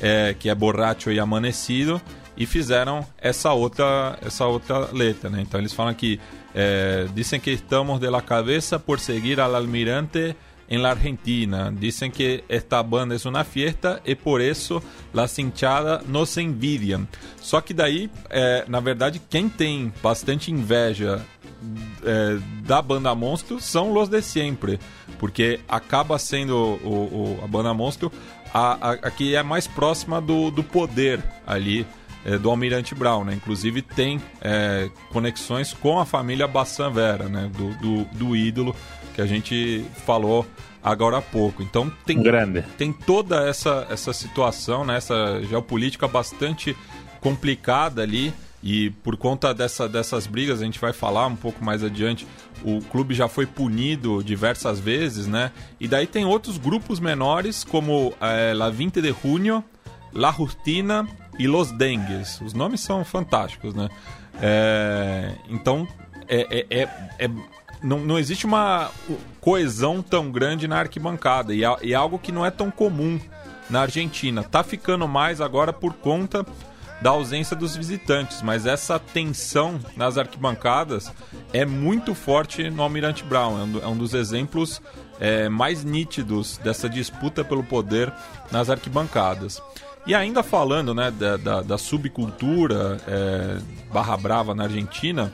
é, 0.00 0.34
que 0.38 0.48
é 0.48 0.54
Borracho 0.54 1.10
e 1.10 1.20
Amanecido, 1.20 2.00
e 2.36 2.46
fizeram 2.46 3.06
essa 3.18 3.52
outra, 3.52 4.18
essa 4.22 4.46
outra 4.46 4.90
letra. 4.92 5.28
Né? 5.28 5.42
Então 5.42 5.60
eles 5.60 5.72
falam 5.72 5.92
que 5.94 6.18
é, 6.54 7.06
dizem 7.14 7.40
que 7.40 7.50
estamos 7.50 8.00
de 8.00 8.08
la 8.08 8.22
cabeza 8.22 8.78
por 8.78 9.00
seguir 9.00 9.40
al 9.40 9.54
almirante 9.54 10.36
en 10.72 10.82
la 10.82 10.92
Argentina. 10.92 11.70
Dicen 11.70 12.10
que 12.10 12.44
esta 12.48 12.82
banda 12.82 13.14
es 13.14 13.26
una 13.26 13.44
fiesta 13.44 14.00
e 14.04 14.16
por 14.16 14.40
isso 14.40 14.82
las 15.12 15.38
hinchadas 15.38 16.06
nos 16.06 16.38
envidiam. 16.38 17.06
Só 17.40 17.60
que 17.60 17.74
daí, 17.74 18.10
é, 18.30 18.64
na 18.66 18.80
verdade, 18.80 19.20
quem 19.28 19.50
tem 19.50 19.92
bastante 20.02 20.50
inveja 20.50 21.22
é, 22.02 22.38
da 22.66 22.80
banda 22.80 23.14
Monstro 23.14 23.60
são 23.60 23.92
los 23.92 24.08
de 24.08 24.22
sempre, 24.22 24.80
porque 25.18 25.60
acaba 25.68 26.18
sendo 26.18 26.56
o, 26.56 27.38
o 27.38 27.44
a 27.44 27.46
banda 27.46 27.74
Monstro 27.74 28.10
a, 28.52 28.72
a, 28.72 28.92
a, 28.92 29.10
que 29.10 29.34
é 29.34 29.42
mais 29.42 29.66
próxima 29.66 30.22
do, 30.22 30.50
do 30.50 30.64
poder 30.64 31.22
ali 31.46 31.86
é, 32.24 32.38
do 32.38 32.48
Almirante 32.48 32.94
Brown, 32.94 33.24
né? 33.24 33.34
Inclusive 33.34 33.82
tem 33.82 34.20
é, 34.40 34.88
conexões 35.10 35.74
com 35.74 35.98
a 35.98 36.06
família 36.06 36.46
Bassan 36.46 36.90
Vera, 36.90 37.28
né? 37.28 37.50
Do, 37.54 37.74
do, 37.74 38.04
do, 38.16 38.36
ídolo 38.36 38.74
que 39.14 39.20
a 39.20 39.26
gente 39.26 39.84
falou 40.04 40.46
agora 40.82 41.18
há 41.18 41.22
pouco. 41.22 41.62
Então 41.62 41.90
tem, 42.04 42.22
Grande. 42.22 42.62
tem 42.76 42.92
toda 42.92 43.48
essa, 43.48 43.86
essa 43.88 44.12
situação, 44.12 44.84
né? 44.84 44.96
essa 44.96 45.40
geopolítica 45.42 46.08
bastante 46.08 46.76
complicada 47.20 48.02
ali. 48.02 48.32
E 48.62 48.90
por 49.02 49.16
conta 49.16 49.52
dessa, 49.52 49.88
dessas 49.88 50.26
brigas, 50.26 50.60
a 50.60 50.64
gente 50.64 50.78
vai 50.78 50.92
falar 50.92 51.26
um 51.26 51.34
pouco 51.34 51.64
mais 51.64 51.82
adiante, 51.82 52.24
o 52.62 52.80
clube 52.80 53.12
já 53.12 53.26
foi 53.26 53.44
punido 53.44 54.22
diversas 54.22 54.78
vezes, 54.78 55.26
né? 55.26 55.50
E 55.80 55.88
daí 55.88 56.06
tem 56.06 56.24
outros 56.24 56.58
grupos 56.58 57.00
menores, 57.00 57.64
como 57.64 58.14
é, 58.20 58.54
La 58.54 58.70
20 58.70 59.02
de 59.02 59.12
Junio, 59.20 59.64
La 60.12 60.30
Justina 60.30 61.08
e 61.40 61.48
Los 61.48 61.72
Dengues. 61.72 62.40
Os 62.40 62.54
nomes 62.54 62.80
são 62.80 63.04
fantásticos, 63.04 63.74
né? 63.74 63.88
É, 64.40 65.32
então, 65.48 65.88
é, 66.28 66.66
é, 66.70 66.82
é, 66.82 66.88
é 67.18 67.30
não, 67.82 67.98
não 68.00 68.18
existe 68.18 68.46
uma 68.46 68.90
coesão 69.40 70.02
tão 70.02 70.30
grande 70.30 70.68
na 70.68 70.78
arquibancada 70.78 71.54
e 71.54 71.64
é, 71.64 71.76
é 71.82 71.94
algo 71.94 72.18
que 72.18 72.32
não 72.32 72.46
é 72.46 72.50
tão 72.50 72.70
comum 72.70 73.20
na 73.68 73.82
Argentina. 73.82 74.42
Tá 74.42 74.62
ficando 74.62 75.08
mais 75.08 75.40
agora 75.40 75.72
por 75.72 75.94
conta 75.94 76.46
da 77.00 77.10
ausência 77.10 77.56
dos 77.56 77.76
visitantes, 77.76 78.42
mas 78.42 78.64
essa 78.64 78.96
tensão 78.98 79.80
nas 79.96 80.16
arquibancadas 80.16 81.12
é 81.52 81.66
muito 81.66 82.14
forte 82.14 82.70
no 82.70 82.82
Almirante 82.82 83.24
Brown. 83.24 83.58
É 83.58 83.88
um, 83.88 83.92
é 83.92 83.96
dos 83.96 84.14
exemplos 84.14 84.80
é, 85.18 85.48
mais 85.48 85.82
nítidos 85.82 86.58
dessa 86.58 86.88
disputa 86.88 87.44
pelo 87.44 87.64
poder 87.64 88.12
nas 88.52 88.70
arquibancadas. 88.70 89.60
E 90.06 90.14
ainda 90.14 90.42
falando 90.42 90.94
né, 90.94 91.10
da, 91.10 91.36
da, 91.36 91.62
da 91.62 91.78
subcultura 91.78 93.00
é, 93.06 93.58
barra 93.92 94.16
brava 94.16 94.54
na 94.54 94.64
Argentina, 94.64 95.32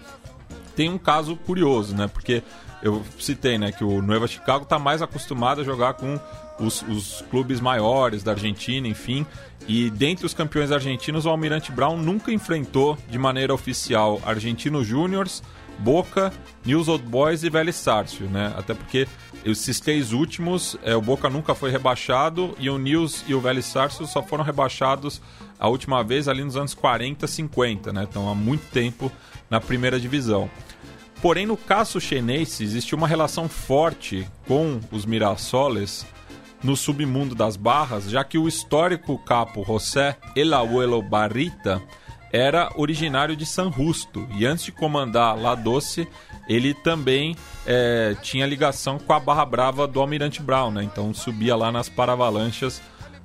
tem 0.78 0.88
um 0.88 0.96
caso 0.96 1.34
curioso, 1.34 1.92
né? 1.92 2.06
Porque 2.06 2.40
eu 2.84 3.04
citei 3.18 3.58
né, 3.58 3.72
que 3.72 3.82
o 3.82 4.00
Nueva 4.00 4.28
Chicago 4.28 4.62
está 4.62 4.78
mais 4.78 5.02
acostumado 5.02 5.60
a 5.60 5.64
jogar 5.64 5.94
com 5.94 6.20
os, 6.60 6.82
os, 6.82 7.24
clubes 7.28 7.60
maiores 7.60 8.22
da 8.22 8.30
Argentina, 8.30 8.86
enfim. 8.86 9.26
E 9.66 9.90
dentre 9.90 10.24
os 10.24 10.32
campeões 10.32 10.70
argentinos, 10.70 11.26
o 11.26 11.30
Almirante 11.30 11.72
Brown 11.72 11.96
nunca 11.96 12.30
enfrentou 12.30 12.96
de 13.10 13.18
maneira 13.18 13.52
oficial 13.52 14.22
Argentino 14.24 14.84
Júniors, 14.84 15.42
Boca, 15.80 16.32
News 16.64 16.86
Old 16.86 17.04
Boys 17.06 17.42
e 17.42 17.50
Vélez 17.50 17.74
Sarsfield, 17.74 18.32
né? 18.32 18.54
Até 18.56 18.72
porque 18.72 19.08
esses 19.44 19.80
três 19.80 20.12
últimos, 20.12 20.78
é, 20.84 20.94
o 20.94 21.02
Boca 21.02 21.28
nunca 21.28 21.56
foi 21.56 21.72
rebaixado 21.72 22.54
e 22.56 22.70
o 22.70 22.78
News 22.78 23.24
e 23.26 23.34
o 23.34 23.40
Vélez 23.40 23.64
Sarsfield 23.66 24.12
só 24.12 24.22
foram 24.22 24.44
rebaixados 24.44 25.20
a 25.58 25.68
última 25.68 26.02
vez 26.04 26.28
ali 26.28 26.44
nos 26.44 26.56
anos 26.56 26.74
40, 26.74 27.26
50, 27.26 27.92
né? 27.92 28.06
Então 28.08 28.28
há 28.28 28.34
muito 28.34 28.70
tempo 28.70 29.10
na 29.50 29.60
primeira 29.60 29.98
divisão. 29.98 30.50
Porém, 31.20 31.46
no 31.46 31.56
caso 31.56 32.00
chinês, 32.00 32.60
existe 32.60 32.94
uma 32.94 33.08
relação 33.08 33.48
forte 33.48 34.28
com 34.46 34.80
os 34.92 35.04
Mirassoles 35.04 36.06
no 36.62 36.76
submundo 36.76 37.34
das 37.34 37.56
barras, 37.56 38.08
já 38.08 38.22
que 38.24 38.38
o 38.38 38.48
histórico 38.48 39.18
capo 39.18 39.64
José 39.64 40.16
El 40.36 40.54
Abuelo 40.54 41.02
Barrita 41.02 41.82
era 42.32 42.70
originário 42.76 43.36
de 43.36 43.46
San 43.46 43.72
Justo 43.72 44.26
e 44.36 44.44
antes 44.44 44.64
de 44.64 44.72
comandar 44.72 45.36
La 45.36 45.54
Doce, 45.54 46.06
ele 46.48 46.74
também 46.74 47.36
é, 47.66 48.16
tinha 48.22 48.46
ligação 48.46 48.98
com 48.98 49.12
a 49.12 49.20
Barra 49.20 49.44
Brava 49.44 49.86
do 49.86 50.00
Almirante 50.00 50.42
Brown, 50.42 50.70
né? 50.70 50.82
Então 50.82 51.12
subia 51.14 51.56
lá 51.56 51.72
nas 51.72 51.88
paravalanchas 51.88 52.82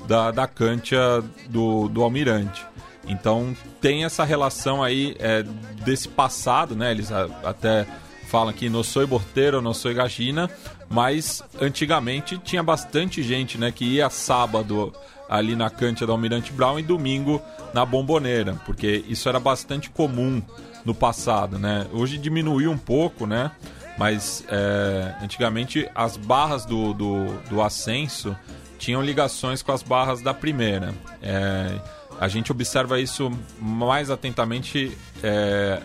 da, 0.07 0.31
da 0.31 0.47
cancha 0.47 1.23
do, 1.49 1.87
do 1.89 2.03
Almirante. 2.03 2.65
Então 3.07 3.55
tem 3.81 4.05
essa 4.05 4.23
relação 4.23 4.81
aí 4.81 5.15
é, 5.19 5.43
desse 5.83 6.07
passado, 6.07 6.75
né? 6.75 6.91
Eles 6.91 7.11
a, 7.11 7.27
até 7.43 7.85
falam 8.27 8.53
que 8.53 8.69
não 8.69 8.83
sou 8.83 9.05
borteiro, 9.05 9.61
não 9.61 9.73
sou 9.73 9.93
gajina, 9.93 10.49
mas 10.89 11.43
antigamente 11.61 12.37
tinha 12.37 12.63
bastante 12.63 13.21
gente, 13.21 13.59
né, 13.59 13.71
que 13.71 13.85
ia 13.85 14.09
sábado 14.09 14.91
ali 15.29 15.55
na 15.55 15.69
cancha 15.69 16.05
do 16.05 16.11
Almirante 16.11 16.51
Brown 16.51 16.79
e 16.79 16.83
domingo 16.83 17.41
na 17.73 17.85
Bomboneira, 17.85 18.59
porque 18.65 19.03
isso 19.07 19.29
era 19.29 19.39
bastante 19.39 19.89
comum 19.89 20.41
no 20.83 20.93
passado, 20.93 21.57
né? 21.57 21.87
Hoje 21.93 22.17
diminuiu 22.17 22.71
um 22.71 22.77
pouco, 22.77 23.25
né? 23.25 23.51
Mas 23.97 24.43
é, 24.49 25.15
antigamente 25.21 25.87
as 25.93 26.17
barras 26.17 26.65
do, 26.65 26.93
do, 26.93 27.25
do 27.49 27.61
ascenso 27.61 28.35
tinham 28.83 29.01
ligações 29.01 29.61
com 29.61 29.71
as 29.71 29.81
barras 29.81 30.21
da 30.21 30.33
primeira. 30.33 30.93
É, 31.21 31.79
a 32.19 32.27
gente 32.27 32.51
observa 32.51 32.99
isso 32.99 33.31
mais 33.57 34.11
atentamente, 34.11 34.97
é, 35.23 35.81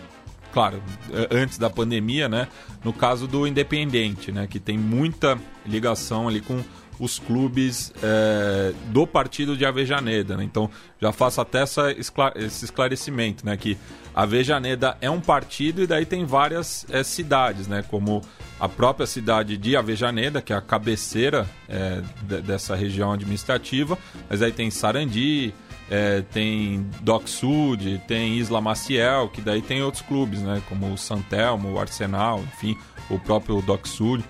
claro, 0.51 0.83
antes 1.31 1.57
da 1.57 1.69
pandemia, 1.69 2.27
né? 2.27 2.49
No 2.83 2.91
caso 2.91 3.25
do 3.25 3.47
Independente, 3.47 4.33
né? 4.33 4.47
Que 4.47 4.59
tem 4.59 4.77
muita 4.77 5.39
ligação 5.65 6.27
ali 6.27 6.41
com 6.41 6.61
os 6.99 7.17
clubes 7.17 7.93
é, 8.03 8.73
do 8.87 9.07
partido 9.07 9.55
de 9.55 9.65
Avejaneda. 9.65 10.35
Né? 10.35 10.43
Então, 10.43 10.69
já 11.01 11.11
faço 11.11 11.39
até 11.39 11.61
essa, 11.61 11.91
esse 11.91 12.65
esclarecimento, 12.65 13.45
né? 13.45 13.55
Que 13.55 13.77
Avejaneda 14.13 14.97
é 14.99 15.09
um 15.09 15.21
partido 15.21 15.81
e 15.81 15.87
daí 15.87 16.05
tem 16.05 16.25
várias 16.25 16.85
é, 16.89 17.03
cidades, 17.03 17.67
né? 17.67 17.83
Como 17.89 18.21
a 18.59 18.67
própria 18.67 19.07
cidade 19.07 19.57
de 19.57 19.77
Avejaneda, 19.77 20.41
que 20.41 20.51
é 20.51 20.55
a 20.55 20.61
cabeceira 20.61 21.47
é, 21.69 22.01
dessa 22.41 22.75
região 22.75 23.13
administrativa, 23.13 23.97
mas 24.29 24.41
aí 24.41 24.51
tem 24.51 24.69
Sarandi, 24.69 25.53
é, 25.89 26.21
tem 26.33 26.85
Doc 27.01 27.27
Sud, 27.27 28.01
tem 28.07 28.37
Isla 28.37 28.59
Maciel, 28.59 29.29
que 29.29 29.41
daí 29.41 29.61
tem 29.61 29.81
outros 29.81 30.03
clubes, 30.03 30.41
né? 30.41 30.61
Como 30.67 30.91
o 30.91 30.97
Santelmo, 30.97 31.73
o 31.73 31.79
Arsenal, 31.79 32.41
enfim, 32.41 32.75
o 33.09 33.17
próprio 33.17 33.61
Doc 33.61 33.87
Sud. 33.87 34.23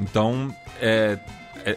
Então, 0.00 0.54
é, 0.80 1.18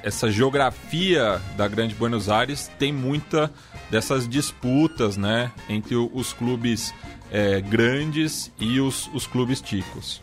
essa 0.04 0.32
geografia 0.32 1.42
da 1.58 1.68
Grande 1.68 1.96
Buenos 1.96 2.30
Aires 2.30 2.70
tem 2.78 2.94
muita 2.94 3.52
dessas 3.90 4.30
disputas 4.30 5.18
né, 5.18 5.52
entre 5.68 5.96
os 5.96 6.32
clubes 6.32 6.94
é, 7.32 7.60
grandes 7.60 8.52
e 8.60 8.80
os, 8.80 9.10
os 9.14 9.26
clubes 9.26 9.60
ticos. 9.60 10.22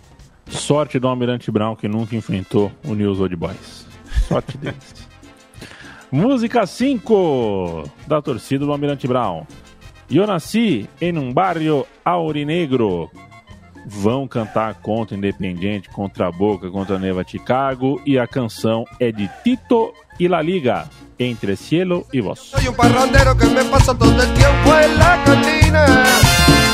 Sorte 0.49 1.01
do 1.01 1.09
Almirante 1.09 1.51
Brown 1.51 1.75
que 1.75 1.89
nunca 1.89 2.15
enfrentou 2.15 2.71
o 2.85 2.95
News 2.95 3.19
Old 3.19 3.35
Boys. 3.35 3.87
Sorte 4.29 4.57
deles. 4.57 5.09
Música 6.13 6.65
5 6.65 7.91
da 8.07 8.23
torcida 8.23 8.65
do 8.65 8.71
Almirante 8.71 9.09
Brown. 9.09 9.45
Eu 10.09 10.25
nasci 10.27 10.89
em 11.01 11.19
um 11.19 11.33
barrio 11.33 11.85
aurinegro. 12.05 13.11
Vão 13.89 14.27
cantar 14.27 14.75
contra 14.75 15.17
Independiente, 15.17 15.89
contra 15.89 16.27
a 16.27 16.33
Boca, 16.33 16.69
contra 16.71 16.97
a 16.97 16.99
Neva 16.99 17.25
Chicago. 17.25 18.03
E 18.05 18.19
a 18.19 18.27
canção 18.27 18.85
é 18.99 19.13
de 19.13 19.31
Tito 19.45 19.93
e 20.19 20.27
La 20.27 20.43
Liga, 20.43 20.89
Entre 21.19 21.55
Cielo 21.57 22.05
y 22.13 22.21
Vos. 22.21 22.51
Soy 22.51 22.67
un 22.67 22.75
parrandero 22.75 23.37
que 23.37 23.47
me 23.47 23.63
todo 23.63 24.23
el 24.23 24.35
tiempo 24.35 24.75
en 24.75 24.99
la 24.99 25.23
cantina. 25.25 25.87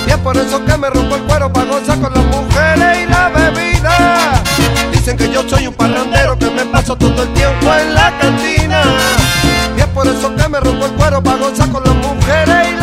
Y 0.06 0.10
es 0.10 0.16
por 0.18 0.36
eso 0.36 0.64
que 0.64 0.76
me 0.78 0.88
rompo 0.88 1.16
el 1.16 1.22
cuero 1.24 1.52
para 1.52 1.66
gozar 1.66 2.00
con 2.00 2.14
las 2.14 2.24
mujeres 2.24 2.98
y 3.02 3.06
la 3.10 3.28
bebida. 3.28 4.42
Dicen 4.90 5.16
que 5.16 5.30
yo 5.30 5.46
soy 5.48 5.66
un 5.66 5.74
parrandero 5.74 6.38
que 6.38 6.50
me 6.50 6.62
todo 6.82 7.22
el 7.22 7.34
tiempo 7.34 7.74
en 7.74 7.94
la 7.94 8.10
cantina. 8.18 8.82
Y 9.76 9.80
es 9.80 9.86
por 9.88 10.06
eso 10.06 10.34
que 10.34 10.48
me 10.48 10.60
rompo 10.60 10.86
el 10.86 10.92
cuero 10.92 11.22
para 11.22 11.36
gozar 11.36 11.70
con 11.70 11.84
las 11.84 11.94
mujeres 11.94 12.68
y 12.68 12.80
la 12.80 12.81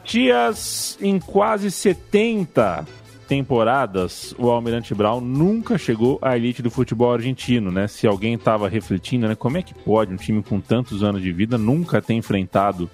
Matias, 0.00 0.98
em 1.00 1.20
quase 1.20 1.70
70 1.70 2.86
temporadas, 3.28 4.34
o 4.38 4.50
Almirante 4.50 4.92
Brown 4.92 5.20
nunca 5.20 5.78
chegou 5.78 6.18
à 6.20 6.36
elite 6.36 6.62
do 6.62 6.70
futebol 6.70 7.12
argentino, 7.12 7.70
né? 7.70 7.86
Se 7.86 8.06
alguém 8.06 8.34
estava 8.34 8.68
refletindo, 8.68 9.28
né? 9.28 9.36
Como 9.36 9.56
é 9.56 9.62
que 9.62 9.72
pode 9.72 10.12
um 10.12 10.16
time 10.16 10.42
com 10.42 10.58
tantos 10.58 11.04
anos 11.04 11.22
de 11.22 11.30
vida 11.30 11.56
nunca 11.56 12.02
ter 12.02 12.14
enfrentado 12.14 12.90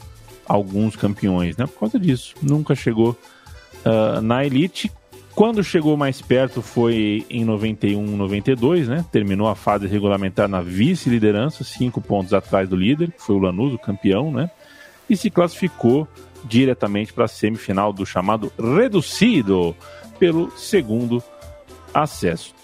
alguns 0.46 0.94
campeões, 0.94 1.56
né? 1.56 1.66
Por 1.66 1.78
causa 1.78 1.98
disso, 1.98 2.34
nunca 2.42 2.74
chegou 2.74 3.16
ah, 3.84 4.20
na 4.20 4.44
elite. 4.44 4.92
Quando 5.34 5.64
chegou 5.64 5.96
mais 5.96 6.20
perto 6.20 6.60
foi 6.60 7.24
em 7.30 7.44
91, 7.44 8.04
92, 8.16 8.88
né? 8.88 9.04
Terminou 9.10 9.48
a 9.48 9.54
fase 9.54 9.86
regulamentar 9.86 10.48
na 10.48 10.60
vice-liderança, 10.60 11.64
cinco 11.64 12.00
pontos 12.00 12.34
atrás 12.34 12.68
do 12.68 12.76
líder, 12.76 13.12
que 13.12 13.22
foi 13.22 13.36
o 13.36 13.38
Lanús, 13.38 13.72
o 13.72 13.78
campeão, 13.78 14.30
né? 14.30 14.50
E 15.08 15.16
se 15.16 15.30
classificou 15.30 16.06
diretamente 16.48 17.12
para 17.12 17.24
a 17.24 17.28
semifinal 17.28 17.92
do 17.92 18.06
chamado 18.06 18.52
Reducido 18.58 19.76
pelo 20.18 20.50
segundo 20.56 21.22
acesso. 21.92 22.54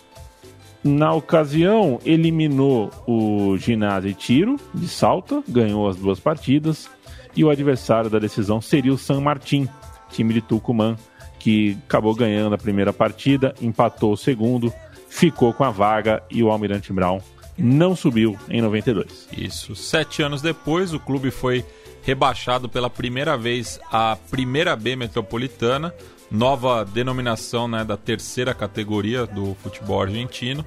Na 0.83 1.12
ocasião, 1.12 2.01
eliminou 2.05 2.91
o 3.07 3.57
Ginásio 3.57 4.11
e 4.11 4.14
Tiro 4.14 4.57
de 4.74 4.89
Salta, 4.89 5.43
ganhou 5.49 5.89
as 5.89 5.97
duas 5.97 6.18
partidas 6.18 6.91
e 7.37 7.45
o 7.45 7.51
adversário 7.51 8.11
da 8.11 8.18
decisão 8.18 8.61
seria 8.61 8.93
o 8.93 8.99
San 8.99 9.20
Martín, 9.20 9.68
time 10.11 10.35
de 10.35 10.41
Tucumã, 10.41 10.97
que 11.39 11.78
acabou 11.87 12.14
ganhando 12.14 12.55
a 12.55 12.59
primeira 12.59 12.93
partida, 12.93 13.55
empatou 13.61 14.12
o 14.12 14.16
segundo, 14.16 14.72
ficou 15.09 15.53
com 15.53 15.64
a 15.64 15.70
vaga 15.70 16.22
e 16.30 16.43
o 16.43 16.51
Almirante 16.51 16.93
Brown 16.93 17.20
não 17.57 17.95
subiu 17.95 18.37
em 18.49 18.61
92. 18.61 19.28
Isso. 19.37 19.76
Sete 19.76 20.22
anos 20.22 20.43
depois, 20.43 20.93
o 20.93 21.01
clube 21.01 21.30
foi 21.30 21.64
rebaixado 22.03 22.68
pela 22.68 22.90
primeira 22.90 23.36
vez 23.36 23.80
à 23.90 24.16
Primeira 24.30 24.76
B 24.76 24.96
Metropolitana, 24.96 25.94
nova 26.30 26.84
denominação 26.84 27.68
né, 27.68 27.84
da 27.84 27.96
terceira 27.96 28.53
categoria 28.53 29.26
do 29.26 29.55
futebol 29.62 30.03
argentino, 30.03 30.64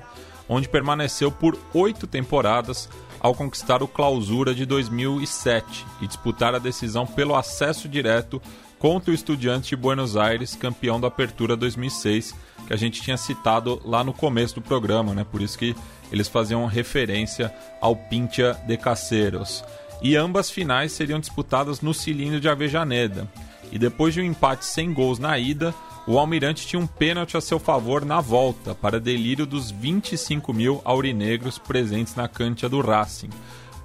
onde 0.48 0.70
permaneceu 0.70 1.32
por 1.32 1.58
oito 1.74 2.08
temporadas 2.08 2.90
ao 3.20 3.34
conquistar 3.34 3.82
o 3.82 3.88
Clausura 3.88 4.54
de 4.54 4.66
2007 4.66 5.86
e 6.02 6.08
disputar 6.08 6.54
a 6.54 6.60
decisão 6.60 7.08
pelo 7.08 7.36
acesso 7.36 7.90
direto 7.90 8.42
contra 8.78 9.10
o 9.10 9.14
Estudiantes 9.16 9.70
de 9.70 9.76
Buenos 9.76 10.16
Aires, 10.16 10.56
campeão 10.56 11.00
da 11.02 11.08
Apertura 11.08 11.56
2006, 11.56 12.36
que 12.68 12.74
a 12.74 12.78
gente 12.78 13.02
tinha 13.02 13.18
citado 13.18 13.82
lá 13.84 14.04
no 14.04 14.14
começo 14.14 14.56
do 14.56 14.62
programa, 14.62 15.14
né? 15.14 15.24
Por 15.24 15.42
isso 15.42 15.58
que 15.58 15.76
eles 16.12 16.28
faziam 16.28 16.66
referência 16.68 17.52
ao 17.82 17.96
Pintia 17.96 18.54
de 18.68 18.78
Caceros. 18.78 19.64
E 20.06 20.16
ambas 20.16 20.52
finais 20.52 20.92
seriam 20.92 21.20
disputadas 21.20 21.82
no 21.82 21.92
cilindro 21.92 22.40
de 22.40 22.48
Avejaneda. 22.48 23.28
E 23.72 23.80
depois 23.80 24.14
de 24.14 24.22
um 24.22 24.24
empate 24.24 24.64
sem 24.64 24.94
gols 24.94 25.18
na 25.18 25.36
ida, 25.40 25.74
o 26.06 26.20
Almirante 26.20 26.68
tinha 26.68 26.80
um 26.80 26.86
pênalti 26.86 27.36
a 27.36 27.42
seu 27.42 27.58
favor 27.58 28.06
na 28.06 28.22
volta, 28.22 28.76
para 28.76 29.00
delírio 29.00 29.48
dos 29.48 29.72
25 29.72 30.54
mil 30.54 30.80
aurinegros 30.86 31.58
presentes 31.58 32.14
na 32.14 32.28
cancha 32.28 32.70
do 32.70 32.82
Racing, 32.82 33.32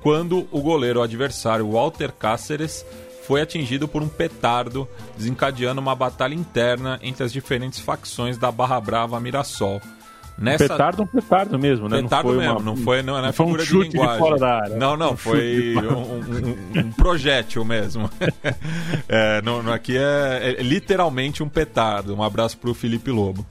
quando 0.03 0.47
o 0.51 0.61
goleiro 0.61 1.01
adversário 1.01 1.71
Walter 1.71 2.13
Cáceres 2.13 2.85
foi 3.27 3.41
atingido 3.41 3.89
por 3.89 4.03
um 4.03 4.09
petardo, 4.09 4.87
desencadeando 5.17 5.81
uma 5.81 5.95
batalha 5.95 6.35
interna 6.35 7.01
entre 7.03 7.25
as 7.25 7.33
diferentes 7.33 7.79
facções 7.79 8.37
da 8.37 8.53
Barra 8.53 8.79
Brava 8.79 9.19
Mirassol. 9.19 9.81
Nessa... 10.41 10.69
Petardo 10.69 11.03
é 11.03 11.05
um 11.05 11.07
petardo 11.07 11.59
mesmo, 11.59 11.87
né? 11.87 12.01
Petardo 12.01 12.29
não 12.29 12.35
foi 12.35 12.41
mesmo, 12.41 12.59
uma... 12.59 12.65
não 12.65 12.77
foi 12.79 13.03
não, 13.03 13.21
não 13.21 13.29
é 13.29 13.33
figura 13.33 13.63
um 13.63 13.67
de 13.67 13.73
linguagem. 13.79 14.13
De 14.15 14.19
fora 14.19 14.39
da 14.39 14.55
área. 14.55 14.77
Não, 14.77 14.97
não, 14.97 15.13
um 15.13 15.17
foi 15.17 15.75
um, 15.77 16.79
um, 16.79 16.81
um, 16.81 16.93
projétil 16.93 17.63
mesmo. 17.63 18.09
é, 19.07 19.43
não, 19.43 19.63
não, 19.63 19.71
aqui 19.71 19.99
é, 19.99 20.57
é, 20.59 20.63
literalmente 20.63 21.43
um 21.43 21.49
petardo. 21.49 22.15
Um 22.17 22.23
abraço 22.23 22.57
para 22.57 22.71
o 22.71 22.75
Felipe 22.75 23.11
Lobo. 23.11 23.45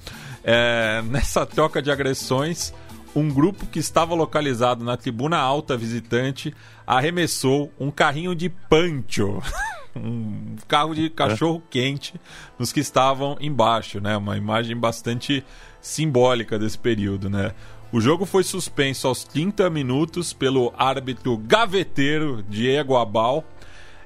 É, 0.44 1.04
nessa 1.06 1.46
troca 1.46 1.80
de 1.80 1.92
agressões, 1.92 2.74
um 3.16 3.30
grupo 3.30 3.68
que 3.68 3.78
estava 3.78 4.16
localizado 4.16 4.84
na 4.84 4.98
tribuna 4.98 5.38
alta 5.38 5.78
visitante 5.78 6.56
arremessou 6.88 7.72
um 7.80 7.92
carrinho 7.92 8.34
de 8.34 8.50
pancho. 8.50 9.44
um 9.96 10.56
carro 10.68 10.96
de 10.96 11.08
cachorro 11.10 11.62
quente 11.70 12.20
nos 12.58 12.72
que 12.72 12.80
estavam 12.80 13.38
embaixo, 13.40 14.00
né? 14.00 14.18
Uma 14.18 14.38
imagem 14.38 14.76
bastante 14.76 15.44
simbólica 15.82 16.58
desse 16.58 16.78
período, 16.78 17.30
né? 17.30 17.54
O 17.92 18.00
jogo 18.00 18.26
foi 18.26 18.44
suspenso 18.44 19.08
aos 19.08 19.24
30 19.24 19.70
minutos 19.70 20.32
pelo 20.32 20.72
árbitro 20.78 21.36
gaveteiro 21.38 22.44
Diego 22.48 22.96
Abal 22.96 23.44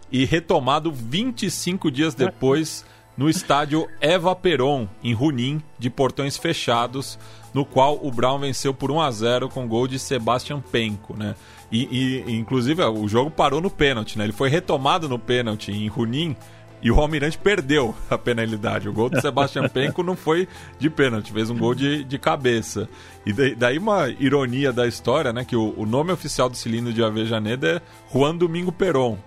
e 0.10 0.24
retomado 0.24 0.92
25 0.92 1.92
dias 1.92 2.16
depois 2.16 2.86
no 3.18 3.30
estádio 3.30 3.88
Eva 4.00 4.36
Peron, 4.36 4.88
em 5.04 5.14
Runim, 5.14 5.62
de 5.78 5.90
portões 5.90 6.38
fechados, 6.38 7.20
no 7.54 7.66
qual 7.66 8.00
o 8.02 8.12
Brown 8.12 8.40
venceu 8.40 8.74
por 8.74 8.90
1 8.90 9.02
a 9.02 9.12
0 9.12 9.50
com 9.50 9.68
gol 9.68 9.88
de 9.88 10.00
Sebastian 10.00 10.62
Penco, 10.62 11.16
né? 11.16 11.36
E, 11.72 12.24
e 12.28 12.36
inclusive 12.36 12.84
o 12.84 13.08
jogo 13.08 13.30
parou 13.30 13.62
no 13.62 13.70
pênalti, 13.70 14.18
né? 14.18 14.24
Ele 14.24 14.34
foi 14.34 14.50
retomado 14.50 15.08
no 15.10 15.20
pênalti 15.20 15.72
em 15.72 15.88
Runim 15.88 16.36
e 16.84 16.92
o 16.92 17.00
Almirante 17.00 17.38
perdeu 17.38 17.96
a 18.10 18.18
penalidade. 18.18 18.90
O 18.90 18.94
gol 18.94 19.10
do 19.10 19.22
Sebastião 19.22 19.68
Penco 19.70 20.04
não 20.04 20.18
foi 20.18 20.50
de 20.78 20.90
pênalti, 20.90 21.32
fez 21.32 21.50
um 21.50 21.58
gol 21.58 21.74
de, 21.74 22.04
de 22.04 22.20
cabeça. 22.20 22.90
E 23.26 23.32
daí 23.56 23.78
uma 23.78 24.10
ironia 24.10 24.74
da 24.74 24.86
história, 24.86 25.32
né? 25.32 25.46
Que 25.46 25.56
o, 25.56 25.74
o 25.78 25.86
nome 25.86 26.12
oficial 26.12 26.50
do 26.50 26.58
cilindro 26.58 26.92
de 26.92 27.02
Avejaneda 27.02 27.78
é 27.78 27.82
Juan 28.14 28.36
Domingo 28.36 28.72
Peron. 28.72 29.18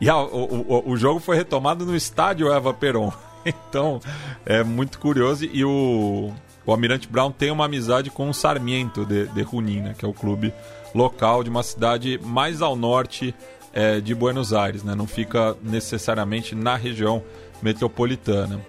E 0.00 0.08
a, 0.08 0.16
o, 0.16 0.64
o, 0.68 0.90
o 0.92 0.96
jogo 0.96 1.18
foi 1.18 1.36
retomado 1.36 1.84
no 1.84 1.96
estádio 1.96 2.52
Eva 2.52 2.72
Peron. 2.72 3.12
Então, 3.42 3.98
é 4.44 4.62
muito 4.62 4.98
curioso. 4.98 5.46
E 5.50 5.64
o, 5.64 6.30
o 6.66 6.70
Almirante 6.70 7.08
Brown 7.08 7.32
tem 7.32 7.50
uma 7.50 7.64
amizade 7.64 8.10
com 8.10 8.28
o 8.28 8.34
Sarmiento 8.34 9.02
de, 9.06 9.26
de 9.28 9.42
Junín, 9.44 9.80
né, 9.80 9.94
que 9.96 10.04
é 10.04 10.08
o 10.08 10.12
clube 10.12 10.52
local 10.94 11.42
de 11.42 11.48
uma 11.48 11.62
cidade 11.62 12.20
mais 12.22 12.60
ao 12.60 12.76
norte 12.76 13.34
é, 13.72 14.00
de 14.00 14.14
Buenos 14.14 14.52
Aires, 14.52 14.82
né? 14.82 14.94
não 14.94 15.06
fica 15.06 15.56
necessariamente 15.62 16.54
na 16.54 16.76
região 16.76 17.22
metropolitana. 17.62 18.60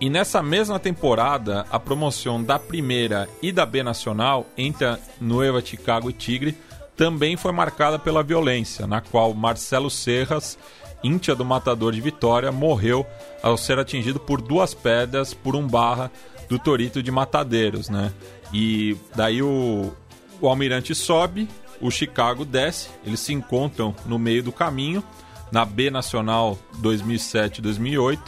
E 0.00 0.10
nessa 0.10 0.42
mesma 0.42 0.78
temporada, 0.78 1.64
a 1.70 1.80
promoção 1.80 2.42
da 2.42 2.58
primeira 2.58 3.28
e 3.40 3.50
da 3.50 3.64
B 3.64 3.82
Nacional 3.82 4.46
entre 4.56 4.86
Nueva 5.18 5.62
Chicago 5.62 6.10
e 6.10 6.12
Tigre 6.12 6.56
também 6.94 7.36
foi 7.36 7.52
marcada 7.52 7.98
pela 7.98 8.22
violência, 8.22 8.86
na 8.86 9.00
qual 9.00 9.32
Marcelo 9.32 9.90
Serras, 9.90 10.58
íntia 11.02 11.34
do 11.34 11.44
matador 11.44 11.92
de 11.92 12.00
Vitória, 12.00 12.52
morreu 12.52 13.06
ao 13.42 13.56
ser 13.56 13.78
atingido 13.78 14.20
por 14.20 14.40
duas 14.40 14.74
pedras 14.74 15.32
por 15.32 15.56
um 15.56 15.66
barra 15.66 16.10
do 16.48 16.58
Torito 16.58 17.02
de 17.02 17.10
Matadeiros, 17.10 17.88
né? 17.88 18.12
E 18.52 18.96
daí 19.14 19.42
o, 19.42 19.92
o 20.40 20.48
almirante 20.48 20.94
sobe 20.94 21.48
o 21.80 21.90
Chicago 21.90 22.44
desce, 22.44 22.88
eles 23.04 23.20
se 23.20 23.32
encontram 23.32 23.94
no 24.06 24.18
meio 24.18 24.42
do 24.42 24.52
caminho, 24.52 25.02
na 25.50 25.64
B 25.64 25.90
Nacional 25.90 26.58
2007-2008, 26.80 28.18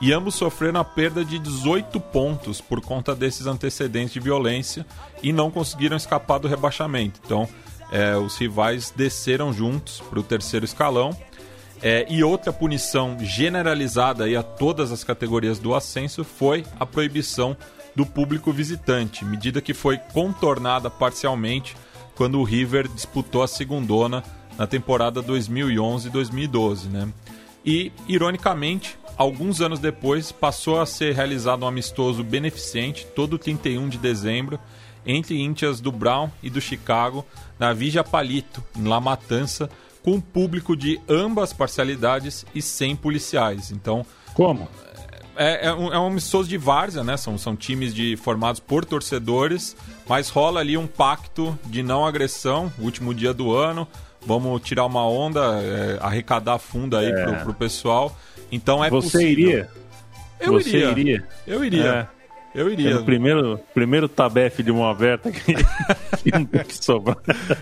e 0.00 0.12
ambos 0.12 0.34
sofreram 0.34 0.80
a 0.80 0.84
perda 0.84 1.24
de 1.24 1.38
18 1.38 2.00
pontos 2.00 2.60
por 2.60 2.80
conta 2.80 3.14
desses 3.14 3.46
antecedentes 3.46 4.12
de 4.12 4.20
violência 4.20 4.84
e 5.22 5.32
não 5.32 5.50
conseguiram 5.50 5.96
escapar 5.96 6.38
do 6.38 6.48
rebaixamento. 6.48 7.20
Então, 7.24 7.48
é, 7.92 8.16
os 8.16 8.36
rivais 8.36 8.92
desceram 8.96 9.52
juntos 9.52 10.00
para 10.00 10.18
o 10.18 10.22
terceiro 10.22 10.64
escalão. 10.64 11.16
É, 11.80 12.06
e 12.08 12.22
outra 12.24 12.52
punição 12.52 13.16
generalizada 13.20 14.24
aí 14.24 14.36
a 14.36 14.42
todas 14.42 14.90
as 14.90 15.04
categorias 15.04 15.58
do 15.58 15.74
ascenso 15.74 16.24
foi 16.24 16.64
a 16.80 16.86
proibição 16.86 17.56
do 17.94 18.06
público 18.06 18.52
visitante, 18.52 19.24
medida 19.24 19.60
que 19.60 19.74
foi 19.74 19.98
contornada 19.98 20.88
parcialmente 20.88 21.76
quando 22.22 22.38
o 22.38 22.44
River 22.44 22.86
disputou 22.86 23.42
a 23.42 23.48
segundona 23.48 24.22
na 24.56 24.64
temporada 24.64 25.20
2011-2012, 25.20 26.84
né? 26.84 27.08
E, 27.66 27.90
ironicamente, 28.06 28.96
alguns 29.16 29.60
anos 29.60 29.80
depois, 29.80 30.30
passou 30.30 30.80
a 30.80 30.86
ser 30.86 31.16
realizado 31.16 31.64
um 31.64 31.66
amistoso 31.66 32.22
beneficente, 32.22 33.04
todo 33.06 33.36
31 33.36 33.88
de 33.88 33.98
dezembro, 33.98 34.56
entre 35.04 35.36
íntias 35.36 35.80
do 35.80 35.90
Brown 35.90 36.30
e 36.40 36.48
do 36.48 36.60
Chicago, 36.60 37.26
na 37.58 37.72
Vija 37.72 38.04
Palito, 38.04 38.62
em 38.76 38.84
La 38.84 39.00
Matança, 39.00 39.68
com 40.04 40.20
público 40.20 40.76
de 40.76 41.00
ambas 41.08 41.52
parcialidades 41.52 42.46
e 42.54 42.62
sem 42.62 42.94
policiais. 42.94 43.72
Então. 43.72 44.06
Como? 44.32 44.68
É, 45.34 45.66
é, 45.66 45.74
um, 45.74 45.92
é 45.92 45.98
um 45.98 46.06
amistoso 46.06 46.48
de 46.48 46.56
várzea, 46.56 47.02
né? 47.02 47.16
São, 47.16 47.36
são 47.36 47.56
times 47.56 47.92
de, 47.92 48.16
formados 48.16 48.60
por 48.60 48.84
torcedores, 48.84 49.76
mas 50.08 50.28
rola 50.28 50.60
ali 50.60 50.76
um 50.76 50.86
pacto 50.86 51.58
de 51.66 51.82
não 51.82 52.04
agressão, 52.06 52.72
último 52.78 53.14
dia 53.14 53.32
do 53.32 53.52
ano. 53.54 53.86
Vamos 54.24 54.62
tirar 54.62 54.86
uma 54.86 55.06
onda, 55.08 55.40
é, 55.60 55.98
arrecadar 56.00 56.58
fundo 56.58 56.96
aí 56.96 57.10
é. 57.10 57.24
pro, 57.24 57.36
pro 57.44 57.54
pessoal. 57.54 58.16
Então 58.50 58.84
é 58.84 58.90
Você 58.90 59.10
possível. 59.10 59.28
iria? 59.28 59.70
Eu 60.38 60.52
Você 60.52 60.68
iria. 60.68 60.90
iria. 60.90 61.28
Eu 61.46 61.64
iria. 61.64 62.08
É. 62.18 62.21
Eu 62.54 62.70
iria. 62.70 62.90
É 62.90 62.94
no 62.94 63.04
primeiro, 63.04 63.60
primeiro 63.72 64.08
tabefe 64.08 64.62
de 64.62 64.70
uma 64.70 64.90
aberta 64.90 65.30
que, 65.30 65.54
que 66.64 66.84
sobrar. 66.84 67.16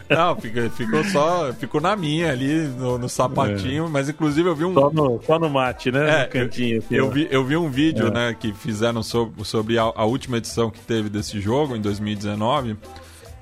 Não, 0.09 0.37
ficou, 0.37 0.71
ficou 0.71 1.05
só. 1.05 1.53
Ficou 1.53 1.81
na 1.81 1.95
minha 1.95 2.31
ali, 2.31 2.67
no, 2.67 2.99
no 2.99 3.09
sapatinho, 3.09 3.87
é. 3.87 3.89
mas 3.89 4.09
inclusive 4.09 4.49
eu 4.49 4.55
vi 4.55 4.65
um. 4.65 4.75
Só 4.75 4.91
no, 4.91 5.23
só 5.23 5.39
no 5.39 5.49
mate, 5.49 5.93
né? 5.93 6.23
É, 6.23 6.25
no 6.25 6.29
cantinho. 6.31 6.79
Assim, 6.79 6.95
eu, 6.95 7.11
vi, 7.11 7.29
eu 7.31 7.45
vi 7.45 7.57
um 7.57 7.71
vídeo, 7.71 8.09
é. 8.09 8.11
né, 8.11 8.37
que 8.39 8.53
fizeram 8.53 9.03
sobre, 9.03 9.45
sobre 9.45 9.79
a, 9.79 9.83
a 9.83 10.05
última 10.05 10.39
edição 10.39 10.71
que 10.71 10.81
teve 10.81 11.09
desse 11.09 11.41
jogo, 11.41 11.77
em 11.77 11.81
2019. 11.81 12.77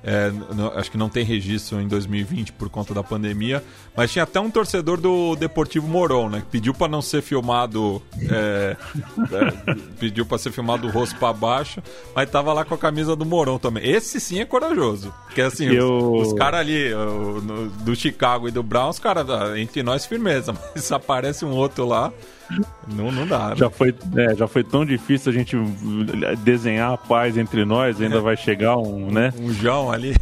É, 0.03 0.31
não, 0.55 0.69
acho 0.79 0.91
que 0.91 0.97
não 0.97 1.09
tem 1.09 1.25
registro 1.25 1.81
em 1.81 1.89
2020 1.89 2.53
por 2.53 2.69
conta 2.69 2.95
da 2.95 3.03
pandemia, 3.03 3.63
mas 3.99 4.13
tinha 4.13 4.23
até 4.23 4.39
um 4.39 4.49
torcedor 4.49 5.01
do 5.01 5.35
Deportivo 5.35 5.89
Moron, 5.89 6.29
né? 6.29 6.39
Que 6.43 6.47
pediu 6.47 6.73
para 6.73 6.87
não 6.87 7.03
ser 7.03 7.21
filmado, 7.21 8.01
é, 8.31 8.77
é, 9.67 9.75
pediu 9.99 10.25
para 10.25 10.39
ser 10.39 10.53
filmado 10.53 10.87
o 10.87 10.91
rosto 10.91 11.19
para 11.19 11.33
baixo, 11.33 11.83
mas 12.15 12.31
tava 12.31 12.53
lá 12.53 12.65
com 12.65 12.75
a 12.75 12.79
camisa 12.79 13.17
do 13.17 13.27
Moron 13.27 13.59
também. 13.59 13.85
Esse 13.85 14.21
sim 14.21 14.39
é 14.39 14.45
corajoso, 14.45 15.13
porque 15.25 15.41
assim 15.41 15.67
Eu... 15.67 16.15
os, 16.15 16.29
os 16.29 16.35
caras 16.35 16.61
ali 16.61 16.95
o, 16.95 17.43
no, 17.43 17.71
do 17.71 17.97
Chicago 17.97 18.47
e 18.47 18.53
do 18.53 18.63
Brown, 18.63 18.91
os 18.91 19.01
caras 19.01 19.27
entre 19.57 19.83
nós 19.83 20.07
firmeza, 20.07 20.55
mas 20.73 20.93
aparece 20.93 21.45
um 21.45 21.51
outro 21.51 21.85
lá. 21.85 22.13
Não, 22.87 23.13
não 23.13 23.27
dá. 23.27 23.51
Né? 23.51 23.57
Já, 23.57 23.69
foi, 23.69 23.95
é, 24.17 24.35
já 24.35 24.47
foi 24.47 24.65
tão 24.65 24.85
difícil 24.85 25.31
a 25.31 25.35
gente 25.35 25.57
desenhar 26.43 26.93
a 26.93 26.97
paz 26.97 27.37
entre 27.37 27.65
nós, 27.65 28.01
ainda 28.01 28.17
é. 28.17 28.21
vai 28.21 28.37
chegar 28.37 28.77
um, 28.79 29.11
né? 29.11 29.33
Um 29.39 29.53
João 29.53 29.91
ali. 29.91 30.15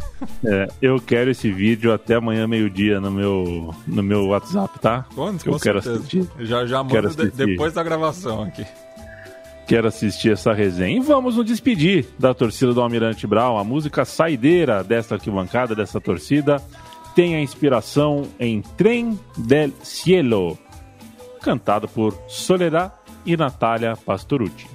É, 0.44 0.68
eu 0.82 1.00
quero 1.00 1.30
esse 1.30 1.50
vídeo 1.50 1.92
até 1.92 2.14
amanhã, 2.14 2.46
meio-dia, 2.46 3.00
no 3.00 3.10
meu, 3.10 3.65
no 3.86 4.02
meu 4.02 4.26
WhatsApp, 4.26 4.78
tá? 4.78 5.06
Quando? 5.14 5.40
Eu 5.44 5.58
quero 5.58 5.78
assistir. 5.78 6.28
Já, 6.40 6.66
já 6.66 6.82
mando 6.82 7.08
de, 7.14 7.30
depois 7.30 7.72
da 7.72 7.82
gravação 7.82 8.42
aqui. 8.42 8.66
Quero 9.66 9.88
assistir 9.88 10.32
essa 10.32 10.52
resenha. 10.52 10.96
E 10.96 11.00
vamos 11.00 11.36
nos 11.36 11.44
despedir 11.44 12.06
da 12.18 12.32
torcida 12.32 12.72
do 12.72 12.80
Almirante 12.80 13.26
Brown. 13.26 13.58
A 13.58 13.64
música 13.64 14.04
saideira 14.04 14.84
desta 14.84 15.16
arquibancada, 15.16 15.74
dessa 15.74 16.00
torcida, 16.00 16.62
tem 17.14 17.34
a 17.34 17.40
inspiração 17.40 18.28
em 18.38 18.62
Trem 18.76 19.18
del 19.36 19.72
Cielo 19.82 20.56
cantado 21.46 21.86
por 21.86 22.12
Soledad 22.26 22.92
e 23.24 23.36
Natália 23.36 23.96
Pastorucci. 23.96 24.66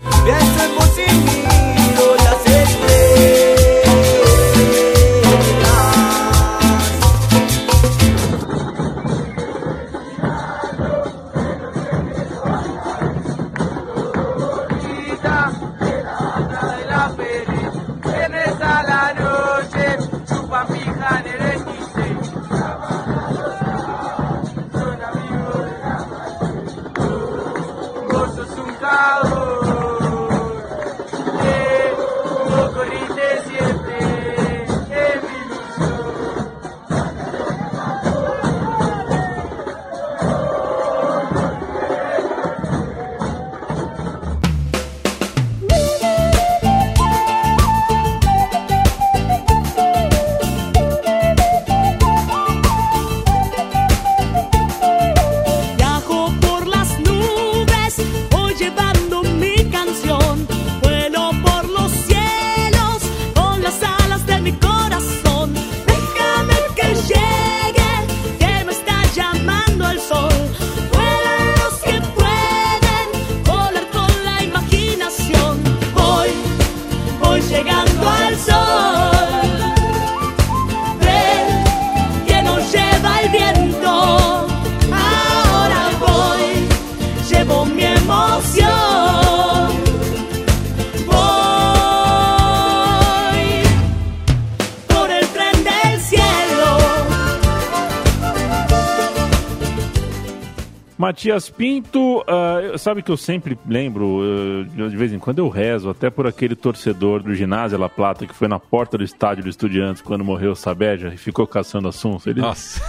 Matias 101.22 101.52
Pinto, 101.52 102.22
uh, 102.22 102.76
sabe 102.80 103.04
que 103.04 103.12
eu 103.12 103.16
sempre 103.16 103.56
lembro, 103.68 104.22
uh, 104.22 104.66
de 104.66 104.98
vez 104.98 105.14
em 105.14 105.20
quando 105.20 105.38
eu 105.38 105.50
rezo, 105.50 105.88
até 105.88 106.10
por 106.10 106.26
aquele 106.26 106.56
torcedor 106.56 107.22
do 107.22 107.36
ginásio 107.36 107.78
La 107.78 107.88
Plata 107.88 108.26
que 108.26 108.34
foi 108.34 108.48
na 108.48 108.58
porta 108.58 108.98
do 108.98 109.04
estádio 109.04 109.44
do 109.44 109.50
Estudiantes 109.50 110.02
quando 110.02 110.26
morreu 110.26 110.54
o 110.54 110.56
Sabeja 110.56 111.14
e 111.14 111.18
ficou 111.18 111.46
caçando 111.46 111.88
assunto. 111.88 112.28
Ele... 112.28 112.42
Nossa. 112.42 112.82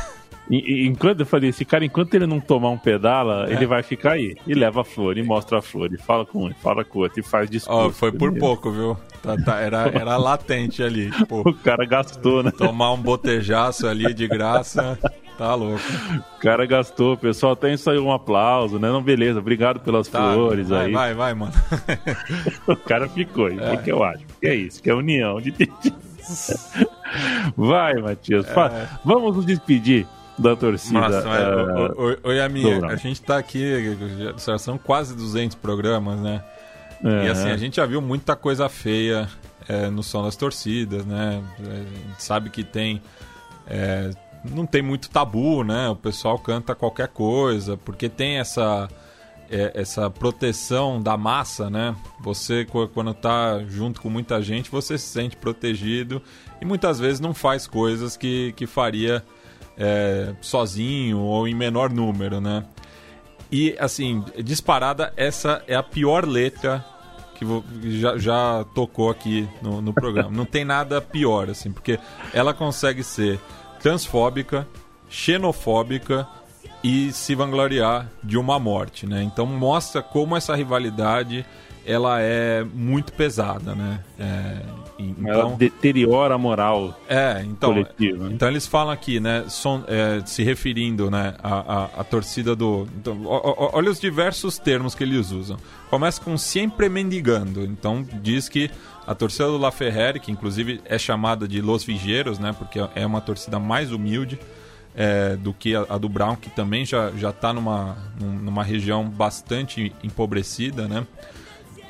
E, 0.52 0.86
enquanto 0.86 1.20
eu 1.20 1.26
falei, 1.26 1.48
esse 1.48 1.64
cara, 1.64 1.82
enquanto 1.82 2.12
ele 2.12 2.26
não 2.26 2.38
tomar 2.38 2.68
um 2.68 2.76
pedala, 2.76 3.46
é. 3.48 3.54
ele 3.54 3.64
vai 3.64 3.82
ficar 3.82 4.12
aí. 4.12 4.36
E 4.46 4.52
leva 4.52 4.82
a 4.82 4.84
flor, 4.84 5.16
e 5.16 5.22
mostra 5.22 5.58
a 5.58 5.62
flor, 5.62 5.90
e 5.90 5.96
fala 5.96 6.26
com 6.26 6.46
um, 6.46 6.52
fala 6.52 6.84
com 6.84 6.98
outro, 6.98 7.20
e 7.20 7.22
faz 7.22 7.48
discurso. 7.48 7.88
Oh, 7.88 7.90
foi 7.90 8.12
por 8.12 8.38
pouco, 8.38 8.70
viu? 8.70 8.94
Tá, 9.22 9.34
tá, 9.38 9.60
era, 9.60 9.88
era 9.98 10.18
latente 10.18 10.82
ali. 10.82 11.10
Tipo, 11.10 11.48
o 11.48 11.54
cara 11.54 11.86
gastou, 11.86 12.42
né? 12.42 12.50
Tomar 12.50 12.92
um 12.92 12.98
botejaço 12.98 13.86
ali 13.86 14.12
de 14.12 14.28
graça. 14.28 14.98
Tá 15.38 15.54
louco. 15.54 15.80
O 16.36 16.38
cara 16.38 16.66
gastou, 16.66 17.16
pessoal. 17.16 17.56
Tem 17.56 17.72
isso 17.72 17.90
aí 17.90 17.98
um 17.98 18.12
aplauso, 18.12 18.78
né? 18.78 18.88
Não, 18.88 19.02
beleza, 19.02 19.38
obrigado 19.38 19.80
pelas 19.80 20.06
tá, 20.06 20.34
flores 20.34 20.68
vai, 20.68 20.86
aí. 20.86 20.92
Vai, 20.92 21.14
vai, 21.14 21.34
mano. 21.34 21.52
o 22.68 22.76
cara 22.76 23.08
ficou, 23.08 23.48
é. 23.48 23.74
porque 23.74 23.90
eu 23.90 24.04
acho. 24.04 24.22
Que 24.38 24.48
é 24.48 24.54
isso, 24.54 24.82
que 24.82 24.90
é 24.90 24.94
união 24.94 25.40
de 25.40 25.52
Vai, 27.56 27.94
Matias. 27.94 28.46
É. 28.46 28.88
Vamos 29.02 29.36
nos 29.36 29.46
despedir 29.46 30.06
da 30.38 30.56
torcida. 30.56 31.00
Nossa, 31.00 31.24
mas, 31.26 31.90
uh, 31.96 32.18
oi, 32.24 32.40
amiga, 32.40 32.86
a 32.86 32.96
gente 32.96 33.20
tá 33.20 33.38
aqui, 33.38 33.96
já 34.38 34.58
são 34.58 34.78
quase 34.78 35.14
200 35.14 35.56
programas, 35.56 36.18
né? 36.20 36.42
É. 37.04 37.26
E 37.26 37.28
assim, 37.28 37.50
a 37.50 37.56
gente 37.56 37.76
já 37.76 37.86
viu 37.86 38.00
muita 38.00 38.36
coisa 38.36 38.68
feia 38.68 39.28
é, 39.68 39.88
no 39.88 40.02
som 40.02 40.22
das 40.22 40.36
torcidas, 40.36 41.04
né? 41.04 41.42
A 41.58 42.08
gente 42.08 42.22
sabe 42.22 42.50
que 42.50 42.64
tem. 42.64 43.02
É, 43.66 44.10
não 44.50 44.66
tem 44.66 44.82
muito 44.82 45.10
tabu, 45.10 45.62
né? 45.64 45.88
O 45.88 45.96
pessoal 45.96 46.38
canta 46.38 46.74
qualquer 46.74 47.08
coisa, 47.08 47.76
porque 47.76 48.08
tem 48.08 48.38
essa. 48.38 48.88
É, 49.50 49.70
essa 49.74 50.08
proteção 50.08 51.02
da 51.02 51.14
massa, 51.14 51.68
né? 51.68 51.94
Você, 52.20 52.66
quando 52.94 53.12
tá 53.12 53.62
junto 53.68 54.00
com 54.00 54.08
muita 54.08 54.40
gente, 54.40 54.70
você 54.70 54.96
se 54.96 55.08
sente 55.08 55.36
protegido 55.36 56.22
e 56.58 56.64
muitas 56.64 56.98
vezes 56.98 57.20
não 57.20 57.34
faz 57.34 57.66
coisas 57.66 58.16
que, 58.16 58.54
que 58.56 58.66
faria 58.66 59.22
é, 59.82 60.32
sozinho 60.40 61.18
ou 61.18 61.48
em 61.48 61.54
menor 61.54 61.90
número, 61.90 62.40
né? 62.40 62.64
E, 63.50 63.76
assim, 63.80 64.24
disparada, 64.42 65.12
essa 65.16 65.62
é 65.66 65.74
a 65.74 65.82
pior 65.82 66.24
letra 66.24 66.84
que 67.34 67.98
já, 67.98 68.16
já 68.16 68.64
tocou 68.74 69.10
aqui 69.10 69.48
no, 69.60 69.82
no 69.82 69.92
programa. 69.92 70.30
Não 70.30 70.46
tem 70.46 70.64
nada 70.64 71.00
pior, 71.00 71.50
assim, 71.50 71.72
porque 71.72 71.98
ela 72.32 72.54
consegue 72.54 73.02
ser 73.02 73.40
transfóbica, 73.80 74.66
xenofóbica 75.10 76.26
e 76.82 77.12
se 77.12 77.34
vangloriar 77.34 78.08
de 78.22 78.38
uma 78.38 78.58
morte, 78.60 79.04
né? 79.04 79.22
Então 79.22 79.44
mostra 79.44 80.00
como 80.00 80.36
essa 80.36 80.54
rivalidade 80.54 81.44
ela 81.84 82.20
é 82.20 82.62
muito 82.62 83.12
pesada, 83.12 83.74
né? 83.74 84.00
É, 84.18 84.81
então, 85.10 85.32
ela 85.32 85.56
deteriora 85.56 86.34
a 86.34 86.38
moral 86.38 86.98
é, 87.08 87.42
então, 87.44 87.72
coletiva. 87.72 88.28
Então 88.32 88.48
eles 88.48 88.66
falam 88.66 88.92
aqui, 88.92 89.18
né? 89.20 89.44
Son, 89.48 89.82
é, 89.86 90.22
se 90.24 90.42
referindo, 90.42 91.10
né? 91.10 91.34
A, 91.42 91.54
a, 91.54 91.84
a 92.00 92.04
torcida 92.04 92.54
do. 92.54 92.86
Então, 92.96 93.22
olha 93.26 93.90
os 93.90 94.00
diversos 94.00 94.58
termos 94.58 94.94
que 94.94 95.02
eles 95.04 95.30
usam. 95.30 95.56
Começa 95.90 96.20
com 96.20 96.36
sempre 96.36 96.88
mendigando. 96.88 97.64
Então 97.64 98.06
diz 98.22 98.48
que 98.48 98.70
a 99.06 99.14
torcida 99.14 99.46
do 99.46 99.58
La 99.58 99.70
Ferrari, 99.70 100.20
que 100.20 100.30
inclusive 100.30 100.80
é 100.84 100.98
chamada 100.98 101.46
de 101.46 101.60
Los 101.60 101.84
Vigeiros, 101.84 102.38
né? 102.38 102.54
Porque 102.56 102.78
é 102.94 103.06
uma 103.06 103.20
torcida 103.20 103.58
mais 103.58 103.92
humilde. 103.92 104.38
É, 104.94 105.36
do 105.36 105.54
que 105.54 105.74
a, 105.74 105.86
a, 105.88 105.96
do 105.96 106.06
Brown, 106.06 106.36
que 106.36 106.50
também 106.50 106.84
já 106.84 107.08
está 107.30 107.50
numa, 107.50 107.96
numa 108.20 108.62
região 108.62 109.08
bastante 109.08 109.90
empobrecida, 110.04 110.86
né? 110.86 111.06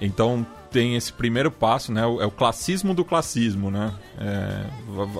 Então 0.01 0.47
tem 0.73 0.97
esse 0.97 1.13
primeiro 1.13 1.51
passo, 1.51 1.93
né? 1.93 2.01
É 2.01 2.27
o 2.27 2.31
classismo 2.31 2.95
do 2.95 3.05
classismo, 3.05 3.71
né? 3.71 3.95
É, 4.19 4.65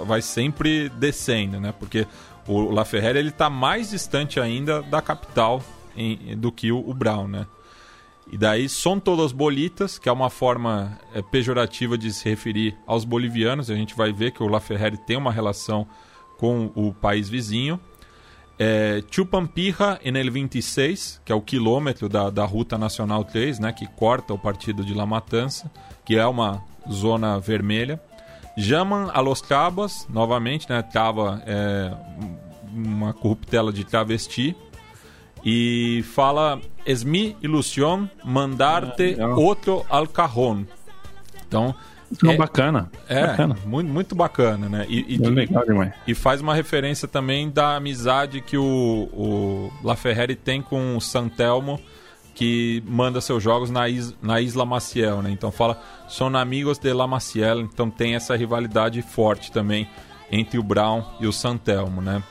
vai 0.07 0.23
sempre 0.23 0.89
descendo, 0.89 1.61
né? 1.61 1.73
Porque 1.79 2.07
o 2.47 2.71
La 2.71 2.85
Ferrari 2.85 3.19
ele 3.19 3.29
está 3.29 3.51
mais 3.51 3.91
distante 3.91 4.41
ainda 4.41 4.83
da 4.83 5.01
capital 5.01 5.63
em, 5.97 6.37
do 6.37 6.51
que 6.51 6.73
o, 6.73 6.79
o, 6.79 6.95
Brown, 6.95 7.29
né? 7.29 7.47
E 8.31 8.39
daí 8.39 8.69
são 8.69 8.99
todos 8.99 9.33
bolitas, 9.33 9.99
que 9.99 10.09
é 10.09 10.13
uma 10.13 10.31
forma 10.31 10.99
é, 11.15 11.21
pejorativa 11.21 11.99
de 11.99 12.13
se 12.13 12.29
referir 12.29 12.75
aos 12.87 13.05
bolivianos. 13.05 13.71
A 13.71 13.75
gente 13.75 13.95
vai 13.95 14.13
ver 14.13 14.31
que 14.31 14.43
o 14.43 14.49
La 14.49 14.61
Ferrari 14.61 14.97
tem 14.97 15.17
uma 15.17 15.33
relação 15.33 15.87
com 16.39 16.73
o 16.75 16.93
país 16.95 17.29
vizinho 17.29 17.79
é, 18.63 19.03
Chupampirra 19.11 19.99
en 20.05 20.17
el 20.17 20.31
26, 20.31 21.21
que 21.25 21.33
é 21.33 21.35
o 21.35 21.41
quilômetro 21.41 22.09
da, 22.09 22.31
da 22.31 22.45
Ruta 22.45 22.79
Nacional 22.79 23.25
3, 23.25 23.59
né, 23.59 23.73
que 23.73 23.89
corta 23.89 24.33
o 24.33 24.39
partido 24.39 24.85
de 24.85 24.95
La 24.95 25.05
Matança, 25.05 25.69
que 26.05 26.17
é 26.17 26.25
uma 26.25 26.63
zona 26.89 27.41
vermelha. 27.41 28.01
Jaman 28.57 29.11
a 29.13 29.21
los 29.21 29.41
Cabas, 29.41 30.07
novamente, 30.09 30.69
né, 30.69 30.81
Cava 30.81 31.43
é 31.45 31.93
uma 32.73 33.13
corruptela 33.13 33.73
de 33.73 33.85
travesti. 33.85 34.55
E 35.45 36.05
fala 36.15 36.61
Esmi 36.87 37.37
ilusión 37.43 38.09
mandarte 38.25 39.17
ah, 39.19 39.35
outro 39.35 39.85
al 39.91 40.07
cajón. 40.07 40.69
Então, 41.49 41.75
não, 42.23 42.33
é, 42.33 42.37
bacana. 42.37 42.91
É, 43.09 43.27
bacana. 43.27 43.57
Muito, 43.65 43.91
muito 43.91 44.15
bacana, 44.15 44.69
né? 44.69 44.87
E, 44.89 45.15
e, 45.15 45.19
legal 45.19 45.65
demais. 45.65 45.93
e 46.07 46.15
faz 46.15 46.41
uma 46.41 46.55
referência 46.55 47.07
também 47.07 47.51
da 47.51 47.77
amizade 47.77 48.41
que 48.41 48.57
o, 48.57 49.09
o 49.13 49.73
La 49.83 49.97
Ferrari 49.97 50.35
tem 50.35 50.61
com 50.61 50.97
o 50.97 51.01
Santelmo, 51.01 51.81
que 52.35 52.83
manda 52.87 53.21
seus 53.21 53.43
jogos 53.43 53.71
na, 53.71 53.89
is, 53.89 54.15
na 54.21 54.41
Isla 54.41 54.65
Maciel, 54.65 55.23
né? 55.23 55.31
Então 55.31 55.53
fala, 55.53 55.81
são 56.09 56.35
amigos 56.37 56.79
de 56.79 56.93
La 56.93 57.07
Maciel, 57.07 57.61
então 57.61 57.91
tem 57.91 58.15
essa 58.15 58.37
rivalidade 58.37 59.01
forte 59.03 59.53
também 59.53 59.89
entre 60.31 60.59
o 60.59 60.63
Brown 60.63 61.05
e 61.21 61.27
o 61.27 61.33
Santelmo, 61.33 62.01
né? 62.01 62.23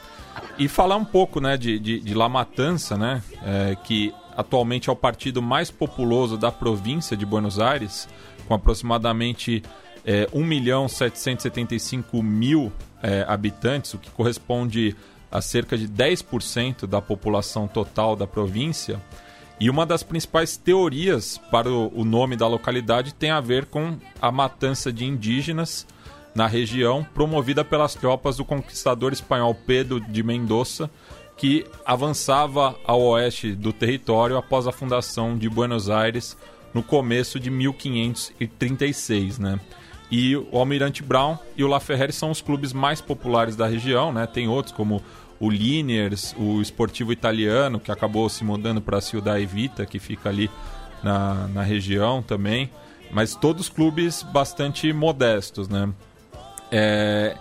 E 0.57 0.67
falar 0.67 0.95
um 0.95 1.05
pouco, 1.05 1.39
né, 1.39 1.57
de, 1.57 1.79
de, 1.79 1.99
de 1.99 2.13
La 2.13 2.29
Matança, 2.29 2.97
né? 2.97 3.21
É, 3.43 3.75
que 3.83 4.13
atualmente 4.35 4.89
é 4.89 4.93
o 4.93 4.95
partido 4.95 5.41
mais 5.41 5.69
populoso 5.71 6.37
da 6.37 6.51
província 6.51 7.17
de 7.17 7.25
Buenos 7.25 7.59
Aires, 7.59 8.07
com 8.47 8.53
aproximadamente 8.53 9.63
é, 10.05 10.27
1 10.33 10.43
milhão 10.43 10.87
775 10.87 12.21
mil 12.21 12.71
é, 13.01 13.25
habitantes, 13.27 13.93
o 13.93 13.97
que 13.97 14.09
corresponde 14.11 14.95
a 15.31 15.41
cerca 15.41 15.77
de 15.77 15.87
10% 15.87 16.85
da 16.85 17.01
população 17.01 17.67
total 17.67 18.15
da 18.15 18.27
província. 18.27 19.01
E 19.59 19.69
uma 19.69 19.85
das 19.85 20.03
principais 20.03 20.57
teorias 20.57 21.39
para 21.49 21.69
o, 21.69 21.91
o 21.95 22.03
nome 22.03 22.35
da 22.35 22.47
localidade 22.47 23.13
tem 23.13 23.31
a 23.31 23.39
ver 23.39 23.65
com 23.65 23.97
a 24.21 24.31
matança 24.31 24.91
de 24.91 25.05
indígenas 25.05 25.85
na 26.33 26.47
região, 26.47 27.05
promovida 27.13 27.63
pelas 27.63 27.93
tropas 27.93 28.37
do 28.37 28.45
conquistador 28.45 29.11
espanhol 29.11 29.53
Pedro 29.53 29.99
de 29.99 30.23
Mendoza, 30.23 30.89
que 31.37 31.65
avançava 31.85 32.75
ao 32.85 33.01
oeste 33.01 33.53
do 33.53 33.73
território 33.73 34.37
após 34.37 34.67
a 34.67 34.71
fundação 34.71 35.37
de 35.37 35.49
Buenos 35.49 35.89
Aires 35.89 36.37
no 36.73 36.83
começo 36.83 37.39
de 37.39 37.49
1536, 37.49 39.39
né? 39.39 39.59
E 40.09 40.35
o 40.35 40.57
Almirante 40.57 41.01
Brown 41.01 41.37
e 41.55 41.63
o 41.63 41.67
La 41.67 41.79
Ferrari 41.79 42.11
são 42.11 42.31
os 42.31 42.41
clubes 42.41 42.73
mais 42.73 43.01
populares 43.01 43.55
da 43.55 43.65
região, 43.65 44.11
né? 44.11 44.27
Tem 44.27 44.47
outros 44.47 44.75
como 44.75 45.01
o 45.39 45.49
Liniers, 45.49 46.35
o 46.37 46.61
Esportivo 46.61 47.11
Italiano, 47.11 47.79
que 47.79 47.91
acabou 47.91 48.29
se 48.29 48.43
mudando 48.43 48.81
para 48.81 48.97
a 48.97 49.01
Ciudad 49.01 49.41
Evita, 49.41 49.85
que 49.85 49.99
fica 49.99 50.29
ali 50.29 50.49
na, 51.01 51.47
na 51.47 51.63
região 51.63 52.21
também. 52.21 52.69
Mas 53.09 53.35
todos 53.35 53.67
clubes 53.67 54.21
bastante 54.21 54.93
modestos, 54.93 55.67
né? 55.67 55.89
É, 56.71 57.35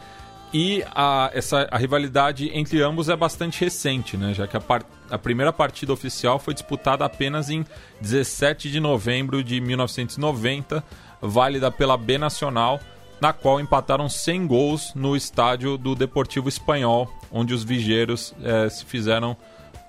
e 0.52 0.82
a, 0.94 1.30
essa, 1.32 1.68
a 1.70 1.78
rivalidade 1.78 2.50
entre 2.52 2.82
ambos 2.82 3.08
é 3.08 3.14
bastante 3.14 3.60
recente, 3.62 4.16
né? 4.16 4.34
Já 4.34 4.48
que 4.48 4.56
a, 4.56 4.60
par, 4.60 4.82
a 5.08 5.16
primeira 5.16 5.52
partida 5.52 5.92
oficial 5.92 6.38
foi 6.40 6.54
disputada 6.54 7.04
apenas 7.04 7.48
em 7.50 7.64
17 8.00 8.70
de 8.70 8.80
novembro 8.80 9.44
de 9.44 9.60
1990, 9.60 10.82
válida 11.20 11.70
pela 11.70 11.96
B 11.96 12.18
Nacional, 12.18 12.80
na 13.20 13.32
qual 13.32 13.60
empataram 13.60 14.08
100 14.08 14.46
gols 14.46 14.92
no 14.94 15.14
estádio 15.14 15.78
do 15.78 15.94
Deportivo 15.94 16.48
Espanhol, 16.48 17.08
onde 17.30 17.54
os 17.54 17.62
vigeiros 17.62 18.34
eh, 18.42 18.68
se 18.70 18.84
fizeram 18.84 19.36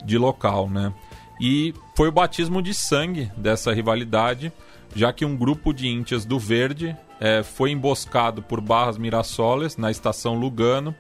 de 0.04 0.18
local, 0.18 0.70
né? 0.70 0.94
E 1.40 1.74
foi 1.96 2.10
o 2.10 2.12
batismo 2.12 2.62
de 2.62 2.74
sangue 2.74 3.32
dessa 3.36 3.74
rivalidade, 3.74 4.52
já 4.96 5.12
que 5.12 5.26
um 5.26 5.36
grupo 5.36 5.74
de 5.74 5.88
íntias 5.88 6.24
do 6.24 6.38
Verde 6.38 6.96
é, 7.22 7.44
foi 7.44 7.70
emboscado 7.70 8.42
por 8.42 8.60
Barras 8.60 8.98
Mirassoles 8.98 9.78
na 9.78 9.92
estação 9.92 10.34
Lugano 10.34 10.96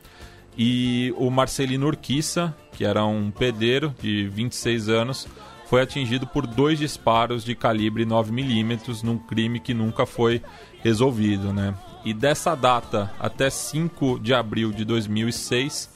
e 0.55 1.11
o 1.17 1.32
Marcelino 1.32 1.88
Urquiça, 1.88 2.55
que 2.74 2.86
era 2.86 3.03
um 3.03 3.32
pedreiro 3.32 3.93
de 3.99 4.28
26 4.30 4.88
anos, 4.88 5.28
foi 5.65 5.82
atingido 5.82 6.28
por 6.28 6.45
dois 6.45 6.78
disparos 6.78 7.43
de 7.43 7.55
calibre 7.55 8.05
9mm 8.05 9.01
num 9.03 9.17
crime 9.17 9.59
que 9.59 9.74
nunca 9.74 10.05
foi 10.05 10.43
resolvido. 10.84 11.51
Né? 11.51 11.74
E 12.05 12.13
dessa 12.13 12.53
data 12.53 13.11
até 13.19 13.49
5 13.49 14.19
de 14.19 14.34
abril 14.34 14.72
de 14.72 14.86
2006 14.86 15.89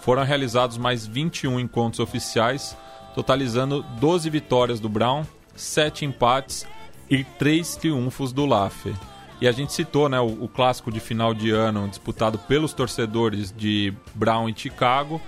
foram 0.00 0.24
realizados 0.24 0.76
mais 0.76 1.06
21 1.06 1.60
encontros 1.60 2.00
oficiais, 2.00 2.76
totalizando 3.14 3.84
12 4.00 4.28
vitórias 4.30 4.80
do 4.80 4.88
Brown, 4.88 5.24
7 5.54 6.04
empates 6.04 6.66
e 7.10 7.22
3 7.22 7.76
triunfos 7.76 8.32
do 8.32 8.46
Laffer. 8.46 8.94
E 9.40 9.46
a 9.46 9.52
gente 9.52 9.72
citou 9.72 10.08
né, 10.08 10.18
o, 10.18 10.44
o, 10.44 10.48
clássico 10.48 10.90
de 10.90 10.98
final 10.98 11.32
de 11.32 11.50
ano 11.50 11.86
disputado 11.88 12.38
pelos 12.38 12.72
torcedores 12.72 13.54
de 13.56 13.92
Brown 14.14 14.48
e 14.48 14.54
Chicago. 14.56 15.20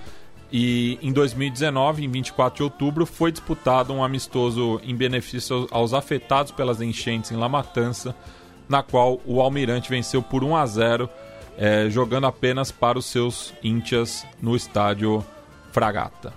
E 0.51 0.99
em 1.01 1.13
2019, 1.13 2.03
em 2.03 2.09
24 2.09 2.57
de 2.57 2.63
outubro, 2.63 3.05
foi 3.05 3.31
disputado 3.31 3.93
um 3.93 4.03
amistoso 4.03 4.81
em 4.83 4.93
benefício 4.93 5.65
aos 5.71 5.93
afetados 5.93 6.51
pelas 6.51 6.81
enchentes 6.81 7.31
em 7.31 7.37
La 7.37 7.47
Matança, 7.47 8.13
na 8.67 8.83
qual 8.83 9.21
o 9.25 9.39
Almirante 9.39 9.89
venceu 9.89 10.21
por 10.21 10.43
1 10.43 10.57
a 10.57 10.65
0, 10.65 11.09
é, 11.57 11.89
jogando 11.89 12.27
apenas 12.27 12.69
para 12.69 12.99
os 12.99 13.05
seus 13.05 13.53
íntias 13.63 14.25
no 14.41 14.57
estádio 14.57 15.23
Fragata. 15.71 16.33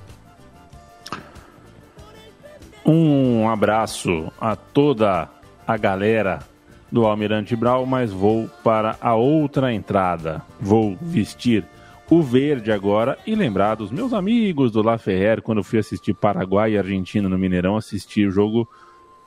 Um 2.87 3.49
abraço 3.49 4.31
a 4.41 4.55
toda 4.55 5.29
a 5.67 5.77
galera 5.77 6.54
do 6.95 7.05
Almirante 7.07 7.57
Brau, 7.57 7.85
mas 7.85 8.13
vou 8.13 8.49
para 8.63 8.97
a 9.01 9.17
outra 9.17 9.75
entrada. 9.75 10.41
Vou 10.61 10.97
vestir 11.03 11.65
o 12.09 12.23
verde 12.23 12.71
agora 12.71 13.19
e 13.27 13.35
lembrar 13.35 13.75
dos 13.75 13.91
meus 13.91 14.13
amigos 14.13 14.71
do 14.71 14.81
La 14.81 14.97
Ferrer 14.97 15.43
quando 15.43 15.65
fui 15.65 15.81
assistir 15.81 16.15
Paraguai 16.15 16.75
e 16.75 16.79
Argentina 16.79 17.29
no 17.29 17.37
Mineirão, 17.37 17.77
assistir 17.77 18.29
o 18.29 18.31
jogo 18.31 18.69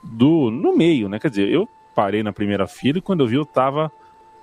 do 0.02 0.50
no 0.50 0.78
meio, 0.78 1.10
né? 1.10 1.20
Quer 1.20 1.30
dizer, 1.30 1.50
eu 1.50 1.68
parei 1.94 2.24
na 2.24 2.32
primeira 2.32 2.68
fila 2.68 3.00
e 3.00 3.02
quando 3.02 3.20
eu 3.20 3.28
vi 3.28 3.36
eu 3.36 3.42
estava 3.42 3.88
uh, 3.88 3.92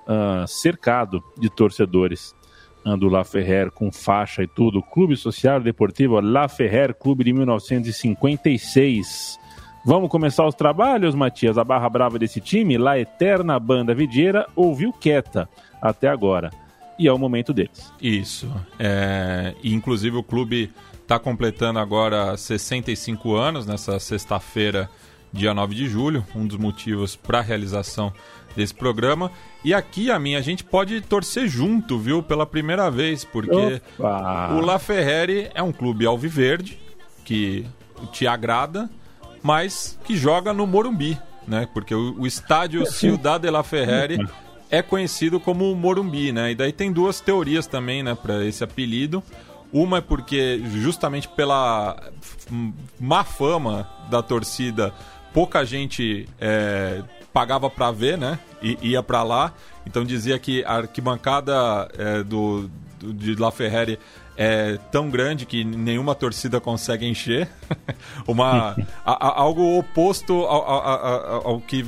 ah, 0.06 0.44
cercado 0.46 1.24
de 1.38 1.48
torcedores 1.48 2.36
uh, 2.84 2.94
do 2.94 3.08
La 3.08 3.24
Ferrer 3.24 3.70
com 3.70 3.90
faixa 3.90 4.42
e 4.42 4.46
tudo. 4.46 4.82
Clube 4.82 5.16
Social 5.16 5.62
Deportivo 5.62 6.20
La 6.20 6.46
Ferrer, 6.46 6.94
clube 6.94 7.24
de 7.24 7.32
1956. 7.32 9.42
Vamos 9.84 10.08
começar 10.08 10.46
os 10.46 10.54
trabalhos, 10.54 11.14
Matias? 11.14 11.58
A 11.58 11.64
barra 11.64 11.88
brava 11.90 12.18
desse 12.18 12.40
time, 12.40 12.78
La 12.78 12.98
Eterna 12.98 13.60
Banda 13.60 13.94
Videira, 13.94 14.46
ouviu 14.56 14.92
quieta 14.92 15.48
até 15.80 16.08
agora 16.08 16.50
e 16.98 17.06
é 17.06 17.12
o 17.12 17.18
momento 17.18 17.52
deles. 17.52 17.92
Isso. 18.00 18.50
É, 18.78 19.54
e 19.62 19.74
inclusive 19.74 20.16
o 20.16 20.22
clube 20.22 20.72
está 21.02 21.18
completando 21.18 21.78
agora 21.78 22.36
65 22.36 23.34
anos 23.34 23.66
nessa 23.66 23.98
sexta-feira, 23.98 24.88
dia 25.32 25.52
9 25.52 25.74
de 25.74 25.86
julho, 25.86 26.24
um 26.34 26.46
dos 26.46 26.56
motivos 26.56 27.14
para 27.16 27.40
a 27.40 27.42
realização 27.42 28.12
desse 28.56 28.72
programa. 28.72 29.30
E 29.64 29.74
aqui, 29.74 30.10
a 30.10 30.18
mim, 30.18 30.34
a 30.34 30.40
gente 30.40 30.64
pode 30.64 31.00
torcer 31.00 31.48
junto, 31.48 31.98
viu, 31.98 32.22
pela 32.22 32.46
primeira 32.46 32.90
vez, 32.90 33.24
porque 33.24 33.82
Opa. 33.98 34.54
o 34.54 34.60
La 34.60 34.78
Ferreri 34.78 35.50
é 35.54 35.62
um 35.62 35.72
clube 35.72 36.06
alviverde 36.06 36.78
que 37.24 37.66
te 38.12 38.26
agrada, 38.26 38.88
mas 39.44 39.98
que 40.06 40.16
joga 40.16 40.54
no 40.54 40.66
Morumbi, 40.66 41.20
né? 41.46 41.68
Porque 41.74 41.94
o, 41.94 42.18
o 42.20 42.26
estádio 42.26 42.86
Ciudad 42.86 43.38
de 43.38 43.50
La 43.50 43.62
Ferreri 43.62 44.26
é 44.70 44.80
conhecido 44.80 45.38
como 45.38 45.74
Morumbi, 45.74 46.32
né? 46.32 46.52
E 46.52 46.54
daí 46.54 46.72
tem 46.72 46.90
duas 46.90 47.20
teorias 47.20 47.66
também, 47.66 48.02
né, 48.02 48.14
para 48.14 48.42
esse 48.42 48.64
apelido. 48.64 49.22
Uma 49.70 49.98
é 49.98 50.00
porque 50.00 50.62
justamente 50.72 51.28
pela 51.28 52.10
má 52.98 53.22
fama 53.22 53.86
da 54.08 54.22
torcida, 54.22 54.94
pouca 55.34 55.62
gente 55.62 56.26
é, 56.40 57.02
pagava 57.30 57.68
para 57.68 57.90
ver, 57.90 58.16
né? 58.16 58.38
E 58.62 58.78
ia 58.80 59.02
para 59.02 59.22
lá. 59.22 59.52
Então 59.84 60.06
dizia 60.06 60.38
que 60.38 60.64
a 60.64 60.76
arquibancada 60.76 61.86
é, 61.98 62.22
do, 62.22 62.70
do, 62.98 63.12
de 63.12 63.34
La 63.34 63.50
Ferreri 63.50 63.98
é 64.36 64.78
tão 64.90 65.08
grande 65.10 65.46
que 65.46 65.64
nenhuma 65.64 66.14
torcida 66.14 66.60
consegue 66.60 67.06
encher. 67.06 67.48
Uma, 68.26 68.76
a, 69.04 69.28
a, 69.28 69.40
algo 69.40 69.78
oposto 69.78 70.32
ao, 70.32 70.62
ao, 70.62 71.48
ao, 71.48 71.60
que 71.60 71.86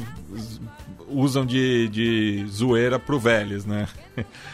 usam 1.08 1.44
de, 1.44 1.88
de 1.88 2.46
zoeira 2.48 2.98
pro 2.98 3.18
Vélez, 3.18 3.64
né? 3.64 3.88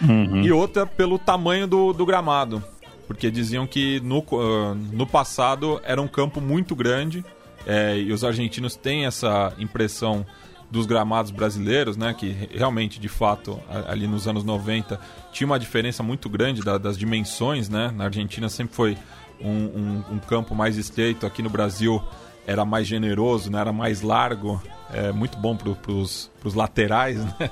Uhum. 0.01 0.43
E 0.43 0.53
outra 0.53 0.87
pelo 0.87 1.19
tamanho 1.19 1.67
do, 1.67 1.93
do 1.93 2.05
gramado. 2.05 2.63
Porque 3.07 3.31
diziam 3.31 3.67
que 3.67 4.01
no, 4.01 4.21
uh, 4.21 4.75
no 4.75 5.07
passado 5.07 5.81
era 5.85 6.01
um 6.01 6.09
campo 6.09 6.41
muito 6.41 6.75
grande 6.75 7.25
é, 7.67 7.97
e 7.97 8.13
os 8.13 8.25
argentinos 8.25 8.75
têm 8.75 9.07
essa 9.07 9.53
impressão 9.59 10.27
dos 10.73 10.87
gramados 10.87 11.31
brasileiros, 11.31 11.99
né? 11.99 12.15
Que 12.15 12.49
realmente, 12.51 12.99
de 12.99 13.09
fato, 13.09 13.61
ali 13.87 14.07
nos 14.07 14.27
anos 14.27 14.43
90 14.43 14.99
tinha 15.31 15.47
uma 15.47 15.59
diferença 15.59 16.03
muito 16.03 16.31
grande 16.31 16.63
da, 16.63 16.79
das 16.79 16.97
dimensões, 16.97 17.69
né? 17.69 17.93
Na 17.95 18.05
Argentina 18.05 18.49
sempre 18.49 18.75
foi 18.75 18.97
um, 19.39 19.51
um, 19.51 20.05
um 20.13 20.19
campo 20.19 20.55
mais 20.55 20.79
estreito, 20.79 21.27
aqui 21.27 21.43
no 21.43 21.51
Brasil 21.51 22.03
era 22.47 22.65
mais 22.65 22.87
generoso, 22.87 23.51
né? 23.51 23.61
era 23.61 23.73
mais 23.73 24.03
largo 24.03 24.61
é 24.93 25.11
muito 25.11 25.39
bom 25.39 25.57
para 25.57 25.71
os 25.93 26.31
laterais, 26.55 27.19
né? 27.39 27.51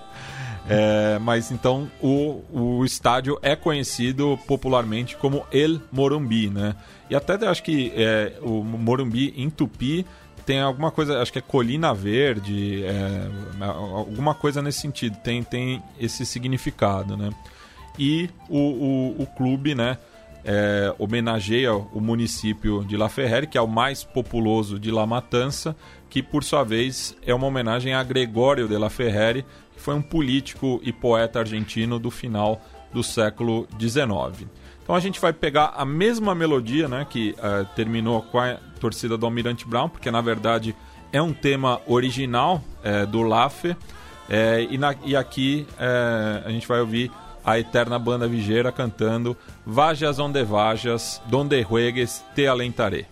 É, 0.68 1.18
mas 1.18 1.51
então 1.51 1.91
o, 2.01 2.43
o 2.53 2.85
estádio 2.85 3.39
é 3.43 3.57
conhecido 3.57 4.39
popularmente 4.47 5.16
como 5.16 5.45
El 5.51 5.81
Morumbi, 5.91 6.49
né? 6.51 6.77
E 7.09 7.14
até 7.16 7.35
acho 7.47 7.62
que 7.62 7.91
é, 7.97 8.35
o 8.43 8.62
Morumbi 8.62 9.33
em 9.37 9.49
Tupi 9.49 10.07
tem 10.51 10.59
alguma 10.59 10.90
coisa, 10.90 11.22
acho 11.22 11.32
que 11.32 11.38
é 11.38 11.42
Colina 11.42 11.94
Verde, 11.94 12.82
é, 12.84 13.64
alguma 13.64 14.34
coisa 14.34 14.61
nesse 14.61 14.80
sentido, 14.80 15.16
tem, 15.18 15.44
tem 15.44 15.80
esse 15.96 16.26
significado, 16.26 17.16
né? 17.16 17.30
E 17.96 18.28
o, 18.48 18.59
o, 18.59 19.22
o 19.22 19.26
clube, 19.26 19.76
né? 19.76 19.96
É, 20.44 20.92
homenageia 20.98 21.72
o 21.72 22.01
município 22.01 22.82
de 22.82 22.96
La 22.96 23.09
Ferrere, 23.09 23.46
que 23.46 23.57
é 23.57 23.61
o 23.61 23.68
mais 23.68 24.03
populoso 24.03 24.76
de 24.76 24.90
La 24.90 25.07
Matança, 25.07 25.76
que 26.09 26.20
por 26.20 26.42
sua 26.42 26.64
vez 26.64 27.16
é 27.24 27.32
uma 27.32 27.46
homenagem 27.46 27.94
a 27.94 28.03
Gregório 28.03 28.66
de 28.66 28.76
La 28.76 28.90
Ferrere, 28.90 29.44
que 29.72 29.80
foi 29.80 29.94
um 29.94 30.03
político 30.03 30.80
e 30.82 30.92
poeta 30.92 31.38
argentino 31.38 31.96
do 31.96 32.11
final 32.11 32.61
do 32.92 33.05
século 33.05 33.68
XIX. 33.78 34.48
Então 34.91 34.97
a 34.97 35.01
gente 35.01 35.20
vai 35.20 35.32
pegar 35.32 35.72
a 35.76 35.84
mesma 35.84 36.34
melodia 36.34 36.88
né, 36.88 37.07
que 37.09 37.36
uh, 37.38 37.64
terminou 37.76 38.22
com 38.22 38.41
a 38.41 38.57
torcida 38.80 39.16
do 39.16 39.24
Almirante 39.24 39.64
Brown, 39.64 39.88
porque 39.88 40.11
na 40.11 40.20
verdade 40.20 40.74
é 41.12 41.22
um 41.22 41.32
tema 41.32 41.80
original 41.86 42.61
uh, 42.84 43.07
do 43.07 43.22
Laffer, 43.22 43.76
uh, 43.76 43.78
e, 44.68 44.80
e, 45.11 45.14
aqui 45.14 45.64
a 46.45 46.51
gente 46.51 46.66
vai 46.66 46.80
ouvir 46.80 47.09
a 47.45 47.57
eterna 47.57 48.01
banda 48.01 48.26
vigeira 48.26 48.72
cantando 48.72 49.36
Vajas 49.64 50.18
onde 50.18 50.43
vajas, 50.43 51.22
donde 51.26 51.62
juegues 51.62 52.24
te 52.34 52.49
alentaré. 52.49 53.07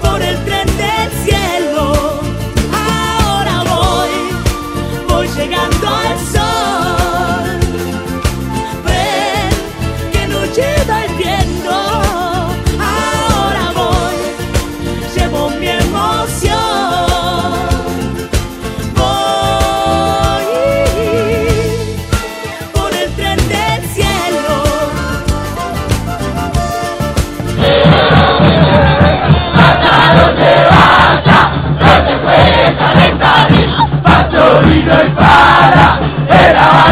Por 0.00 0.22
el 0.22 0.42
tren 0.46 0.66
del 0.78 1.10
cielo 1.26 2.14
llegando 5.36 5.88
al 5.88 6.18
sol. 6.32 6.53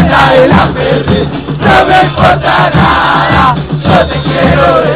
La 0.09 0.31
de 0.33 0.49
la 0.49 0.67
verde 0.67 1.29
no 1.59 1.87
me 1.87 2.01
importa 2.03 2.71
nada 2.75 3.55
yo 3.85 4.07
te 4.07 4.23
quiero 4.23 4.92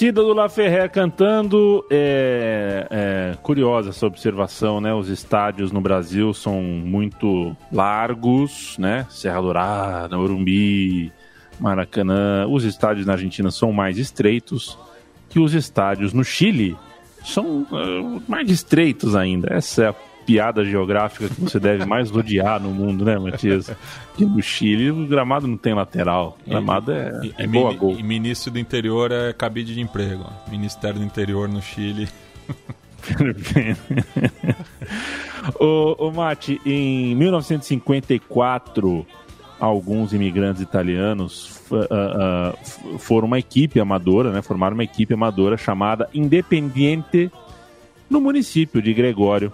torcida 0.00 0.22
do 0.22 0.32
La 0.32 0.48
Ferrer 0.48 0.90
cantando. 0.90 1.84
É, 1.90 2.86
é, 2.90 3.36
curiosa 3.42 3.90
essa 3.90 4.06
observação, 4.06 4.80
né? 4.80 4.94
Os 4.94 5.10
estádios 5.10 5.70
no 5.70 5.80
Brasil 5.80 6.32
são 6.32 6.62
muito 6.62 7.54
largos, 7.70 8.78
né? 8.78 9.06
Serra 9.10 9.42
Dourada, 9.42 10.18
Urumbi, 10.18 11.12
Maracanã. 11.58 12.46
Os 12.48 12.64
estádios 12.64 13.04
na 13.04 13.12
Argentina 13.12 13.50
são 13.50 13.74
mais 13.74 13.98
estreitos 13.98 14.78
que 15.28 15.38
os 15.38 15.52
estádios 15.52 16.14
no 16.14 16.24
Chile 16.24 16.78
são 17.22 17.66
uh, 17.70 18.22
mais 18.26 18.50
estreitos 18.50 19.14
ainda. 19.14 19.52
Essa 19.52 19.84
é 19.84 19.88
a 19.88 19.94
piada 20.30 20.64
geográfica 20.64 21.28
que 21.28 21.40
você 21.40 21.58
deve 21.58 21.84
mais 21.84 22.14
odiar 22.14 22.60
no 22.60 22.70
mundo, 22.70 23.04
né, 23.04 23.18
Matias? 23.18 23.70
Que 24.16 24.24
no 24.24 24.40
Chile 24.40 24.90
o 24.90 25.06
gramado 25.06 25.46
não 25.48 25.56
tem 25.56 25.74
lateral. 25.74 26.38
O 26.46 26.50
gramado 26.50 26.92
é, 26.92 27.20
E, 27.24 27.34
é 27.36 27.44
e 27.44 27.46
gol 27.48 27.66
a 27.66 27.68
mini- 27.70 27.78
gol. 27.78 27.96
e 27.98 28.02
ministro 28.02 28.52
do 28.52 28.58
interior 28.58 29.10
é 29.10 29.32
cabide 29.32 29.74
de 29.74 29.80
emprego. 29.80 30.24
Ministério 30.48 31.00
do 31.00 31.04
interior 31.04 31.48
no 31.48 31.60
Chile. 31.60 32.08
ô, 35.58 35.96
ô 36.06 36.10
Mate, 36.12 36.60
em 36.64 37.14
1954, 37.16 39.06
alguns 39.58 40.12
imigrantes 40.12 40.62
italianos 40.62 41.60
ah, 41.90 42.54
f- 42.62 42.98
foram 42.98 43.26
uma 43.26 43.38
equipe 43.38 43.80
amadora, 43.80 44.30
né? 44.32 44.42
Formaram 44.42 44.74
uma 44.74 44.84
equipe 44.84 45.14
amadora 45.14 45.56
chamada 45.56 46.08
Independiente 46.14 47.30
no 48.08 48.20
município 48.20 48.82
de 48.82 48.92
Gregório 48.92 49.52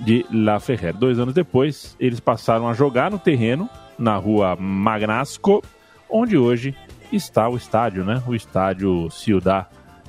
de 0.00 0.24
La 0.30 0.60
Ferrer. 0.60 0.94
Dois 0.94 1.18
anos 1.18 1.34
depois, 1.34 1.96
eles 1.98 2.20
passaram 2.20 2.68
a 2.68 2.72
jogar 2.72 3.10
no 3.10 3.18
terreno, 3.18 3.68
na 3.98 4.16
rua 4.16 4.56
Magnasco, 4.56 5.62
onde 6.08 6.36
hoje 6.36 6.74
está 7.12 7.48
o 7.48 7.56
estádio, 7.56 8.04
né? 8.04 8.22
O 8.26 8.34
estádio 8.34 9.08
Ciudad 9.10 9.66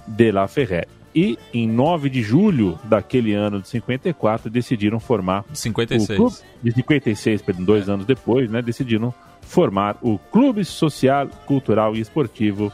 de 0.08 0.32
La 0.32 0.48
Ferrer. 0.48 0.88
E 1.14 1.40
em 1.54 1.68
9 1.68 2.10
de 2.10 2.22
julho 2.22 2.78
daquele 2.84 3.34
ano 3.34 3.62
de 3.62 3.70
54, 3.70 4.50
decidiram 4.50 5.00
formar 5.00 5.46
o 5.50 5.56
56. 5.56 6.18
clube 6.18 6.36
de 6.62 6.72
56, 6.72 7.42
perdão, 7.42 7.64
dois 7.64 7.88
anos 7.88 8.06
depois, 8.06 8.50
né? 8.50 8.62
Decidiram 8.62 9.14
formar 9.42 9.98
o 10.02 10.18
Clube 10.18 10.66
Social, 10.66 11.28
Cultural 11.46 11.96
e 11.96 12.02
Esportivo 12.02 12.72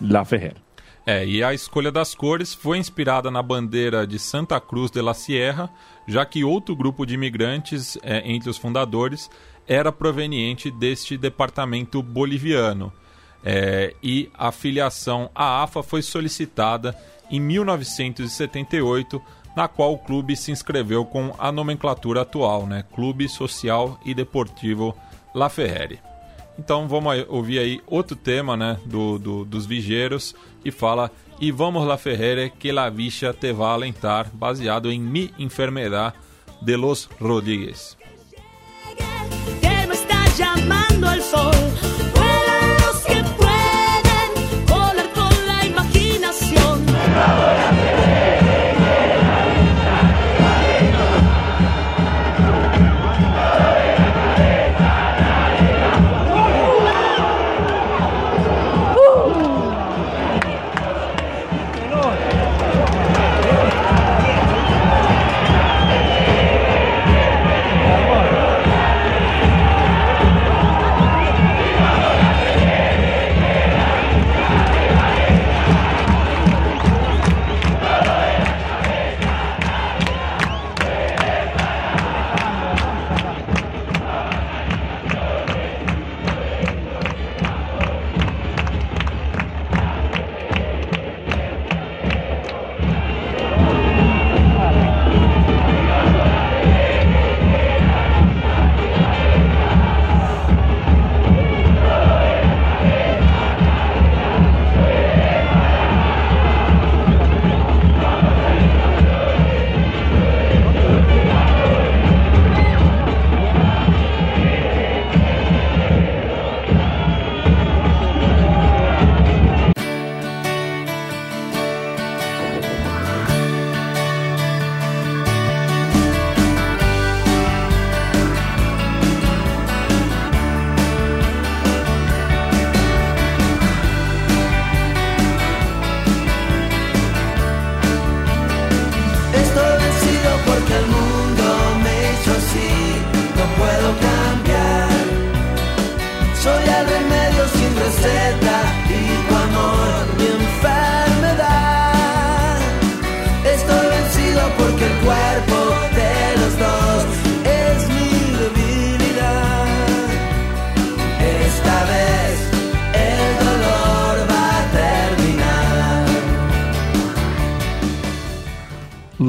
La 0.00 0.24
Ferrer. 0.24 0.63
É, 1.06 1.26
e 1.26 1.44
a 1.44 1.52
escolha 1.52 1.92
das 1.92 2.14
cores 2.14 2.54
foi 2.54 2.78
inspirada 2.78 3.30
na 3.30 3.42
bandeira 3.42 4.06
de 4.06 4.18
Santa 4.18 4.58
Cruz 4.58 4.90
de 4.90 5.02
la 5.02 5.12
Sierra, 5.12 5.70
já 6.06 6.24
que 6.24 6.44
outro 6.44 6.74
grupo 6.74 7.04
de 7.04 7.14
imigrantes 7.14 7.98
é, 8.02 8.22
entre 8.30 8.48
os 8.48 8.56
fundadores 8.56 9.30
era 9.66 9.92
proveniente 9.92 10.70
deste 10.70 11.18
departamento 11.18 12.02
boliviano. 12.02 12.92
É, 13.44 13.94
e 14.02 14.30
a 14.32 14.50
filiação 14.50 15.30
à 15.34 15.62
AFA 15.62 15.82
foi 15.82 16.00
solicitada 16.00 16.96
em 17.30 17.38
1978, 17.38 19.20
na 19.54 19.68
qual 19.68 19.92
o 19.92 19.98
clube 19.98 20.34
se 20.34 20.50
inscreveu 20.50 21.04
com 21.04 21.34
a 21.38 21.52
nomenclatura 21.52 22.22
atual, 22.22 22.66
né? 22.66 22.84
Clube 22.94 23.28
Social 23.28 24.00
e 24.04 24.14
Deportivo 24.14 24.96
La 25.34 25.50
Ferreri. 25.50 26.13
Então 26.58 26.86
vamos 26.88 27.24
ouvir 27.28 27.58
aí 27.58 27.80
outro 27.86 28.14
tema 28.16 28.56
né, 28.56 28.78
do, 28.84 29.18
do- 29.18 29.44
dos 29.44 29.66
vigeiros 29.66 30.34
que 30.62 30.70
fala 30.70 31.10
E 31.40 31.50
vamos 31.50 31.86
la 31.86 31.98
Ferrere 31.98 32.50
que 32.50 32.70
la 32.72 32.88
vicha 32.88 33.32
te 33.34 33.52
va 33.52 33.74
alentar, 33.74 34.30
baseado 34.32 34.90
em 34.90 35.00
Mi 35.00 35.32
Enfermedad 35.38 36.14
de 36.62 36.76
los 36.76 37.08
Rodríguez. 37.20 37.96
que 47.14 47.53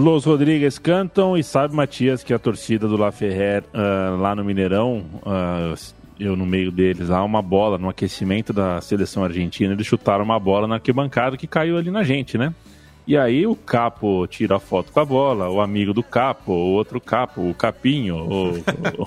Los 0.05 0.23
Rodrigues 0.23 0.77
cantam 0.77 1.35
e 1.35 1.43
sabe, 1.43 1.75
Matias, 1.75 2.23
que 2.23 2.31
a 2.31 2.37
torcida 2.37 2.87
do 2.87 2.95
La 2.95 3.11
Ferrer 3.11 3.63
ah, 3.73 4.15
lá 4.21 4.35
no 4.35 4.45
Mineirão, 4.45 5.03
ah, 5.25 5.73
eu 6.19 6.35
no 6.35 6.45
meio 6.45 6.71
deles, 6.71 7.09
há 7.09 7.23
uma 7.23 7.41
bola 7.41 7.79
no 7.79 7.89
aquecimento 7.89 8.53
da 8.53 8.79
seleção 8.81 9.23
argentina, 9.23 9.73
eles 9.73 9.87
chutaram 9.87 10.23
uma 10.23 10.39
bola 10.39 10.67
na 10.67 10.75
arquibancada 10.75 11.35
que 11.35 11.47
caiu 11.47 11.75
ali 11.75 11.89
na 11.89 12.03
gente, 12.03 12.37
né? 12.37 12.53
E 13.07 13.15
aí 13.15 13.45
o 13.45 13.55
Capo 13.55 14.25
tira 14.25 14.55
a 14.55 14.59
foto 14.59 14.91
com 14.91 14.99
a 14.99 15.05
bola, 15.05 15.47
o 15.47 15.61
amigo 15.61 15.93
do 15.93 16.01
Capo, 16.01 16.51
o 16.51 16.71
outro 16.73 16.99
Capo, 16.99 17.47
o 17.47 17.53
Capinho, 17.53 18.15
o, 18.17 18.49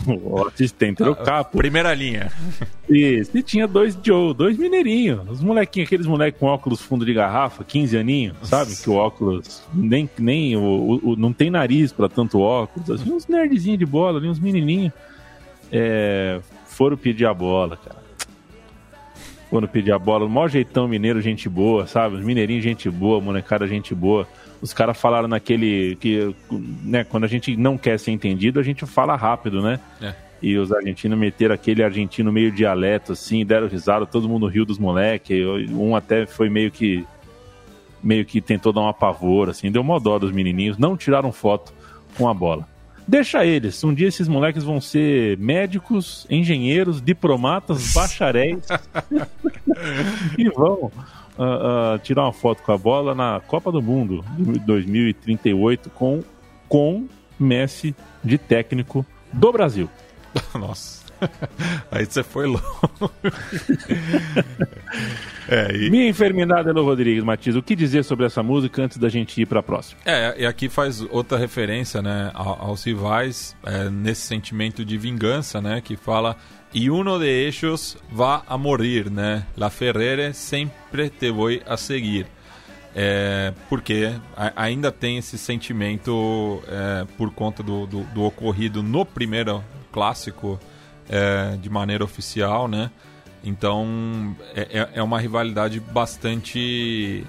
o- 0.06 0.38
o 0.40 0.46
assistente 0.46 1.02
do 1.02 1.16
Capo. 1.16 1.58
Primeira 1.58 1.92
linha. 1.94 2.30
Isso, 2.88 3.36
e 3.36 3.42
tinha 3.42 3.66
dois 3.66 3.98
Joe, 4.00 4.32
dois 4.32 4.56
mineirinhos. 4.56 5.28
Os 5.28 5.42
molequinhos, 5.42 5.88
aqueles 5.88 6.06
moleques 6.06 6.38
com 6.38 6.46
óculos 6.46 6.80
fundo 6.80 7.04
de 7.04 7.12
garrafa, 7.12 7.64
15 7.64 7.96
aninhos, 7.98 8.36
sabe? 8.44 8.76
Que 8.76 8.88
o 8.88 8.94
óculos 8.94 9.64
nem, 9.74 10.08
nem 10.16 10.56
o, 10.56 10.60
o- 10.62 11.10
o- 11.12 11.16
não 11.16 11.32
tem 11.32 11.50
nariz 11.50 11.92
pra 11.92 12.08
tanto 12.08 12.38
óculos. 12.40 12.88
Assim, 12.88 13.10
uns 13.12 13.26
nerdzinhos 13.26 13.80
de 13.80 13.86
bola 13.86 14.18
ali, 14.20 14.28
uns 14.28 14.38
menininhos. 14.38 14.92
É, 15.72 16.40
foram 16.66 16.96
pedir 16.96 17.26
a 17.26 17.34
bola, 17.34 17.76
cara. 17.76 17.97
Foram 19.50 19.66
pedir 19.66 19.92
a 19.92 19.98
bola. 19.98 20.26
O 20.26 20.28
maior 20.28 20.48
jeitão 20.48 20.86
mineiro, 20.86 21.20
gente 21.20 21.48
boa, 21.48 21.86
sabe? 21.86 22.16
Os 22.16 22.24
mineirinhos, 22.24 22.62
gente 22.62 22.90
boa, 22.90 23.20
molecada, 23.20 23.66
gente 23.66 23.94
boa. 23.94 24.28
Os 24.60 24.72
caras 24.72 24.98
falaram 25.00 25.28
naquele. 25.28 25.96
que 25.96 26.34
né, 26.50 27.04
Quando 27.04 27.24
a 27.24 27.28
gente 27.28 27.56
não 27.56 27.78
quer 27.78 27.98
ser 27.98 28.10
entendido, 28.10 28.60
a 28.60 28.62
gente 28.62 28.84
fala 28.84 29.16
rápido, 29.16 29.62
né? 29.62 29.80
É. 30.02 30.14
E 30.40 30.56
os 30.56 30.72
argentinos 30.72 31.18
meteram 31.18 31.54
aquele 31.54 31.82
argentino 31.82 32.32
meio 32.32 32.52
dialeto, 32.52 33.12
assim, 33.12 33.44
deram 33.44 33.66
risada, 33.66 34.06
todo 34.06 34.28
mundo 34.28 34.46
riu 34.46 34.64
dos 34.64 34.78
moleques. 34.78 35.44
Um 35.70 35.96
até 35.96 36.26
foi 36.26 36.48
meio 36.48 36.70
que 36.70 37.04
meio 38.02 38.24
que 38.24 38.40
tentou 38.40 38.72
dar 38.72 38.82
um 38.82 38.88
apavor, 38.88 39.48
assim, 39.48 39.72
deu 39.72 39.82
mó 39.82 39.98
dó 39.98 40.18
dos 40.18 40.30
menininhos, 40.30 40.78
não 40.78 40.96
tiraram 40.96 41.32
foto 41.32 41.72
com 42.16 42.28
a 42.28 42.34
bola. 42.34 42.66
Deixa 43.08 43.42
eles, 43.42 43.82
um 43.82 43.94
dia 43.94 44.06
esses 44.06 44.28
moleques 44.28 44.62
vão 44.62 44.82
ser 44.82 45.38
médicos, 45.38 46.26
engenheiros, 46.28 47.00
diplomatas, 47.00 47.92
bacharéis 47.96 48.66
e 50.36 50.46
vão 50.50 50.92
uh, 51.38 51.94
uh, 51.94 51.98
tirar 52.02 52.24
uma 52.24 52.34
foto 52.34 52.62
com 52.62 52.70
a 52.70 52.76
bola 52.76 53.14
na 53.14 53.40
Copa 53.46 53.72
do 53.72 53.80
Mundo 53.80 54.22
de 54.36 54.58
2038 54.58 55.88
com, 55.88 56.22
com 56.68 57.08
Messi 57.40 57.96
de 58.22 58.36
técnico 58.36 59.06
do 59.32 59.50
Brasil. 59.52 59.88
Nossa. 60.52 61.07
Aí 61.90 62.04
você 62.04 62.22
foi 62.22 62.46
longe. 62.46 62.62
é, 65.48 65.76
e... 65.76 65.90
Minha 65.90 66.08
enfermidade, 66.08 66.68
Elo 66.68 66.84
Rodrigues, 66.84 67.24
Matias, 67.24 67.56
o 67.56 67.62
que 67.62 67.74
dizer 67.74 68.04
sobre 68.04 68.26
essa 68.26 68.42
música 68.42 68.82
antes 68.82 68.98
da 68.98 69.08
gente 69.08 69.40
ir 69.40 69.46
para 69.46 69.60
a 69.60 69.62
próxima? 69.62 70.00
É, 70.04 70.42
e 70.42 70.46
aqui 70.46 70.68
faz 70.68 71.00
outra 71.10 71.38
referência 71.38 72.02
né, 72.02 72.30
aos 72.34 72.84
rivais, 72.84 73.56
é, 73.64 73.88
nesse 73.88 74.22
sentimento 74.22 74.84
de 74.84 74.96
vingança, 74.96 75.60
né, 75.60 75.80
que 75.80 75.96
fala 75.96 76.36
e 76.72 76.90
uno 76.90 77.18
de 77.18 77.26
ellos 77.26 77.96
va 78.12 78.42
a 78.46 78.58
morir, 78.58 79.10
né? 79.10 79.46
La 79.56 79.70
Ferrere 79.70 80.34
sempre 80.34 81.08
te 81.08 81.30
voy 81.30 81.62
a 81.66 81.76
seguir. 81.76 82.26
É, 82.94 83.52
porque 83.68 84.12
ainda 84.56 84.90
tem 84.90 85.18
esse 85.18 85.38
sentimento 85.38 86.62
é, 86.66 87.06
por 87.16 87.32
conta 87.32 87.62
do, 87.62 87.86
do, 87.86 88.02
do, 88.04 88.24
ocorrido 88.24 88.82
no 88.82 89.04
primeiro 89.04 89.62
clássico 89.92 90.58
é, 91.08 91.56
de 91.56 91.70
maneira 91.70 92.04
oficial, 92.04 92.68
né? 92.68 92.90
Então 93.42 94.36
é, 94.54 94.80
é, 94.80 94.88
é 94.94 95.02
uma 95.02 95.18
rivalidade 95.18 95.80
bastante 95.80 97.24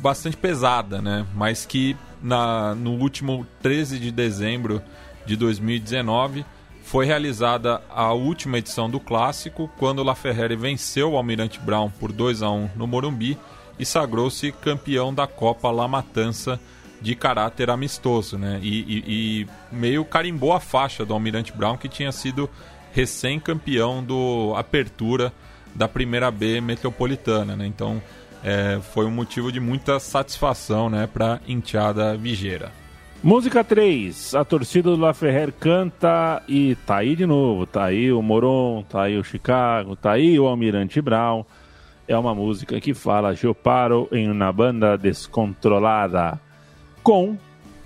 bastante 0.00 0.36
pesada, 0.36 1.00
né? 1.00 1.26
Mas 1.34 1.64
que 1.64 1.96
na, 2.22 2.74
no 2.74 2.92
último 2.92 3.46
13 3.62 3.98
de 3.98 4.10
dezembro 4.10 4.82
de 5.24 5.36
2019 5.36 6.44
foi 6.82 7.06
realizada 7.06 7.80
a 7.88 8.12
última 8.12 8.58
edição 8.58 8.90
do 8.90 8.98
clássico, 8.98 9.70
quando 9.78 10.02
LaFerrere 10.02 10.56
venceu 10.56 11.12
o 11.12 11.16
Almirante 11.16 11.60
Brown 11.60 11.88
por 11.88 12.10
2 12.10 12.42
a 12.42 12.50
1 12.50 12.70
no 12.74 12.86
Morumbi 12.86 13.38
e 13.78 13.86
sagrou-se 13.86 14.50
campeão 14.52 15.14
da 15.14 15.26
Copa 15.26 15.70
La 15.70 15.86
Matança 15.86 16.58
de 17.00 17.14
caráter 17.14 17.70
amistoso, 17.70 18.36
né? 18.36 18.60
E, 18.62 18.80
e, 18.80 19.04
e, 19.06 19.46
meio 19.72 20.04
carimbou 20.04 20.52
a 20.52 20.60
faixa 20.60 21.04
do 21.04 21.14
Almirante 21.14 21.52
Brown, 21.52 21.76
que 21.76 21.88
tinha 21.88 22.12
sido 22.12 22.48
recém-campeão 22.92 24.02
do 24.02 24.54
Apertura 24.56 25.32
da 25.74 25.88
primeira 25.88 26.30
B 26.30 26.60
metropolitana, 26.60 27.56
né? 27.56 27.66
Então 27.66 28.02
é, 28.42 28.78
foi 28.92 29.06
um 29.06 29.10
motivo 29.10 29.52
de 29.52 29.60
muita 29.60 29.98
satisfação, 29.98 30.88
né, 30.88 31.06
para 31.06 31.40
enteada 31.46 32.16
vigeira. 32.16 32.72
Música 33.22 33.62
3, 33.62 34.34
a 34.34 34.44
torcida 34.46 34.90
do 34.90 34.96
La 34.96 35.12
Ferrer 35.12 35.52
canta 35.52 36.42
e 36.48 36.74
tá 36.86 36.96
aí 36.96 37.14
de 37.14 37.26
novo, 37.26 37.66
tá 37.66 37.84
aí 37.84 38.10
o 38.10 38.22
Moron, 38.22 38.82
tá 38.88 39.02
aí 39.02 39.18
o 39.18 39.22
Chicago, 39.22 39.94
tá 39.94 40.12
aí 40.12 40.40
o 40.40 40.46
Almirante 40.46 41.02
Brown. 41.02 41.44
É 42.08 42.16
uma 42.16 42.34
música 42.34 42.80
que 42.80 42.94
fala 42.94 43.34
Eu 43.40 43.54
paro 43.54 44.08
em 44.10 44.28
uma 44.28 44.50
banda 44.50 44.96
descontrolada, 44.96 46.40
com 47.02 47.36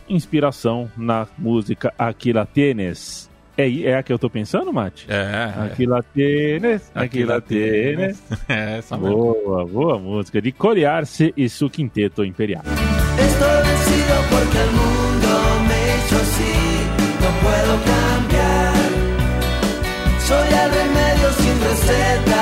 inspiração 0.08 0.90
na 0.96 1.26
música 1.38 1.92
Aqui 1.98 2.32
La 2.32 2.46
Tienes. 2.46 3.30
É, 3.56 3.70
é 3.82 3.96
a 3.96 4.02
que 4.02 4.12
eu 4.12 4.18
tô 4.18 4.28
pensando, 4.28 4.72
Mate? 4.72 5.06
É. 5.08 5.52
Aqui 5.66 5.86
La 5.86 6.02
Tienes, 6.02 6.90
Aqui 6.94 7.24
La 7.24 7.40
Tienes. 7.40 8.22
É, 8.48 8.78
essa 8.78 8.96
Boa, 8.96 9.64
boa 9.64 9.98
música. 9.98 10.42
De 10.42 10.50
Coriarse 10.52 11.32
e 11.36 11.48
su 11.48 11.70
Quinteto 11.70 12.24
Imperial. 12.24 12.62
Estoy 12.64 13.62
vencido 13.62 14.14
porque 14.30 14.58
el 14.58 14.70
mundo 14.72 15.28
me 15.68 15.78
hizo 15.96 16.16
así, 16.16 16.54
no 17.22 17.30
puedo 17.42 17.74
cambiar. 17.84 18.74
Soy 20.26 20.48
el 20.48 20.70
remedio 20.72 21.32
sin 21.32 21.60
receta 21.62 22.33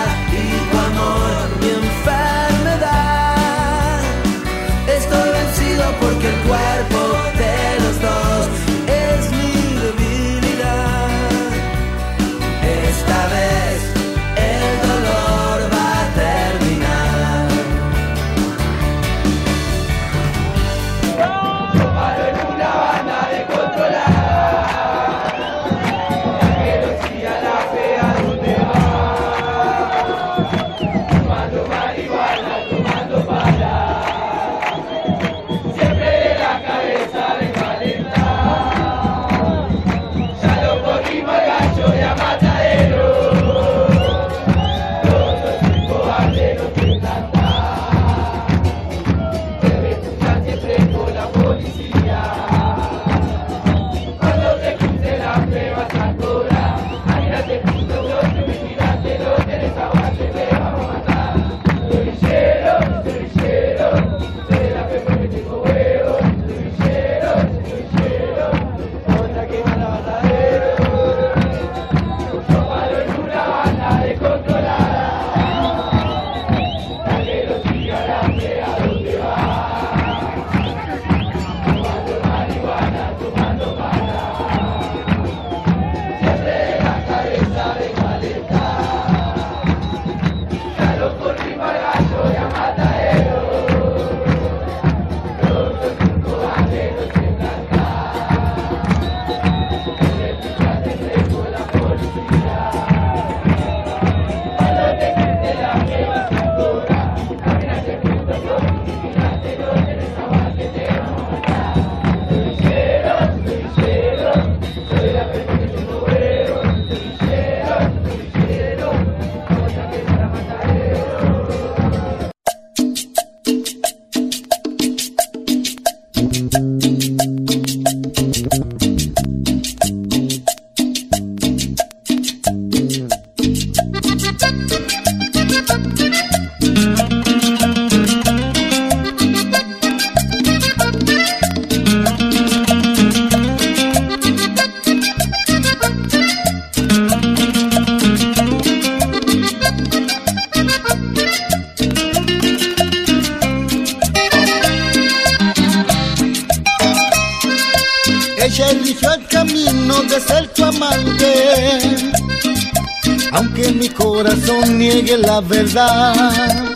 verdad. 165.73 166.75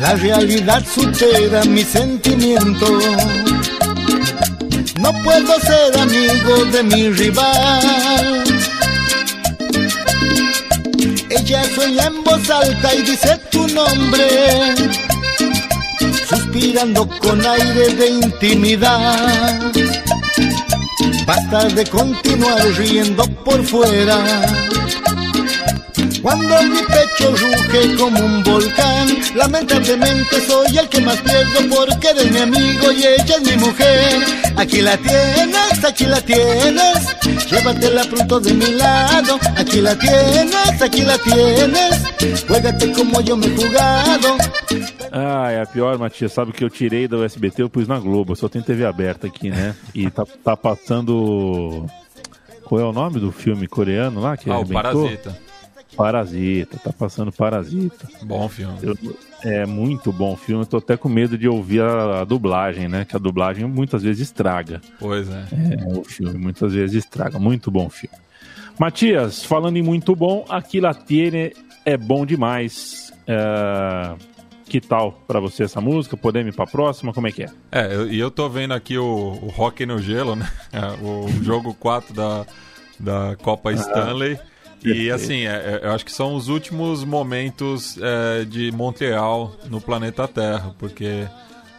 La 0.00 0.14
realidad 0.14 0.84
supera 0.86 1.64
mi 1.64 1.82
sentimiento. 1.82 2.86
No 5.00 5.12
puedo 5.22 5.60
ser 5.60 5.98
amigo 5.98 6.64
de 6.72 6.82
mi 6.82 7.10
rival. 7.10 8.44
Ella 11.30 11.64
sueña 11.74 12.06
en 12.06 12.24
voz 12.24 12.50
alta 12.50 12.94
y 12.94 13.02
dice 13.02 13.38
tu 13.50 13.66
nombre, 13.68 14.74
suspirando 16.28 17.08
con 17.18 17.44
aire 17.44 17.94
de 17.94 18.08
intimidad. 18.08 19.72
Basta 21.26 21.64
de 21.68 21.84
continuar 21.86 22.62
riendo 22.76 23.24
por 23.44 23.64
fuera. 23.64 24.53
Cuando 26.24 26.62
mi 26.62 26.78
pecho 26.78 27.36
ruge 27.36 27.96
como 27.96 28.18
un 28.18 28.42
volcán, 28.42 29.08
lamentablemente 29.34 30.40
soy 30.46 30.78
el 30.78 30.88
que 30.88 31.02
más 31.02 31.18
pierdo 31.18 31.76
porque 31.76 32.08
eres 32.08 32.30
mi 32.32 32.38
amigo 32.38 32.90
y 32.92 33.04
ella 33.06 33.36
es 33.36 33.42
mi 33.42 33.56
mujer. 33.58 34.22
Aquí 34.56 34.80
la 34.80 34.96
tienes, 34.96 35.84
aquí 35.84 36.06
la 36.06 36.22
tienes, 36.22 37.14
llévatela 37.50 38.04
pronto 38.04 38.40
de 38.40 38.54
mi 38.54 38.70
lado. 38.72 39.38
Aquí 39.54 39.82
la 39.82 39.94
tienes, 39.98 40.80
aquí 40.80 41.02
la 41.02 41.18
tienes, 41.18 42.44
juégate 42.48 42.92
como 42.92 43.20
yo 43.20 43.36
me 43.36 43.46
he 43.46 43.50
jugado. 43.56 44.38
Ah, 45.12 45.50
é 45.52 45.60
a 45.60 45.66
pior, 45.66 45.98
Matias. 45.98 46.32
Sabe 46.32 46.52
que 46.52 46.64
eu 46.64 46.70
tirei 46.70 47.06
da 47.06 47.18
USBT, 47.18 47.60
eu 47.62 47.68
pus 47.68 47.86
na 47.86 47.98
Globo. 48.00 48.34
Só 48.34 48.48
tenho 48.48 48.64
TV 48.64 48.86
aberta 48.86 49.26
aqui, 49.26 49.50
né? 49.50 49.74
E 49.94 50.10
tá, 50.10 50.24
tá 50.42 50.56
passando. 50.56 51.84
Qual 52.64 52.80
é 52.80 52.84
o 52.84 52.92
nome 52.94 53.20
do 53.20 53.30
filme 53.30 53.66
coreano 53.68 54.22
lá? 54.22 54.38
Que 54.38 54.48
Ah, 54.50 54.54
o 54.54 54.56
arrebentou? 54.62 54.82
Parasita. 55.04 55.38
Parasita, 55.96 56.78
tá 56.78 56.92
passando 56.92 57.32
Parasita. 57.32 58.08
Bom 58.22 58.48
filme. 58.48 58.78
Eu- 58.82 58.96
é 59.42 59.66
muito 59.66 60.10
bom 60.10 60.34
filme, 60.36 60.62
eu 60.62 60.66
tô 60.66 60.78
até 60.78 60.96
com 60.96 61.06
medo 61.08 61.36
de 61.36 61.46
ouvir 61.46 61.82
a, 61.82 62.20
a 62.22 62.24
dublagem, 62.24 62.88
né? 62.88 63.04
Que 63.04 63.14
a 63.14 63.18
dublagem 63.18 63.66
muitas 63.66 64.02
vezes 64.02 64.22
estraga 64.22 64.80
Pois 64.98 65.28
é. 65.28 65.44
é, 65.52 65.98
o 65.98 66.02
filme, 66.02 66.38
muitas 66.38 66.72
vezes 66.72 67.04
estraga. 67.04 67.38
Muito 67.38 67.70
bom 67.70 67.90
filme. 67.90 68.16
Matias, 68.78 69.44
falando 69.44 69.76
em 69.76 69.82
muito 69.82 70.16
bom, 70.16 70.44
aqui 70.48 70.80
La 70.80 70.94
Tiene 70.94 71.52
é 71.84 71.96
bom 71.96 72.24
demais. 72.26 73.12
É, 73.26 74.14
Que 74.66 74.80
tal 74.80 75.12
pra 75.26 75.38
você 75.40 75.64
essa 75.64 75.78
música? 75.80 76.16
Podemos 76.16 76.52
ir 76.52 76.56
pra 76.56 76.66
próxima? 76.66 77.12
Como 77.12 77.28
é 77.28 77.30
que 77.32 77.42
é? 77.44 77.48
É, 77.70 77.94
eu- 77.94 78.10
e 78.10 78.18
eu 78.18 78.30
tô 78.30 78.48
vendo 78.48 78.72
aqui 78.72 78.96
o, 78.96 79.04
o 79.42 79.48
Rock 79.54 79.84
no 79.84 79.98
Gelo, 80.00 80.34
né? 80.34 80.48
É, 80.72 80.80
o 81.04 81.28
jogo 81.44 81.74
4 81.74 82.14
da, 82.14 82.46
da 82.98 83.36
Copa 83.42 83.72
Stanley. 83.74 84.38
E 84.84 85.10
assim, 85.10 85.42
é- 85.46 85.80
é- 85.82 85.86
eu 85.86 85.92
acho 85.92 86.04
que 86.04 86.12
são 86.12 86.34
os 86.34 86.48
últimos 86.48 87.04
momentos 87.04 87.96
é, 88.00 88.44
de 88.44 88.70
Montreal 88.72 89.54
no 89.70 89.80
planeta 89.80 90.26
Terra, 90.28 90.74
porque 90.78 91.26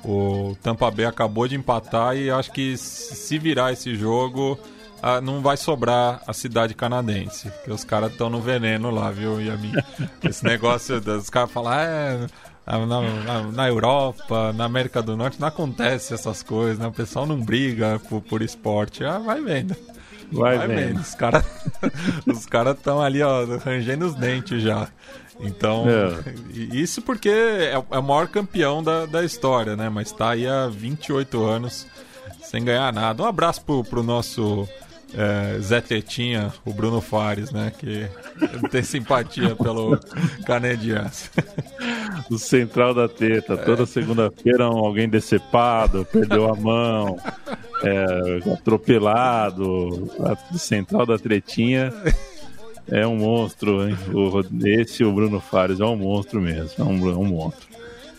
o 0.04 0.56
Tampa 0.62 0.90
Bay 0.92 1.06
acabou 1.06 1.48
de 1.48 1.56
empatar 1.56 2.16
e 2.16 2.30
acho 2.30 2.52
que 2.52 2.78
se 2.78 3.38
virar 3.40 3.72
esse 3.74 3.96
jogo, 3.96 4.58
ah, 5.02 5.20
não 5.22 5.42
vai 5.42 5.58
sobrar 5.58 6.22
a 6.28 6.34
cidade 6.34 6.74
canadense, 6.74 7.50
porque 7.50 7.72
os 7.72 7.84
caras 7.84 8.12
estão 8.12 8.30
no 8.30 8.40
veneno 8.42 8.90
lá, 8.92 9.12
viu, 9.12 9.40
Yamin? 9.42 9.74
Esse 10.24 10.44
negócio 10.44 11.00
dos 11.02 11.30
caras 11.30 11.52
falar, 11.52 11.86
é, 11.86 12.28
na, 12.68 12.86
na- 12.88 13.52
na 13.52 13.68
Europa, 13.68 14.52
na 14.54 14.66
América 14.66 15.02
do 15.02 15.16
Norte 15.16 15.40
não 15.40 15.48
acontece 15.48 16.14
essas 16.14 16.42
coisas, 16.42 16.80
né? 16.80 16.88
O 16.88 16.92
pessoal 16.92 17.26
não 17.28 17.40
briga 17.40 18.00
por, 18.10 18.22
por 18.22 18.42
esporte. 18.42 19.04
Ah, 19.04 19.20
vai 19.20 19.42
vendo. 19.42 19.76
Vai, 20.32 20.58
Vai 20.58 20.68
vendo. 20.68 20.78
vendo. 20.88 21.00
Os 21.02 21.16
caras 21.16 21.46
os 22.26 22.46
cara 22.46 22.72
estão 22.78 23.02
ali, 23.02 23.22
ó, 23.22 23.46
rangendo 23.64 24.06
os 24.06 24.16
dentes 24.16 24.62
já. 24.62 24.88
Então, 25.40 25.86
É. 25.90 26.34
isso 26.76 27.02
porque 27.02 27.28
é, 27.30 27.74
é 27.92 28.00
o 28.00 28.04
maior 28.04 28.28
campeão 28.28 28.82
da, 28.84 29.06
da 29.06 29.24
história, 29.24 29.76
né? 29.76 29.90
Mas 29.90 30.12
tá 30.12 30.30
aí 30.32 30.48
há 30.48 30.68
28 30.68 31.44
anos 31.44 31.86
sem 32.42 32.64
ganhar 32.64 32.92
nada. 32.94 33.22
Um 33.22 33.26
abraço 33.26 33.62
pro, 33.66 33.84
pro 33.84 34.02
nosso 34.02 34.68
é, 35.14 35.60
Zé 35.60 35.82
Tetinha, 35.82 36.54
o 36.66 36.74
Bruno 36.74 37.02
Fares, 37.02 37.52
né? 37.52 37.72
Que 37.78 38.08
tem 38.72 38.82
simpatia 38.82 39.56
pelo 39.58 40.00
canadiense. 40.46 41.30
Do 42.30 42.38
Central 42.40 42.94
da 42.94 43.10
Teta. 43.10 43.58
Toda 43.58 43.86
segunda-feira 43.86 44.70
um- 44.70 44.86
alguém 44.86 45.10
decepado, 45.10 46.06
perdeu 46.12 46.50
a 46.50 46.56
mão, 46.56 47.18
é, 47.86 48.54
atropelado. 48.54 50.10
Central 50.58 51.06
da 51.06 51.18
Tretinha 51.18 51.94
é 52.88 53.06
um 53.06 53.18
monstro, 53.18 53.88
hein? 53.88 53.98
O, 54.14 54.68
esse, 54.68 55.04
o 55.04 55.14
Bruno 55.14 55.40
Fares, 55.40 55.80
é 55.80 55.86
um 55.86 55.96
monstro 55.96 56.42
mesmo. 56.42 56.72
É 56.78 56.84
um, 56.84 57.10
é 57.10 57.16
um 57.16 57.26
monstro. 57.26 57.68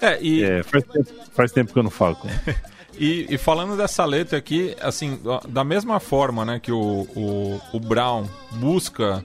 É, 0.00 0.22
e, 0.22 0.44
É, 0.44 0.62
faz, 0.62 0.84
tempo, 0.84 1.10
faz 1.32 1.52
tempo 1.52 1.72
que 1.72 1.78
eu 1.78 1.82
não 1.82 1.90
falo 1.90 2.16
com 2.16 2.28
ele. 2.28 2.56
E, 2.98 3.26
e 3.28 3.36
falando 3.36 3.76
dessa 3.76 4.06
letra 4.06 4.38
aqui, 4.38 4.74
assim, 4.80 5.20
da 5.48 5.62
mesma 5.62 6.00
forma 6.00 6.46
né, 6.46 6.58
que 6.58 6.72
o, 6.72 7.06
o, 7.14 7.60
o 7.74 7.78
Brown 7.78 8.24
busca 8.52 9.22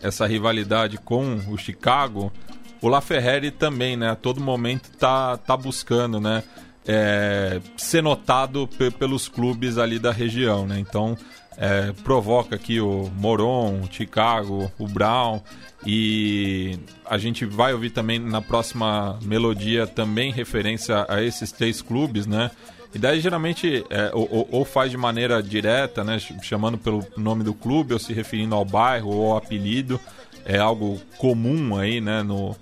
essa 0.00 0.26
rivalidade 0.26 0.96
com 0.96 1.38
o 1.48 1.58
Chicago, 1.58 2.32
o 2.80 2.88
LaFerrari 2.88 3.50
também, 3.50 3.94
né, 3.94 4.10
a 4.10 4.16
todo 4.16 4.40
momento 4.40 4.90
tá, 4.92 5.36
tá 5.36 5.54
buscando, 5.54 6.18
né, 6.18 6.42
é, 6.86 7.60
ser 7.76 8.02
notado 8.02 8.66
pe- 8.66 8.90
pelos 8.90 9.28
clubes 9.28 9.78
ali 9.78 9.98
da 9.98 10.10
região, 10.12 10.66
né, 10.66 10.78
então 10.78 11.16
é, 11.56 11.92
provoca 12.04 12.56
aqui 12.56 12.80
o 12.80 13.10
Moron, 13.16 13.80
o 13.82 13.88
Chicago, 13.92 14.70
o 14.78 14.86
Brown 14.88 15.40
e 15.86 16.78
a 17.04 17.18
gente 17.18 17.44
vai 17.44 17.72
ouvir 17.72 17.90
também 17.90 18.18
na 18.18 18.40
próxima 18.40 19.18
melodia 19.22 19.86
também 19.86 20.30
referência 20.32 21.04
a 21.08 21.22
esses 21.22 21.50
três 21.52 21.80
clubes, 21.82 22.26
né? 22.26 22.50
E 22.94 22.98
daí 22.98 23.20
geralmente 23.20 23.84
é, 23.88 24.10
ou, 24.12 24.48
ou- 24.50 24.64
faz 24.64 24.90
de 24.90 24.96
maneira 24.96 25.42
direta, 25.42 26.02
né? 26.04 26.18
ch- 26.18 26.34
Chamando 26.42 26.76
pelo 26.76 27.06
nome 27.16 27.44
do 27.44 27.54
clube 27.54 27.92
ou 27.94 27.98
se 27.98 28.12
referindo 28.12 28.54
ao 28.54 28.64
bairro 28.64 29.10
ou 29.10 29.32
ao 29.32 29.38
apelido. 29.38 29.98
É 30.44 30.58
algo 30.58 31.00
comum 31.18 31.76
aí, 31.76 32.00
né? 32.00 32.22
No, 32.22 32.56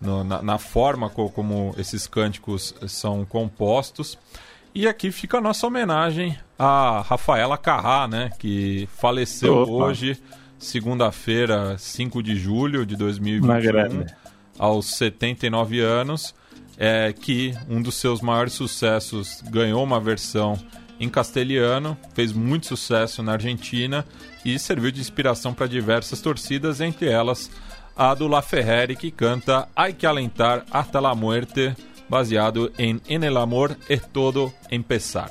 no- 0.00 0.24
na, 0.24 0.42
na 0.42 0.58
forma 0.58 1.08
co- 1.10 1.28
como 1.30 1.74
esses 1.78 2.06
cânticos 2.06 2.74
são 2.88 3.24
compostos. 3.24 4.18
E 4.74 4.86
aqui 4.86 5.10
fica 5.10 5.38
a 5.38 5.40
nossa 5.40 5.66
homenagem 5.66 6.38
a 6.58 7.00
Rafaela 7.06 7.58
Carrá, 7.58 8.06
né? 8.06 8.30
Que 8.38 8.88
faleceu 8.96 9.56
Opa. 9.62 9.72
hoje, 9.72 10.16
segunda-feira, 10.58 11.76
5 11.78 12.22
de 12.22 12.36
julho 12.36 12.86
de 12.86 12.96
2021 12.96 13.46
Na 13.46 13.60
grande. 13.60 14.06
aos 14.58 14.86
79 14.96 15.80
anos, 15.80 16.34
é 16.78 17.12
que 17.12 17.52
um 17.68 17.82
dos 17.82 17.96
seus 17.96 18.20
maiores 18.22 18.52
sucessos 18.54 19.42
ganhou 19.50 19.82
uma 19.84 20.00
versão 20.00 20.58
em 20.98 21.08
castelhano, 21.08 21.96
fez 22.14 22.32
muito 22.32 22.66
sucesso 22.66 23.22
na 23.22 23.32
Argentina 23.32 24.04
e 24.44 24.58
serviu 24.58 24.90
de 24.90 25.00
inspiração 25.00 25.52
para 25.52 25.66
diversas 25.66 26.20
torcidas, 26.20 26.80
entre 26.80 27.08
elas 27.08 27.50
a 27.96 28.14
do 28.14 28.28
La 28.28 28.42
Ferreri, 28.42 28.96
que 28.96 29.12
canta 29.12 29.68
Hay 29.74 29.94
que 29.94 30.06
alentar 30.06 30.64
hasta 30.70 31.00
la 31.00 31.14
muerte, 31.14 31.74
baseado 32.08 32.70
em 32.78 33.00
En 33.08 33.24
el 33.24 33.36
amor 33.36 33.76
é 33.88 33.96
todo 33.96 34.52
empezar. 34.70 35.30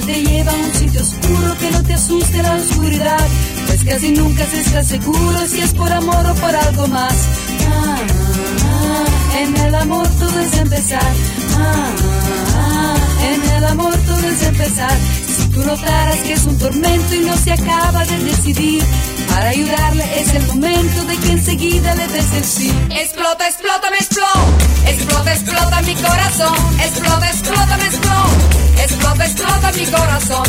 Te 0.00 0.22
lleva 0.22 0.50
a 0.50 0.54
un 0.56 0.74
sitio 0.74 1.00
oscuro 1.00 1.56
que 1.60 1.70
no 1.70 1.82
te 1.84 1.94
asuste 1.94 2.42
la 2.42 2.54
oscuridad. 2.54 3.26
Pues 3.66 3.84
casi 3.84 4.10
nunca 4.10 4.44
se 4.46 4.60
está 4.60 4.82
seguro 4.82 5.46
si 5.46 5.60
es 5.60 5.72
por 5.72 5.92
amor 5.92 6.26
o 6.26 6.34
por 6.34 6.54
algo 6.54 6.86
más. 6.88 7.14
Ah, 7.70 7.98
ah, 8.64 9.38
en 9.38 9.56
el 9.56 9.74
amor 9.76 10.08
todo 10.18 10.40
es 10.40 10.52
empezar. 10.58 11.12
Ah, 11.56 12.96
en 13.32 13.50
el 13.50 13.64
amor 13.66 13.94
todo 13.98 14.28
es 14.28 14.42
empezar. 14.42 14.96
Si 15.36 15.48
tú 15.48 15.60
notaras 15.64 16.16
que 16.16 16.32
es 16.32 16.44
un 16.44 16.58
tormento 16.58 17.14
y 17.14 17.20
no 17.20 17.36
se 17.36 17.52
acaba 17.52 18.04
de 18.04 18.18
decidir, 18.24 18.82
para 19.28 19.50
ayudarle 19.50 20.20
es 20.20 20.34
el 20.34 20.46
momento 20.48 21.04
de 21.04 21.16
que 21.18 21.32
enseguida 21.32 21.94
le 21.94 22.08
des 22.08 22.32
el 22.32 22.44
sí. 22.44 22.72
Explota, 22.90 23.46
explota, 23.46 23.90
me 23.90 23.96
explota. 23.96 24.67
Explota, 24.86 25.32
explota 25.32 25.82
mi 25.82 25.94
corazón. 25.94 26.56
Explota, 26.80 27.30
explota, 27.30 27.76
me 27.76 27.86
explota. 27.86 28.82
Explota, 28.82 29.24
explota 29.24 29.72
mi 29.72 29.86
corazón. 29.86 30.44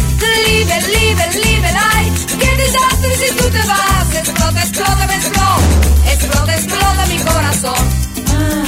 Libre, 0.45 0.81
libre, 0.88 1.26
libre, 1.43 1.72
ay. 1.93 2.11
Qué 2.39 2.57
desastre 2.57 3.15
si 3.15 3.35
tú 3.35 3.43
te 3.49 3.68
vas. 3.68 4.15
Explota, 4.15 4.60
explota, 4.60 5.07
me 5.07 5.15
explota. 5.15 6.11
Explota, 6.14 6.56
explota 6.56 7.06
mi 7.07 7.18
corazón. 7.19 7.84
Ah, 8.27 8.64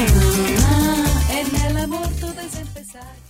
ah. 0.70 0.92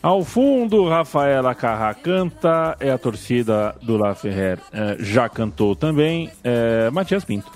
Ao 0.04 0.24
fundo, 0.24 0.90
Rafaela 0.90 1.54
Carrá 1.54 1.94
canta, 1.94 2.76
é 2.80 2.90
a 2.90 2.98
torcida 2.98 3.76
do 3.84 3.98
La 3.98 4.16
Ferrer 4.16 4.58
eh, 4.74 4.98
já 5.00 5.30
cantou 5.30 5.76
também, 5.76 6.28
eh, 6.44 6.90
Matias 6.92 7.24
Pinto. 7.24 7.52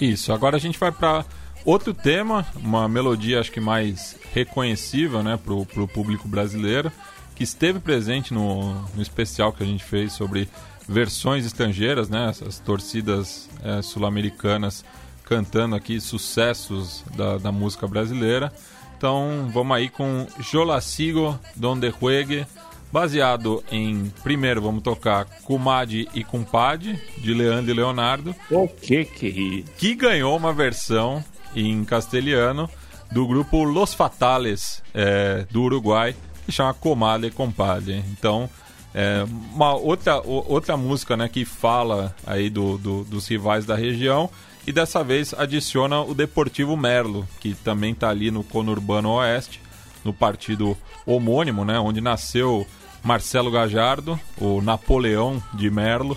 Isso, 0.00 0.32
agora 0.32 0.56
a 0.56 0.58
gente 0.58 0.80
vai 0.80 0.90
para 0.90 1.24
outro 1.66 1.92
tema, 1.92 2.46
uma 2.56 2.88
melodia 2.88 3.40
acho 3.40 3.50
que 3.50 3.60
mais 3.60 4.16
reconhecível 4.32 5.22
né, 5.22 5.36
para 5.36 5.52
o 5.52 5.88
público 5.88 6.28
brasileiro, 6.28 6.90
que 7.34 7.42
esteve 7.42 7.80
presente 7.80 8.32
no, 8.32 8.72
no 8.94 9.02
especial 9.02 9.52
que 9.52 9.62
a 9.62 9.66
gente 9.66 9.84
fez 9.84 10.12
sobre 10.12 10.48
versões 10.88 11.44
estrangeiras, 11.44 12.08
né, 12.08 12.30
essas 12.30 12.60
torcidas 12.60 13.50
eh, 13.62 13.82
sul-americanas 13.82 14.84
cantando 15.24 15.74
aqui 15.74 16.00
sucessos 16.00 17.04
da, 17.16 17.36
da 17.36 17.50
música 17.50 17.86
brasileira. 17.86 18.52
Então 18.96 19.50
vamos 19.52 19.76
aí 19.76 19.90
com 19.90 20.26
Yo 20.52 20.64
la 20.64 20.80
sigo 20.80 21.38
donde 21.54 21.90
juegue, 21.90 22.46
baseado 22.92 23.62
em, 23.70 24.10
primeiro 24.22 24.62
vamos 24.62 24.82
tocar 24.82 25.26
Kumadi 25.42 26.08
e 26.14 26.22
Kumpade, 26.22 26.98
de 27.18 27.34
Leandro 27.34 27.72
e 27.72 27.74
Leonardo, 27.74 28.34
O 28.50 28.68
que 28.68 29.04
que 29.04 29.64
é 29.66 29.72
que 29.76 29.94
ganhou 29.96 30.36
uma 30.36 30.52
versão 30.52 31.22
em 31.56 31.84
castelhano 31.84 32.70
do 33.10 33.26
grupo 33.26 33.64
Los 33.64 33.94
Fatales, 33.94 34.82
é, 34.94 35.46
do 35.50 35.62
Uruguai, 35.62 36.14
que 36.44 36.52
chama 36.52 36.74
Comadre 36.74 37.28
e 37.28 37.30
Compadre. 37.32 38.04
Então, 38.12 38.48
é, 38.94 39.24
uma 39.54 39.74
outra, 39.74 40.20
outra 40.24 40.76
música 40.76 41.16
né, 41.16 41.28
que 41.28 41.44
fala 41.44 42.14
aí 42.26 42.48
do, 42.50 42.78
do- 42.78 43.04
dos 43.04 43.26
rivais 43.28 43.64
da 43.66 43.74
região 43.76 44.28
e 44.66 44.72
dessa 44.72 45.02
vez 45.04 45.32
adiciona 45.34 46.00
o 46.00 46.14
Deportivo 46.14 46.76
Merlo, 46.76 47.26
que 47.40 47.54
também 47.54 47.92
está 47.92 48.08
ali 48.10 48.30
no 48.30 48.42
conurbano 48.42 49.10
oeste, 49.12 49.60
no 50.04 50.12
partido 50.12 50.76
homônimo, 51.04 51.64
né, 51.64 51.78
onde 51.78 52.00
nasceu 52.00 52.66
Marcelo 53.02 53.50
Gajardo, 53.50 54.18
o 54.40 54.60
Napoleão 54.60 55.40
de 55.54 55.70
Merlo. 55.70 56.16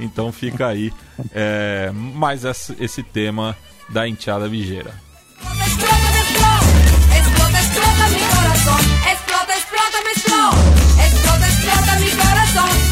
Então 0.00 0.32
fica 0.32 0.66
aí 0.66 0.92
é, 1.32 1.90
mais 1.92 2.42
esse 2.78 3.02
tema 3.02 3.56
da 3.88 4.08
enteada 4.08 4.48
vigeira. 4.48 4.94
Explota, 11.02 12.00
me 12.00 12.85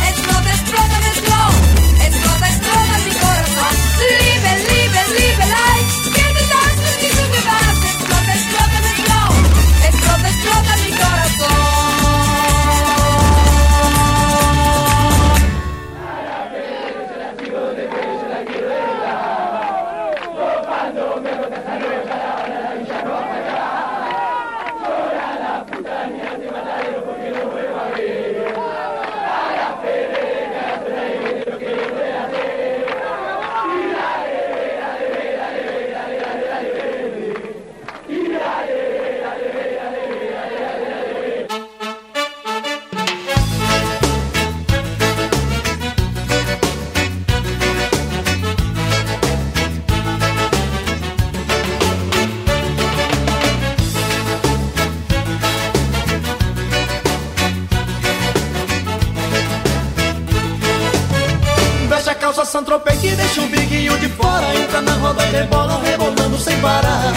e 65.23 65.37
rebola, 65.37 65.81
rebolando 65.85 66.39
sem 66.39 66.57
parar. 66.61 67.13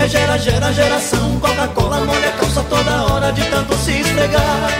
É 0.00 0.08
gera, 0.08 0.38
gera, 0.38 0.72
geração 0.72 1.38
Coca-Cola 1.40 2.00
molha 2.00 2.30
a 2.30 2.32
calça 2.32 2.62
toda 2.70 3.04
hora 3.04 3.30
De 3.32 3.42
tanto 3.50 3.74
se 3.76 4.00
esfregar. 4.00 4.70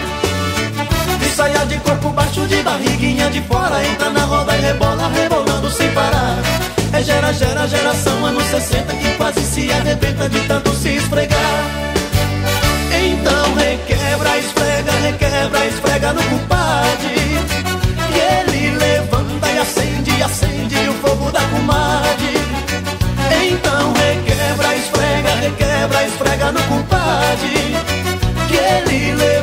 E 1.23 1.29
saia 1.29 1.63
de 1.67 1.77
corpo 1.77 2.09
baixo, 2.09 2.47
de 2.47 2.63
barriguinha 2.63 3.29
de 3.29 3.39
fora 3.41 3.85
Entra 3.85 4.09
na 4.09 4.21
roda 4.21 4.57
e 4.57 4.61
rebola, 4.61 5.07
rebolando 5.09 5.69
sem 5.69 5.91
parar. 5.91 6.37
É 6.91 7.03
gera, 7.03 7.31
gera, 7.33 7.67
geração 7.67 8.25
Anos 8.25 8.45
60 8.45 8.95
que 8.95 9.11
quase 9.15 9.41
se 9.41 9.71
arrebenta 9.71 10.27
De 10.27 10.39
tanto 10.47 10.73
se 10.73 10.95
esfregar. 10.95 11.65
Então 12.93 13.53
requebra, 13.55 14.37
esfrega, 14.39 14.91
requebra, 15.03 15.65
esfrega 15.67 16.13
no 16.13 16.23
compadre 16.23 17.15
e 18.13 18.19
ele 18.19 18.77
levanta 18.77 19.47
e 19.49 19.59
acende, 19.59 20.23
acende 20.23 20.89
o 20.89 20.93
fogo 20.93 21.31
da 21.31 21.41
comadre. 21.41 22.10
Requebra, 25.41 26.05
esfrega 26.05 26.51
no 26.51 26.61
compadre. 26.63 27.75
Que 28.47 28.57
ele 28.57 29.13
levanta 29.15 29.40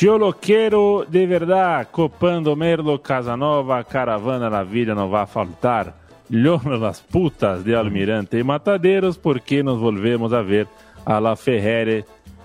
Choloqueiro 0.00 1.04
de 1.08 1.26
verdade, 1.26 1.88
copando 1.90 2.54
Merlo, 2.54 3.00
Casanova, 3.00 3.82
Caravana 3.82 4.48
na 4.48 4.62
Vila 4.62 4.94
não 4.94 5.10
vai 5.10 5.26
faltar. 5.26 5.92
Lhono 6.30 6.76
las 6.76 7.00
putas 7.00 7.64
de 7.64 7.74
Almirante 7.74 8.36
e 8.36 8.44
Matadeiros, 8.44 9.16
porque 9.16 9.60
nos 9.60 9.80
volvemos 9.80 10.32
a 10.32 10.40
ver 10.40 10.68
a 11.04 11.18
la 11.18 11.34
Ferrere 11.34 12.04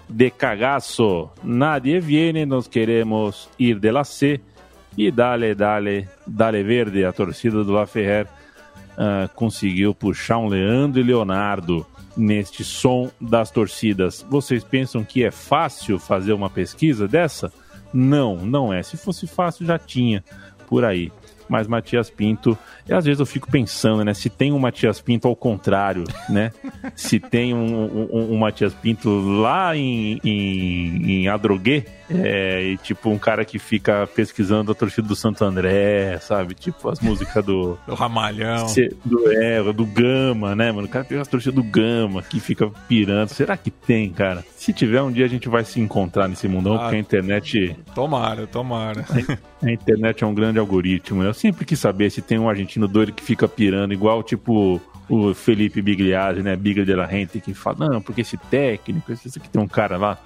de 0.10 0.32
cagaço. 0.32 1.30
Nadie 1.44 2.00
viene, 2.00 2.44
nós 2.44 2.68
queremos 2.68 3.48
ir 3.60 3.78
de 3.78 3.92
la 3.92 4.04
C 4.04 4.42
e 4.98 5.12
dale, 5.12 5.54
dale, 5.54 6.10
dale 6.26 6.64
verde. 6.64 7.06
A 7.06 7.14
torcida 7.14 7.64
do 7.64 7.72
La 7.72 7.86
Ferrer 7.86 8.26
ah, 8.98 9.30
conseguiu 9.36 9.94
puxar 9.94 10.40
um 10.40 10.48
Leandro 10.48 11.00
e 11.00 11.04
Leonardo 11.04 11.86
neste 12.16 12.64
som 12.64 13.10
das 13.20 13.52
torcidas. 13.52 14.26
Vocês 14.30 14.64
pensam 14.64 15.04
que 15.04 15.24
é 15.24 15.32
fácil 15.32 15.98
fazer 16.00 16.34
uma 16.34 16.50
pesquisa 16.50 17.08
dessa? 17.08 17.52
Não, 17.94 18.38
não 18.38 18.74
é. 18.74 18.82
Se 18.82 18.98
fosse 18.98 19.28
fácil, 19.28 19.66
já 19.66 19.78
tinha 19.78 20.24
por 20.68 20.84
aí. 20.84 21.12
Mas 21.48 21.68
Matias 21.68 22.10
Pinto, 22.10 22.58
e 22.88 22.94
às 22.94 23.06
vezes 23.06 23.20
eu 23.20 23.26
fico 23.26 23.50
pensando, 23.50 24.04
né? 24.04 24.14
Se 24.14 24.30
tem 24.30 24.52
um 24.52 24.60
Matias 24.60 25.00
Pinto 25.00 25.28
ao 25.28 25.36
contrário, 25.36 26.04
né? 26.30 26.52
se 26.96 27.20
tem 27.20 27.54
um, 27.54 28.10
um, 28.12 28.34
um 28.34 28.38
Matias 28.38 28.74
Pinto 28.74 29.10
lá 29.42 29.76
em, 29.76 30.20
em, 30.24 31.12
em 31.12 31.28
Adrogué, 31.28 31.86
é, 32.10 32.62
e 32.64 32.78
tipo 32.78 33.10
um 33.10 33.18
cara 33.18 33.46
que 33.46 33.58
fica 33.58 34.08
pesquisando 34.08 34.72
a 34.72 34.76
torcida 34.76 35.08
do 35.08 35.16
Santo 35.16 35.44
André, 35.44 36.18
sabe? 36.20 36.54
Tipo 36.54 36.90
as 36.90 37.00
músicas 37.00 37.44
do. 37.44 37.78
do 37.88 37.96
Ramalhão. 37.96 38.68
Do, 39.06 39.32
é, 39.32 39.64
do 39.74 39.86
Gama, 39.86 40.56
né, 40.56 40.72
mano? 40.72 40.88
O 40.88 40.90
cara 40.90 41.06
pega 41.06 41.22
as 41.22 41.28
torcidas 41.28 41.56
do 41.56 41.64
Gama 41.64 42.22
que 42.22 42.40
fica 42.40 42.70
pirando. 42.88 43.30
Será 43.30 43.56
que 43.56 43.72
tem, 43.72 44.10
cara? 44.12 44.44
Se 44.56 44.74
tiver, 44.74 45.02
um 45.02 45.12
dia 45.12 45.26
a 45.26 45.30
gente 45.30 45.50
vai 45.50 45.64
se 45.64 45.80
encontrar 45.80 46.28
nesse 46.28 46.48
mundão, 46.48 46.76
ah, 46.76 46.80
porque 46.80 46.96
a 46.96 47.00
internet. 47.00 47.76
Tomara, 47.96 48.48
tomara. 48.48 49.06
A 49.62 49.72
internet 49.72 50.24
é 50.24 50.28
um 50.28 50.34
grande 50.34 50.60
algoritmo. 50.60 51.24
Eu 51.24 51.34
sempre 51.34 51.66
quis 51.66 51.80
saber 51.80 52.10
se 52.10 52.22
tem 52.22 52.38
um 52.38 52.50
argentino 52.50 52.73
doido 52.80 53.14
que 53.14 53.24
fica 53.24 53.48
pirando, 53.48 53.94
igual 53.94 54.24
tipo 54.24 54.82
o 55.10 55.34
Felipe 55.34 55.82
Bigliazzi, 55.82 56.42
né? 56.42 56.56
Biga 56.56 56.86
de 56.86 56.96
la 56.96 57.06
Rente, 57.06 57.40
que 57.40 57.54
fala, 57.54 57.90
não, 57.90 58.02
porque 58.02 58.22
esse 58.22 58.38
técnico, 58.38 59.12
esse 59.12 59.38
aqui 59.38 59.50
tem 59.50 59.62
um 59.62 59.68
cara 59.68 59.98
lá 59.98 60.18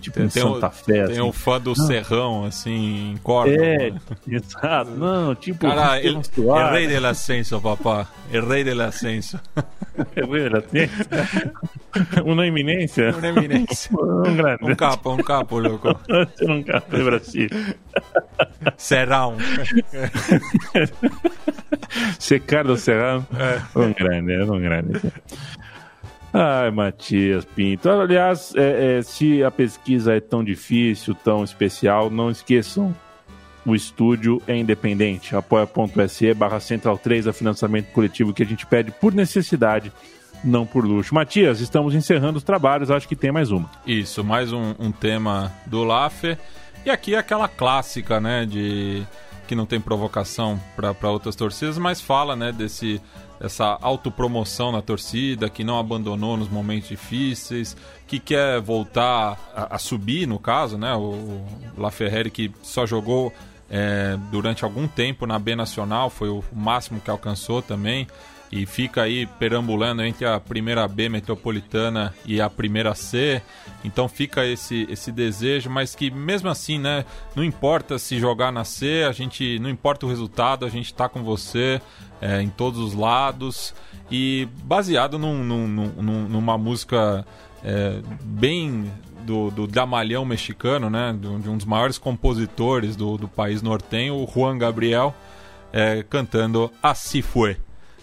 tipo 0.00 0.16
tem, 0.16 0.26
em 0.26 0.30
Santa 0.30 0.70
Fé. 0.70 1.04
Tem 1.04 1.12
assim. 1.12 1.20
um 1.20 1.32
fã 1.32 1.60
do 1.60 1.74
não. 1.76 1.86
Serrão, 1.86 2.44
assim, 2.44 3.12
em 3.12 3.16
corda. 3.18 3.54
É, 3.54 3.92
exato. 4.26 4.90
Não, 4.92 5.34
tipo... 5.34 5.66
Cara, 5.66 6.00
é 6.00 6.70
rei 6.70 6.86
del 6.86 7.06
ascenso, 7.06 7.60
papá. 7.60 8.08
É 8.32 8.40
rei 8.40 8.64
del 8.64 8.80
ascenso. 8.80 9.38
É 10.14 10.24
rei 10.24 10.48
del 10.48 10.56
ascenso. 10.56 11.08
Uma 12.24 12.46
eminência. 12.46 13.14
Uma 13.16 13.28
eminência. 13.28 13.90
um 13.92 14.36
grande. 14.36 14.64
Um 14.64 14.74
capo, 14.74 15.12
um 15.12 15.18
capo, 15.18 15.58
louco. 15.58 15.88
um 16.42 16.62
capo 16.62 16.96
do 16.96 17.04
Brasil. 17.04 17.48
Serrão. 18.76 19.36
Secar 22.18 22.64
Serrão. 22.76 23.26
É. 23.36 23.78
Um 23.78 23.92
grande, 23.92 24.42
um 24.42 24.60
grande. 24.60 25.12
Ai, 26.32 26.70
Matias 26.70 27.44
Pinto. 27.44 27.88
Aliás, 27.88 28.52
é, 28.54 28.98
é, 28.98 29.02
se 29.02 29.42
a 29.42 29.50
pesquisa 29.50 30.14
é 30.14 30.20
tão 30.20 30.44
difícil, 30.44 31.14
tão 31.14 31.42
especial, 31.42 32.10
não 32.10 32.30
esqueçam. 32.30 32.94
O 33.64 33.74
estúdio 33.74 34.40
é 34.46 34.56
independente. 34.56 35.34
apoia.se 35.34 36.32
barra 36.34 36.60
central 36.60 36.96
3 36.98 37.26
a 37.26 37.32
financiamento 37.32 37.92
coletivo 37.92 38.32
que 38.32 38.42
a 38.42 38.46
gente 38.46 38.66
pede 38.66 38.90
por 38.90 39.12
necessidade, 39.12 39.92
não 40.44 40.64
por 40.64 40.84
luxo. 40.84 41.14
Matias, 41.14 41.60
estamos 41.60 41.94
encerrando 41.94 42.38
os 42.38 42.44
trabalhos, 42.44 42.90
acho 42.90 43.08
que 43.08 43.16
tem 43.16 43.32
mais 43.32 43.50
uma. 43.50 43.70
Isso, 43.86 44.22
mais 44.22 44.52
um, 44.52 44.74
um 44.78 44.92
tema 44.92 45.52
do 45.66 45.84
Laffer. 45.84 46.38
E 46.84 46.90
aqui 46.90 47.14
é 47.14 47.18
aquela 47.18 47.48
clássica, 47.48 48.20
né, 48.20 48.46
de 48.46 49.02
que 49.48 49.54
não 49.54 49.64
tem 49.64 49.80
provocação 49.80 50.60
para 50.76 51.10
outras 51.10 51.34
torcidas, 51.34 51.78
mas 51.78 52.00
fala, 52.00 52.36
né, 52.36 52.52
desse 52.52 53.00
essa 53.40 53.78
autopromoção 53.80 54.72
na 54.72 54.82
torcida, 54.82 55.48
que 55.48 55.62
não 55.62 55.78
abandonou 55.78 56.36
nos 56.36 56.48
momentos 56.48 56.88
difíceis, 56.88 57.76
que 58.06 58.18
quer 58.18 58.60
voltar 58.60 59.38
a, 59.54 59.76
a 59.76 59.78
subir, 59.78 60.26
no 60.26 60.40
caso, 60.40 60.76
né? 60.76 60.92
O, 60.94 61.12
o 61.12 61.46
La 61.76 61.90
Ferrari 61.92 62.30
que 62.30 62.50
só 62.62 62.84
jogou 62.84 63.32
é, 63.70 64.18
durante 64.30 64.64
algum 64.64 64.88
tempo 64.88 65.24
na 65.24 65.38
B 65.38 65.54
Nacional, 65.54 66.10
foi 66.10 66.28
o 66.28 66.42
máximo 66.52 67.00
que 67.00 67.10
alcançou 67.10 67.62
também 67.62 68.08
e 68.50 68.64
fica 68.64 69.02
aí 69.02 69.26
perambulando 69.26 70.02
entre 70.02 70.26
a 70.26 70.40
primeira 70.40 70.86
B 70.88 71.08
metropolitana 71.08 72.14
e 72.24 72.40
a 72.40 72.48
primeira 72.48 72.94
C. 72.94 73.42
Então 73.84 74.08
fica 74.08 74.46
esse, 74.46 74.86
esse 74.90 75.12
desejo, 75.12 75.68
mas 75.70 75.94
que 75.94 76.10
mesmo 76.10 76.48
assim, 76.48 76.78
né, 76.78 77.04
não 77.36 77.44
importa 77.44 77.98
se 77.98 78.18
jogar 78.18 78.50
na 78.50 78.64
C, 78.64 79.04
a 79.08 79.12
gente 79.12 79.58
não 79.58 79.68
importa 79.68 80.06
o 80.06 80.08
resultado, 80.08 80.64
a 80.64 80.68
gente 80.68 80.86
está 80.86 81.08
com 81.08 81.22
você 81.22 81.80
é, 82.20 82.40
em 82.40 82.48
todos 82.48 82.80
os 82.80 82.94
lados 82.94 83.74
e 84.10 84.48
baseado 84.64 85.18
num, 85.18 85.44
num, 85.44 85.68
num, 85.68 86.28
numa 86.28 86.56
música 86.56 87.26
é, 87.62 88.00
bem 88.22 88.90
do, 89.26 89.50
do 89.50 90.24
mexicano, 90.24 90.88
né, 90.88 91.14
de 91.20 91.28
um 91.28 91.56
dos 91.56 91.66
maiores 91.66 91.98
compositores 91.98 92.96
do, 92.96 93.18
do 93.18 93.28
país 93.28 93.60
nortenho, 93.60 94.14
o 94.14 94.26
Juan 94.26 94.56
Gabriel, 94.56 95.14
é, 95.70 96.02
cantando 96.02 96.72
Así 96.82 97.20
Fue. 97.20 97.58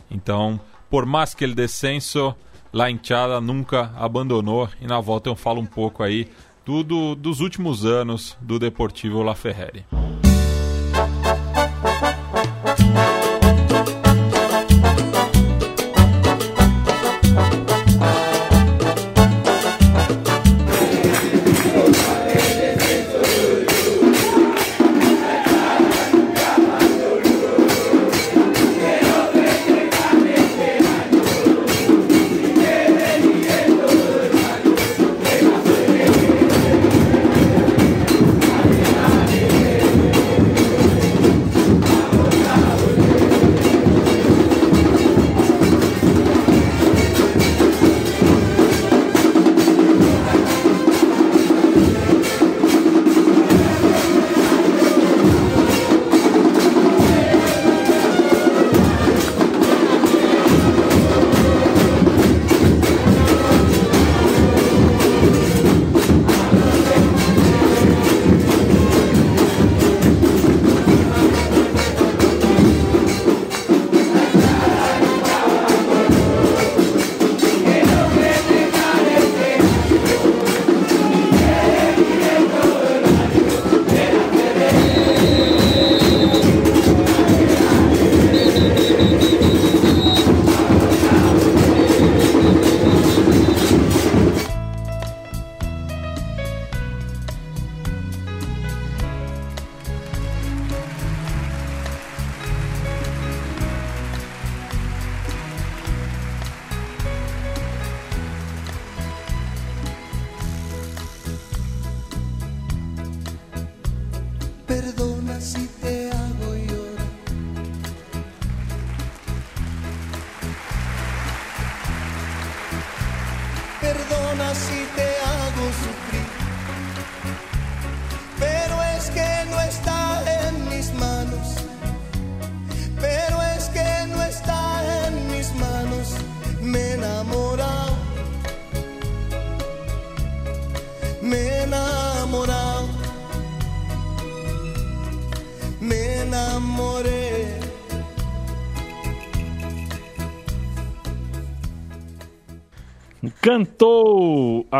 Então, 0.10 0.60
por 0.90 1.06
mais 1.06 1.34
que 1.34 1.44
ele 1.44 1.56
descenso, 1.56 2.36
La 2.72 2.90
Hinchada 2.90 3.40
nunca 3.40 3.92
abandonou. 3.96 4.70
E 4.82 4.88
na 4.88 5.00
volta 5.00 5.30
eu 5.30 5.36
falo 5.36 5.62
um 5.62 5.66
pouco 5.66 6.04
aí 6.04 6.28
tudo 6.64 7.16
dos 7.16 7.40
últimos 7.40 7.86
anos 7.86 8.38
do 8.42 8.58
Deportivo 8.58 9.22
La 9.22 9.36
Ferrari. 9.36 9.86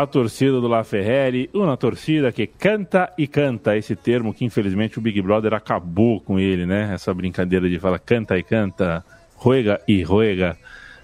A 0.06 0.08
torcida 0.08 0.60
do 0.60 0.68
La 0.68 0.84
Ferreri, 0.84 1.50
uma 1.52 1.76
torcida 1.76 2.30
que 2.30 2.46
canta 2.46 3.12
e 3.18 3.26
canta, 3.26 3.76
esse 3.76 3.96
termo 3.96 4.32
que 4.32 4.44
infelizmente 4.44 4.98
o 4.98 5.02
Big 5.02 5.20
Brother 5.20 5.52
acabou 5.52 6.20
com 6.20 6.38
ele, 6.38 6.64
né? 6.64 6.94
Essa 6.94 7.12
brincadeira 7.12 7.68
de 7.68 7.76
falar 7.80 7.98
canta 7.98 8.38
e 8.38 8.42
canta, 8.42 9.04
ruega 9.34 9.80
e 9.86 10.02
ruega. 10.04 10.56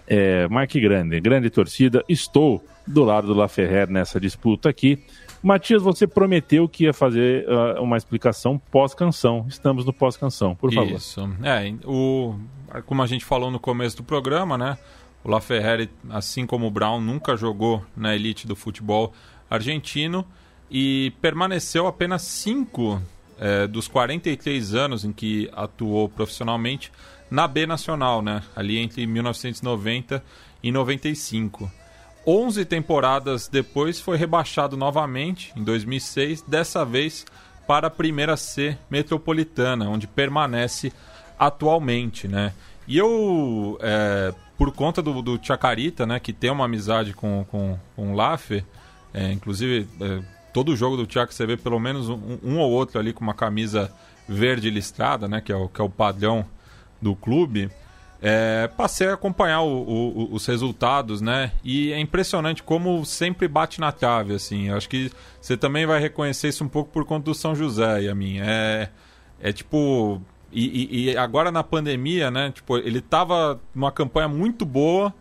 É, 0.07 0.47
mas 0.49 0.69
que 0.69 0.81
grande, 0.81 1.21
grande 1.21 1.51
torcida. 1.51 2.05
Estou 2.09 2.65
do 2.87 3.03
lado 3.03 3.27
do 3.27 3.35
La 3.35 3.49
Ferrer 3.49 3.91
nessa 3.91 4.21
disputa 4.21 4.69
aqui. 4.69 5.03
Matias, 5.43 5.83
você 5.83 6.07
prometeu 6.07 6.69
que 6.69 6.85
ia 6.85 6.93
fazer 6.93 7.45
uh, 7.49 7.83
uma 7.83 7.97
explicação 7.97 8.57
pós-canção. 8.71 9.45
Estamos 9.49 9.85
no 9.85 9.93
pós-canção, 9.93 10.55
por 10.55 10.73
favor. 10.73 10.93
Isso. 10.93 11.29
É, 11.43 11.75
o, 11.85 12.37
como 12.87 13.03
a 13.03 13.07
gente 13.07 13.25
falou 13.25 13.51
no 13.51 13.59
começo 13.59 13.97
do 13.97 14.05
programa, 14.05 14.57
né? 14.57 14.79
O 15.25 15.31
LaFerrari, 15.31 15.89
assim 16.11 16.47
como 16.47 16.67
o 16.67 16.71
Brown, 16.71 17.01
nunca 17.01 17.37
jogou 17.37 17.85
na 17.97 18.15
elite 18.15 18.47
do 18.47 18.57
futebol 18.57 19.13
argentino 19.49 20.27
e 20.71 21.13
permaneceu 21.21 21.87
apenas 21.87 22.23
5 22.23 23.01
é, 23.39 23.67
dos 23.67 23.89
43 23.89 24.75
anos 24.75 25.05
em 25.05 25.13
que 25.13 25.51
atuou 25.55 26.09
profissionalmente 26.09 26.91
na 27.31 27.47
B 27.47 27.67
Nacional, 27.67 28.23
né? 28.23 28.43
ali 28.55 28.79
entre 28.79 29.07
1990 29.07 30.23
e 30.63 30.71
95. 30.71 31.71
11 32.27 32.65
temporadas 32.65 33.49
depois 33.49 34.01
foi 34.01 34.17
rebaixado 34.17 34.77
novamente, 34.77 35.53
em 35.57 35.65
2006, 35.65 36.43
dessa 36.43 36.85
vez 36.85 37.27
para 37.67 37.89
a 37.89 37.91
primeira 37.91 38.37
C 38.37 38.79
metropolitana, 38.91 39.89
onde 39.89 40.07
permanece 40.07 40.93
atualmente. 41.39 42.29
Né? 42.29 42.53
E 42.87 42.99
eu, 42.99 43.79
é, 43.81 44.35
por 44.57 44.73
conta 44.73 45.01
do, 45.03 45.23
do 45.23 45.39
Chacarita, 45.43 46.07
né, 46.07 46.19
que 46.19 46.33
tem 46.33 46.51
uma 46.51 46.65
amizade 46.65 47.13
com, 47.13 47.45
com, 47.51 47.79
com 47.95 48.13
o 48.13 48.15
Laffer, 48.15 48.65
é, 49.15 49.31
inclusive 49.33 49.89
é, 50.01 50.23
todo 50.53 50.77
jogo 50.77 50.97
do 50.97 51.11
Chaco 51.11 51.33
você 51.33 51.47
vê 51.47 51.57
pelo 51.57 51.79
menos 51.79 52.09
um, 52.09 52.39
um, 52.43 52.59
ou 52.59 52.71
outro 52.71 52.99
ali 52.99 53.13
com 53.13 53.23
uma 53.23 53.35
camisa 53.35 53.93
verde 54.29 54.71
listrada, 54.71 55.27
né, 55.29 55.41
que 55.41 55.53
é 55.53 55.57
o, 55.57 55.69
que 55.69 55.81
é 55.81 55.85
o 55.85 55.91
padrão 55.91 56.45
do 57.01 57.15
clube. 57.15 57.71
É, 58.25 58.69
passei 58.77 59.09
a 59.09 59.15
acompanhar 59.15 59.63
o, 59.63 59.83
o, 59.83 60.33
os 60.33 60.47
resultados, 60.47 61.21
né? 61.21 61.51
E 61.65 61.93
é 61.93 61.99
impressionante 61.99 62.63
como 62.63 63.05
sempre 63.05 63.49
bate 63.49 63.81
na 63.81 63.91
trave, 63.91 64.33
assim. 64.33 64.69
Eu 64.69 64.77
acho 64.77 64.89
que 64.89 65.11
você 65.41 65.57
também 65.57 65.87
vai 65.87 66.01
reconhecer 66.01 66.47
isso 66.47 66.63
um 66.63 66.69
pouco 66.69 66.93
por 66.93 67.05
conta 67.05 67.25
do 67.25 67.35
São 67.35 67.53
José 67.53 68.03
e 68.03 68.09
a 68.09 68.15
minha. 68.15 68.45
É, 68.47 68.89
é 69.41 69.53
tipo, 69.53 70.23
e, 70.53 71.11
e, 71.11 71.17
agora 71.17 71.51
na 71.51 71.63
pandemia, 71.63 72.31
né? 72.31 72.51
Tipo, 72.51 72.77
ele 72.77 73.01
tava 73.01 73.59
numa 73.75 73.91
campanha 73.91 74.29
muito 74.29 74.67
boa 74.67 75.13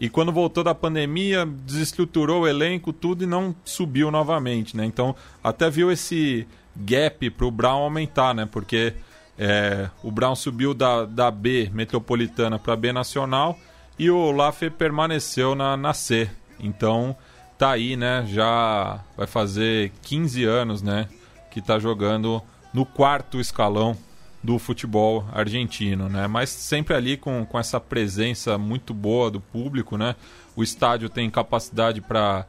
e 0.00 0.08
quando 0.08 0.32
voltou 0.32 0.64
da 0.64 0.74
pandemia 0.74 1.44
desestruturou 1.44 2.42
o 2.42 2.48
elenco, 2.48 2.92
tudo 2.92 3.24
e 3.24 3.26
não 3.26 3.54
subiu 3.64 4.10
novamente, 4.10 4.76
né? 4.76 4.84
Então 4.86 5.14
até 5.44 5.68
viu 5.68 5.92
esse 5.92 6.46
gap 6.74 7.28
para 7.30 7.46
o 7.46 7.50
Brown 7.50 7.82
aumentar, 7.82 8.34
né? 8.34 8.48
Porque 8.50 8.94
é, 9.38 9.90
o 10.02 10.10
Brown 10.10 10.34
subiu 10.34 10.72
da, 10.72 11.04
da 11.04 11.30
B 11.30 11.70
metropolitana 11.72 12.58
para 12.58 12.74
B 12.74 12.92
nacional 12.92 13.58
e 13.98 14.10
o 14.10 14.30
Laffer 14.30 14.70
permaneceu 14.70 15.54
na, 15.54 15.76
na 15.76 15.92
C. 15.92 16.30
Então 16.58 17.14
tá 17.58 17.72
aí, 17.72 17.94
né? 17.94 18.24
Já 18.26 19.00
vai 19.16 19.26
fazer 19.26 19.92
15 20.02 20.44
anos, 20.44 20.80
né? 20.80 21.08
Que 21.50 21.60
tá 21.60 21.78
jogando 21.78 22.40
no 22.72 22.86
quarto 22.86 23.40
escalão 23.40 23.96
do 24.42 24.58
futebol 24.58 25.24
argentino, 25.32 26.08
né? 26.08 26.26
Mas 26.26 26.50
sempre 26.50 26.94
ali 26.94 27.16
com, 27.16 27.44
com 27.44 27.58
essa 27.58 27.80
presença 27.80 28.56
muito 28.56 28.94
boa 28.94 29.30
do 29.30 29.40
público, 29.40 29.96
né? 29.96 30.14
O 30.54 30.62
estádio 30.62 31.08
tem 31.08 31.28
capacidade 31.28 32.00
para 32.00 32.46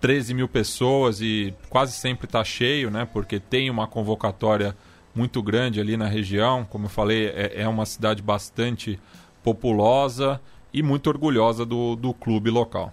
13 0.00 0.34
mil 0.34 0.48
pessoas 0.48 1.20
e 1.20 1.54
quase 1.68 1.92
sempre 1.92 2.26
está 2.26 2.44
cheio, 2.44 2.90
né? 2.90 3.08
Porque 3.10 3.40
tem 3.40 3.70
uma 3.70 3.86
convocatória 3.86 4.76
muito 5.14 5.42
grande 5.42 5.80
ali 5.80 5.96
na 5.96 6.06
região. 6.06 6.64
Como 6.64 6.86
eu 6.86 6.90
falei, 6.90 7.28
é, 7.28 7.62
é 7.62 7.68
uma 7.68 7.86
cidade 7.86 8.22
bastante 8.22 8.98
populosa 9.42 10.40
e 10.72 10.82
muito 10.82 11.08
orgulhosa 11.08 11.64
do, 11.64 11.96
do 11.96 12.12
clube 12.12 12.50
local. 12.50 12.92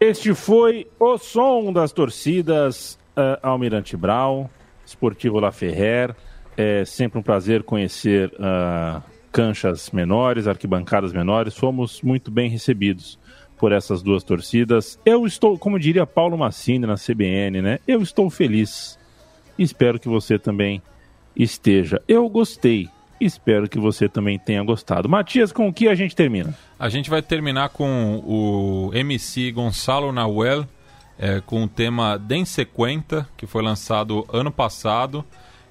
Este 0.00 0.34
foi 0.34 0.88
o 0.98 1.16
som 1.16 1.72
das 1.72 1.92
torcidas 1.92 2.98
uh, 3.16 3.38
Almirante 3.42 3.96
Brau, 3.96 4.50
Esportivo 4.84 5.38
La 5.38 5.52
Ferrer. 5.52 6.14
É 6.56 6.84
sempre 6.84 7.18
um 7.18 7.22
prazer 7.22 7.62
conhecer 7.62 8.30
uh, 8.34 9.02
canchas 9.30 9.90
menores, 9.90 10.46
arquibancadas 10.46 11.12
menores. 11.12 11.56
Fomos 11.56 12.02
muito 12.02 12.30
bem 12.30 12.50
recebidos 12.50 13.18
por 13.58 13.72
essas 13.72 14.02
duas 14.02 14.22
torcidas. 14.22 14.98
Eu 15.06 15.26
estou, 15.26 15.58
como 15.58 15.78
diria 15.78 16.04
Paulo 16.04 16.36
Massini 16.36 16.86
na 16.86 16.96
CBN, 16.96 17.62
né? 17.62 17.78
Eu 17.86 18.02
estou 18.02 18.28
feliz. 18.28 18.98
Espero 19.58 19.98
que 19.98 20.08
você 20.08 20.38
também 20.38 20.82
esteja. 21.36 22.02
Eu 22.06 22.28
gostei. 22.28 22.88
Espero 23.20 23.68
que 23.68 23.78
você 23.78 24.08
também 24.08 24.38
tenha 24.38 24.62
gostado. 24.64 25.08
Matias, 25.08 25.52
com 25.52 25.68
o 25.68 25.72
que 25.72 25.86
a 25.88 25.94
gente 25.94 26.16
termina? 26.16 26.54
A 26.76 26.88
gente 26.88 27.08
vai 27.08 27.22
terminar 27.22 27.68
com 27.68 28.20
o 28.26 28.90
MC 28.92 29.52
Gonçalo 29.52 30.10
Nahuel, 30.10 30.66
é, 31.16 31.40
com 31.40 31.62
o 31.62 31.68
tema 31.68 32.18
Densequenta, 32.18 33.28
que 33.36 33.46
foi 33.46 33.62
lançado 33.62 34.26
ano 34.32 34.50
passado 34.50 35.24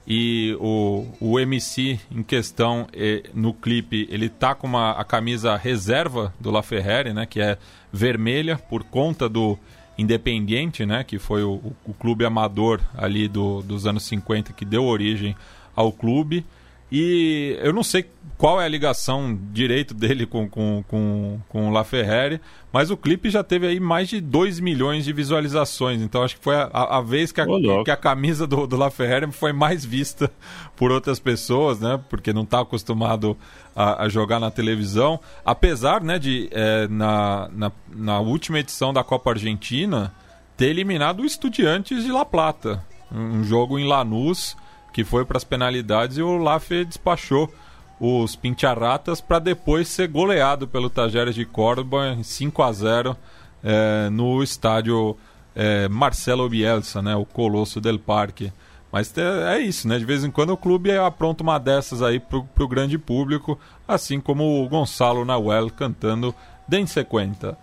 e 0.08 0.58
o, 0.60 1.06
o 1.20 1.40
MC 1.40 2.00
em 2.12 2.24
questão 2.24 2.88
no 3.34 3.54
clipe 3.54 4.08
ele 4.10 4.30
tá 4.30 4.56
com 4.56 4.68
uma, 4.68 4.92
a 4.92 5.04
camisa 5.04 5.56
reserva 5.56 6.34
do 6.40 6.50
La 6.50 6.64
Ferrari, 6.64 7.14
né, 7.14 7.26
que 7.26 7.40
é 7.40 7.58
vermelha 7.92 8.58
por 8.58 8.84
conta 8.84 9.30
do 9.30 9.58
Independiente, 9.98 10.86
né, 10.86 11.04
que 11.04 11.20
foi 11.20 11.44
o, 11.44 11.62
o 11.86 11.94
clube 11.94 12.26
amador 12.26 12.80
ali 12.98 13.28
do, 13.28 13.62
dos 13.62 13.86
anos 13.86 14.04
50 14.04 14.54
que 14.54 14.66
deu 14.66 14.86
origem 14.86 15.36
ao 15.76 15.92
clube. 15.92 16.46
E 16.92 17.58
eu 17.62 17.72
não 17.72 17.84
sei 17.84 18.06
qual 18.38 18.60
é 18.60 18.66
a 18.66 18.68
ligação 18.68 19.40
direito 19.54 19.94
dele 19.94 20.26
com, 20.26 20.50
com, 20.50 20.84
com, 20.88 21.40
com 21.48 21.70
o 21.70 21.72
La 21.72 21.84
Ferrari, 21.84 22.42
mas 22.74 22.90
o 22.90 22.98
clipe 22.98 23.30
já 23.30 23.44
teve 23.44 23.68
aí 23.68 23.80
mais 23.80 24.10
de 24.10 24.20
2 24.20 24.60
milhões 24.60 25.06
de 25.06 25.14
visualizações. 25.14 26.02
Então 26.02 26.24
acho 26.24 26.36
que 26.38 26.44
foi 26.44 26.56
a, 26.56 26.70
a 26.74 27.02
vez 27.02 27.32
que 27.32 27.40
a, 27.40 27.46
que 27.86 27.92
a 27.92 27.96
camisa 27.96 28.48
do, 28.48 28.66
do 28.68 28.76
La 28.76 28.90
Ferrari 28.90 29.32
foi 29.32 29.54
mais 29.54 29.86
vista 29.86 30.30
por 30.76 30.92
outras 30.92 31.20
pessoas, 31.20 31.80
né? 31.80 32.00
Porque 32.10 32.34
não 32.34 32.42
está 32.42 32.62
acostumado 32.62 33.38
a, 33.76 34.04
a, 34.04 34.10
jogar 34.10 34.40
na 34.40 34.52
televisão. 34.52 35.20
Apesar 35.46 36.02
né, 36.02 36.18
de, 36.18 36.50
é, 36.52 36.88
na, 36.88 37.48
na, 37.54 37.72
na 37.96 38.20
última 38.20 38.60
edição 38.60 38.92
da 38.92 39.04
Copa 39.04 39.30
Argentina, 39.30 40.14
ter 40.58 40.68
eliminado 40.68 41.22
o 41.22 41.26
Estudiantes 41.26 42.04
de 42.04 42.12
La 42.12 42.26
Plata. 42.26 42.84
Um 43.12 43.44
jogo 43.44 43.78
em 43.78 43.86
Lanús 43.88 44.58
que 44.92 45.04
foi 45.04 45.26
para 45.26 45.38
as 45.38 45.44
penalidades 45.44 46.18
e 46.18 46.22
o 46.22 46.38
Laffer 46.38 46.86
despachou 46.86 47.52
os 48.00 48.36
Pincharratas 48.36 49.22
para 49.22 49.40
depois 49.40 49.88
ser 49.88 50.08
goleado 50.08 50.68
pelo 50.68 50.90
Tajeres 50.90 51.36
de 51.36 51.46
Córdoba 51.46 52.16
em 52.18 52.24
5 52.24 52.64
a 52.64 52.72
0 52.72 53.18
é, 53.64 54.10
no 54.10 54.42
estádio 54.42 55.16
é, 55.56 55.88
Marcelo 55.88 56.50
Bielsa, 56.50 57.02
né, 57.02 57.16
o 57.16 57.26
Colosso 57.26 57.80
del 57.80 58.00
Parque. 58.00 58.52
Mas 58.92 59.14
é, 59.18 59.60
isso, 59.60 59.88
né? 59.88 59.98
De 59.98 60.04
vez 60.04 60.24
em 60.24 60.30
quando 60.30 60.52
o 60.52 60.58
clube 60.58 60.92
apronta 60.98 61.44
uma 61.44 61.58
dessas 61.58 62.02
aí 62.02 62.20
pro, 62.20 62.44
pro 62.44 62.68
grande 62.68 62.98
público, 62.98 63.58
assim 63.88 64.20
como 64.20 64.62
o 64.62 64.68
Gonçalo 64.68 65.24
Nahuel 65.24 65.70
cantando 65.70 66.36
Den 66.68 66.86
Sequenta. 66.86 67.58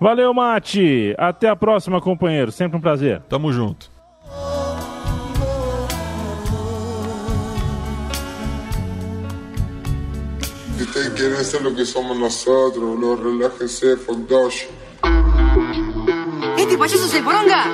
Valeu, 0.00 0.32
Mate! 0.32 1.14
Até 1.18 1.48
a 1.48 1.56
próxima, 1.56 2.00
companheiro. 2.00 2.52
Sempre 2.52 2.78
um 2.78 2.80
prazer. 2.80 3.20
Tamo 3.22 3.52
junto. 3.52 3.90
Si 10.78 10.84
ustedes 10.84 11.10
quieren 11.10 11.44
ser 11.44 11.62
lo 11.62 11.74
que 11.74 11.84
somos 11.84 12.16
nosotros, 12.16 12.96
no 12.96 13.16
relájense, 13.16 13.96
Fogdosh. 13.96 14.62
¿Este 16.56 16.78
payaso 16.78 17.04
es 17.04 17.14
el 17.14 17.24
poronga? 17.24 17.64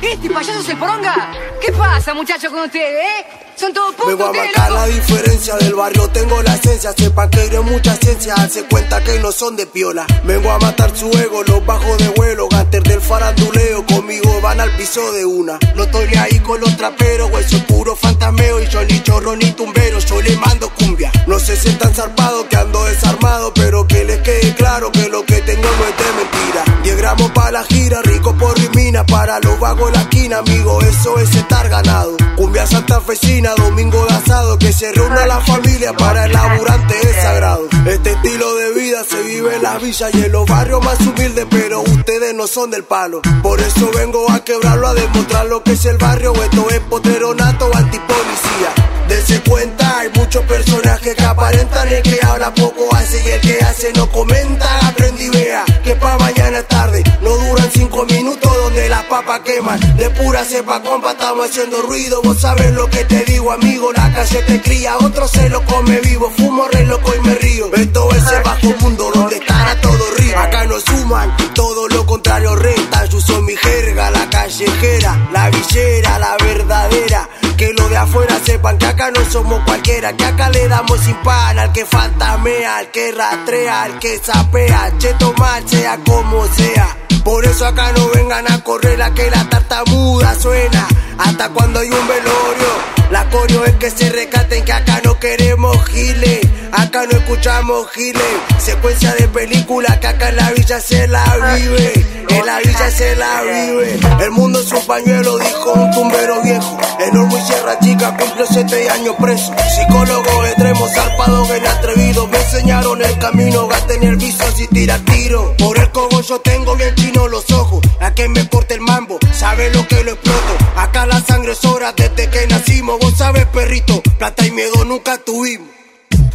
¿Este 0.00 0.30
payaso 0.30 0.60
es 0.60 0.68
el 0.70 0.78
poronga? 0.78 1.32
¿Qué 1.60 1.70
pasa, 1.72 2.14
muchachos, 2.14 2.50
con 2.50 2.62
ustedes, 2.62 3.04
eh? 3.04 3.26
Son 3.56 3.72
todos. 3.72 3.94
Vengo 4.06 4.24
a 4.24 4.32
marcar 4.32 4.72
la 4.72 4.86
diferencia 4.86 5.54
del 5.56 5.74
barrio, 5.74 6.08
tengo 6.08 6.42
la 6.42 6.54
esencia. 6.54 6.92
Sepan 6.96 7.30
que 7.30 7.40
hay 7.40 7.58
mucha 7.60 7.94
ciencia, 7.96 8.34
hace 8.34 8.64
cuenta 8.64 9.02
que 9.02 9.18
no 9.20 9.30
son 9.30 9.54
de 9.56 9.66
piola. 9.66 10.06
Vengo 10.24 10.50
a 10.50 10.58
matar 10.58 10.96
su 10.96 11.08
ego, 11.12 11.42
los 11.44 11.64
bajos 11.64 11.96
de 11.98 12.08
vuelo. 12.08 12.48
Ganter 12.48 12.82
del 12.82 13.00
faranduleo, 13.00 13.86
conmigo 13.86 14.40
van 14.40 14.60
al 14.60 14.70
piso 14.76 15.12
de 15.12 15.24
una. 15.24 15.58
No 15.76 15.84
estoy 15.84 16.14
ahí 16.16 16.40
con 16.40 16.60
los 16.60 16.76
traperos, 16.76 17.30
soy 17.48 17.60
puro 17.60 17.94
fantameo. 17.94 18.60
Y 18.60 18.66
yo 18.66 18.84
ni 18.84 19.02
chorro 19.02 19.36
ni 19.36 19.52
tumbero, 19.52 19.98
yo 20.00 20.20
le 20.20 20.36
mando 20.36 20.68
cumbia. 20.70 21.12
No 21.26 21.38
sé 21.38 21.56
si 21.56 21.68
están 21.68 21.94
zarpados 21.94 22.46
que 22.46 22.56
ando 22.56 22.84
desarmado, 22.84 23.54
pero 23.54 23.86
que 23.86 24.04
les 24.04 24.20
quede 24.22 24.54
claro 24.54 24.90
que 24.90 25.08
lo 25.08 25.24
que 25.24 25.40
tengo 25.42 25.62
no 25.62 25.84
es 25.84 25.96
de 25.96 26.12
mentira. 26.16 26.80
10 26.82 26.96
gramos 26.98 27.30
para 27.30 27.52
la 27.52 27.64
gira, 27.64 28.02
rico 28.02 28.34
por 28.36 28.58
mi 28.58 28.68
mina, 28.70 29.06
para 29.06 29.38
los 29.40 29.58
vagos 29.60 29.92
la 29.92 30.02
esquina, 30.02 30.38
amigo, 30.38 30.80
eso 30.82 31.18
es 31.18 31.34
estar 31.34 31.68
ganado. 31.68 32.16
Cumbia 32.36 32.66
santafesina, 32.66 33.43
domingo 33.52 34.06
de 34.06 34.14
asado, 34.14 34.58
que 34.58 34.72
se 34.72 34.92
reúna 34.92 35.26
la 35.26 35.40
familia 35.40 35.92
para 35.92 36.24
el 36.24 36.32
laburante 36.32 36.94
es 37.02 37.16
sagrado. 37.22 37.68
Este 37.86 38.12
estilo 38.12 38.54
de 38.54 38.72
vida 38.72 39.04
se 39.04 39.22
vive 39.22 39.56
en 39.56 39.62
las 39.62 39.82
villas 39.82 40.10
y 40.14 40.24
en 40.24 40.32
los 40.32 40.46
barrios 40.46 40.82
más 40.84 41.00
humildes, 41.00 41.46
pero 41.50 41.82
ustedes 41.82 42.34
no 42.34 42.46
son 42.46 42.70
del 42.70 42.84
palo. 42.84 43.20
Por 43.42 43.60
eso 43.60 43.90
vengo 43.94 44.30
a 44.30 44.44
quebrarlo, 44.44 44.88
a 44.88 44.94
demostrar 44.94 45.46
lo 45.46 45.62
que 45.62 45.72
es 45.72 45.84
el 45.84 45.98
barrio, 45.98 46.32
esto 46.42 46.70
es 46.70 46.80
poteronato 46.80 47.70
antipolicía. 47.74 48.94
Dense 49.08 49.40
cuenta, 49.42 49.98
hay 49.98 50.08
muchos 50.14 50.42
personajes 50.44 51.14
que 51.14 51.24
aparentan 51.24 51.88
el 51.88 52.02
que 52.02 52.18
habla 52.22 52.54
poco 52.54 52.88
hace 52.94 53.22
y 53.22 53.30
el 53.30 53.40
que 53.40 53.58
hace 53.62 53.92
no 53.92 54.10
comenta. 54.10 54.88
Aprendí 54.88 55.28
vea 55.28 55.64
que 55.84 55.94
pa' 55.96 56.16
mañana 56.18 56.58
es 56.60 56.68
tarde, 56.68 57.04
no 57.20 57.36
duran 57.36 57.70
cinco 57.72 58.06
minutos 58.06 58.50
donde 58.56 58.88
las 58.88 59.04
papas 59.04 59.40
queman. 59.40 59.78
De 59.98 60.08
pura 60.10 60.42
cepa, 60.44 60.82
compa, 60.82 61.12
estamos 61.12 61.50
haciendo 61.50 61.82
ruido. 61.82 62.22
Vos 62.22 62.40
sabes 62.40 62.72
lo 62.72 62.88
que 62.88 63.04
te 63.04 63.24
digo, 63.24 63.33
amigo, 63.52 63.92
la 63.92 64.12
calle 64.12 64.42
te 64.42 64.60
cría, 64.62 64.96
otro 64.98 65.28
se 65.28 65.48
lo 65.48 65.62
come 65.64 66.00
vivo. 66.00 66.30
Fumo 66.36 66.66
re 66.68 66.84
loco 66.84 67.12
y 67.14 67.20
me 67.26 67.34
río. 67.34 67.72
Esto 67.74 68.08
es 68.12 68.32
el 68.32 68.42
bajo 68.42 68.74
mundo 68.80 69.10
donde 69.14 69.36
están 69.36 69.68
a 69.68 69.80
todo 69.80 70.10
río. 70.16 70.38
Acá 70.38 70.64
no 70.64 70.80
suman, 70.80 71.36
todo 71.54 71.88
lo 71.88 72.06
contrario 72.06 72.56
resta. 72.56 73.04
Yo 73.06 73.20
soy 73.20 73.42
mi 73.42 73.56
jerga, 73.56 74.10
la 74.10 74.28
callejera, 74.30 75.28
la 75.32 75.50
villera, 75.50 76.18
la 76.18 76.36
verdadera. 76.38 77.28
Que 77.56 77.72
lo 77.72 77.88
de 77.88 77.96
afuera 77.96 78.38
sepan 78.44 78.78
que 78.78 78.86
acá 78.86 79.10
no 79.10 79.24
somos 79.30 79.62
cualquiera, 79.64 80.12
que 80.12 80.24
acá 80.24 80.48
le 80.50 80.66
damos 80.68 81.00
sin 81.00 81.14
pan 81.16 81.58
al 81.58 81.72
que 81.72 81.84
fantamea, 81.84 82.78
al 82.78 82.90
que 82.90 83.12
rastrea, 83.12 83.82
al 83.84 83.98
que 83.98 84.18
sapea, 84.18 84.92
cheto 84.98 85.32
mal 85.38 85.68
sea 85.68 85.98
como 86.04 86.46
sea. 86.48 86.96
Por 87.24 87.44
eso 87.44 87.66
acá 87.66 87.92
no 87.92 88.08
vengan 88.10 88.50
a 88.50 88.62
correr 88.62 89.00
a 89.02 89.14
que 89.14 89.30
la 89.30 89.48
tartamuda 89.48 90.34
suena, 90.34 90.86
hasta 91.18 91.48
cuando 91.50 91.80
hay 91.80 91.90
un 91.90 92.08
velorio. 92.08 93.03
La 93.14 93.30
coreo 93.30 93.64
es 93.64 93.76
que 93.76 93.90
se 93.90 94.10
recaten 94.10 94.64
que 94.64 94.72
acá 94.72 95.00
no 95.04 95.20
queremos 95.20 95.84
giles, 95.84 96.40
acá 96.74 97.06
no 97.06 97.18
escuchamos 97.18 97.90
giles. 97.92 98.22
Secuencia 98.58 99.14
de 99.14 99.28
película 99.28 99.98
que 100.00 100.06
acá 100.06 100.28
en 100.28 100.36
la 100.36 100.50
villa 100.52 100.80
se 100.80 101.06
la 101.08 101.24
vive, 101.56 101.92
en 102.28 102.46
la 102.46 102.58
villa 102.58 102.90
se 102.90 103.16
la 103.16 103.42
vive. 103.42 104.00
El 104.20 104.30
mundo 104.30 104.60
es 104.60 104.72
un 104.72 104.86
pañuelo, 104.86 105.38
dijo 105.38 105.72
un 105.72 105.90
tumbero 105.92 106.42
viejo. 106.42 106.78
Enorme 107.00 107.38
y 107.38 107.46
sierra 107.46 107.78
chica 107.80 108.16
cumple 108.16 108.44
siete 108.50 108.90
años 108.90 109.14
preso. 109.20 109.54
Psicólogo 109.74 110.44
extremo, 110.46 110.86
zarpado, 110.88 111.46
bien 111.46 111.66
atrevido. 111.66 112.26
Me 112.28 112.38
enseñaron 112.38 113.02
el 113.02 113.18
camino, 113.18 113.66
gaste 113.68 113.94
en 113.94 114.02
el 114.04 114.16
viso 114.16 114.44
si 114.56 114.66
tira 114.68 114.98
tiro. 115.04 115.54
Por 115.58 115.78
el 115.78 115.90
cogo 115.90 116.20
yo 116.22 116.40
tengo 116.40 116.74
bien 116.76 116.94
chino 116.94 117.28
los 117.28 117.50
ojos. 117.50 117.84
A 118.00 118.14
que 118.14 118.28
me 118.28 118.48
corte 118.48 118.74
el 118.74 118.80
mambo, 118.80 119.18
sabe 119.32 119.70
lo 119.70 119.86
que 119.86 120.02
lo 120.04 120.12
exploto. 120.12 120.56
Acá 120.76 121.06
la 121.06 121.20
sangre 121.20 121.54
sobra 121.54 121.92
desde 121.92 122.28
que 122.30 122.46
nacimos. 122.46 122.98
Vos 123.00 123.14
sabes, 123.16 123.46
perrito, 123.46 124.02
plata 124.18 124.46
y 124.46 124.50
miedo 124.50 124.84
nunca 124.84 125.18
tuvimos. 125.18 125.73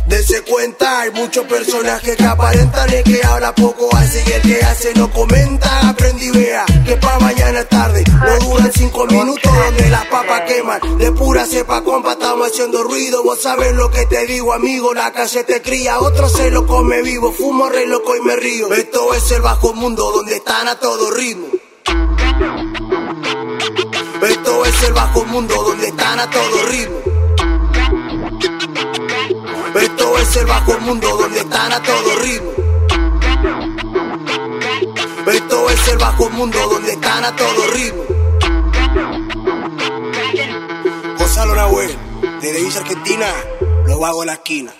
Dense 0.09 0.41
cuenta, 0.41 1.01
hay 1.01 1.11
muchos 1.11 1.45
personajes 1.45 2.17
que 2.17 2.23
aparentan 2.23 2.91
el 2.91 3.03
que 3.03 3.21
habla 3.23 3.53
poco 3.53 3.95
hace 3.95 4.23
y 4.27 4.31
el 4.31 4.41
que 4.41 4.65
hace 4.65 4.91
no 4.95 5.07
comenta. 5.13 5.87
Aprendí 5.87 6.31
vea 6.31 6.65
que 6.83 6.95
pa' 6.95 7.19
mañana 7.19 7.59
es 7.59 7.69
tarde, 7.69 8.03
no 8.07 8.39
duran 8.47 8.71
cinco 8.73 9.05
minutos 9.05 9.53
donde 9.53 9.87
las 9.91 10.05
papas 10.07 10.41
queman. 10.47 10.97
De 10.97 11.11
pura 11.11 11.45
cepa, 11.45 11.83
compa, 11.83 12.13
estamos 12.13 12.47
haciendo 12.47 12.81
ruido. 12.81 13.21
Vos 13.23 13.39
sabes 13.39 13.75
lo 13.75 13.91
que 13.91 14.07
te 14.07 14.25
digo, 14.25 14.51
amigo, 14.51 14.95
la 14.95 15.13
calle 15.13 15.43
te 15.43 15.61
cría, 15.61 15.99
otro 15.99 16.27
se 16.27 16.49
lo 16.49 16.65
come 16.65 17.03
vivo. 17.03 17.31
Fumo 17.31 17.69
re 17.69 17.85
loco 17.85 18.15
y 18.15 18.21
me 18.21 18.35
río. 18.35 18.73
Esto 18.73 19.13
es 19.13 19.29
el 19.29 19.43
bajo 19.43 19.73
mundo 19.73 20.11
donde 20.11 20.37
están 20.37 20.67
a 20.67 20.79
todo 20.79 21.11
ritmo. 21.11 21.45
Esto 24.27 24.65
es 24.65 24.83
el 24.83 24.93
bajo 24.93 25.23
mundo 25.25 25.53
donde 25.53 25.87
están 25.87 26.19
a 26.19 26.27
todo 26.31 26.65
ritmo. 26.65 27.08
Es 30.17 30.35
el 30.35 30.45
bajo 30.45 30.79
mundo 30.79 31.07
donde 31.17 31.39
están 31.39 31.71
a 31.71 31.81
todo 31.81 32.15
ritmo. 32.21 32.51
Esto 35.31 35.69
es 35.69 35.87
el 35.87 35.97
bajo 35.97 36.29
mundo 36.29 36.59
donde 36.69 36.91
están 36.91 37.25
a 37.25 37.35
todo 37.35 37.67
ritmo. 37.73 38.03
Gonzalo 41.17 41.55
Nahuel, 41.55 41.97
desde 42.41 42.61
Villa 42.61 42.79
Argentina, 42.79 43.27
lo 43.85 44.05
hago 44.05 44.23
en 44.23 44.27
la 44.27 44.33
esquina. 44.33 44.71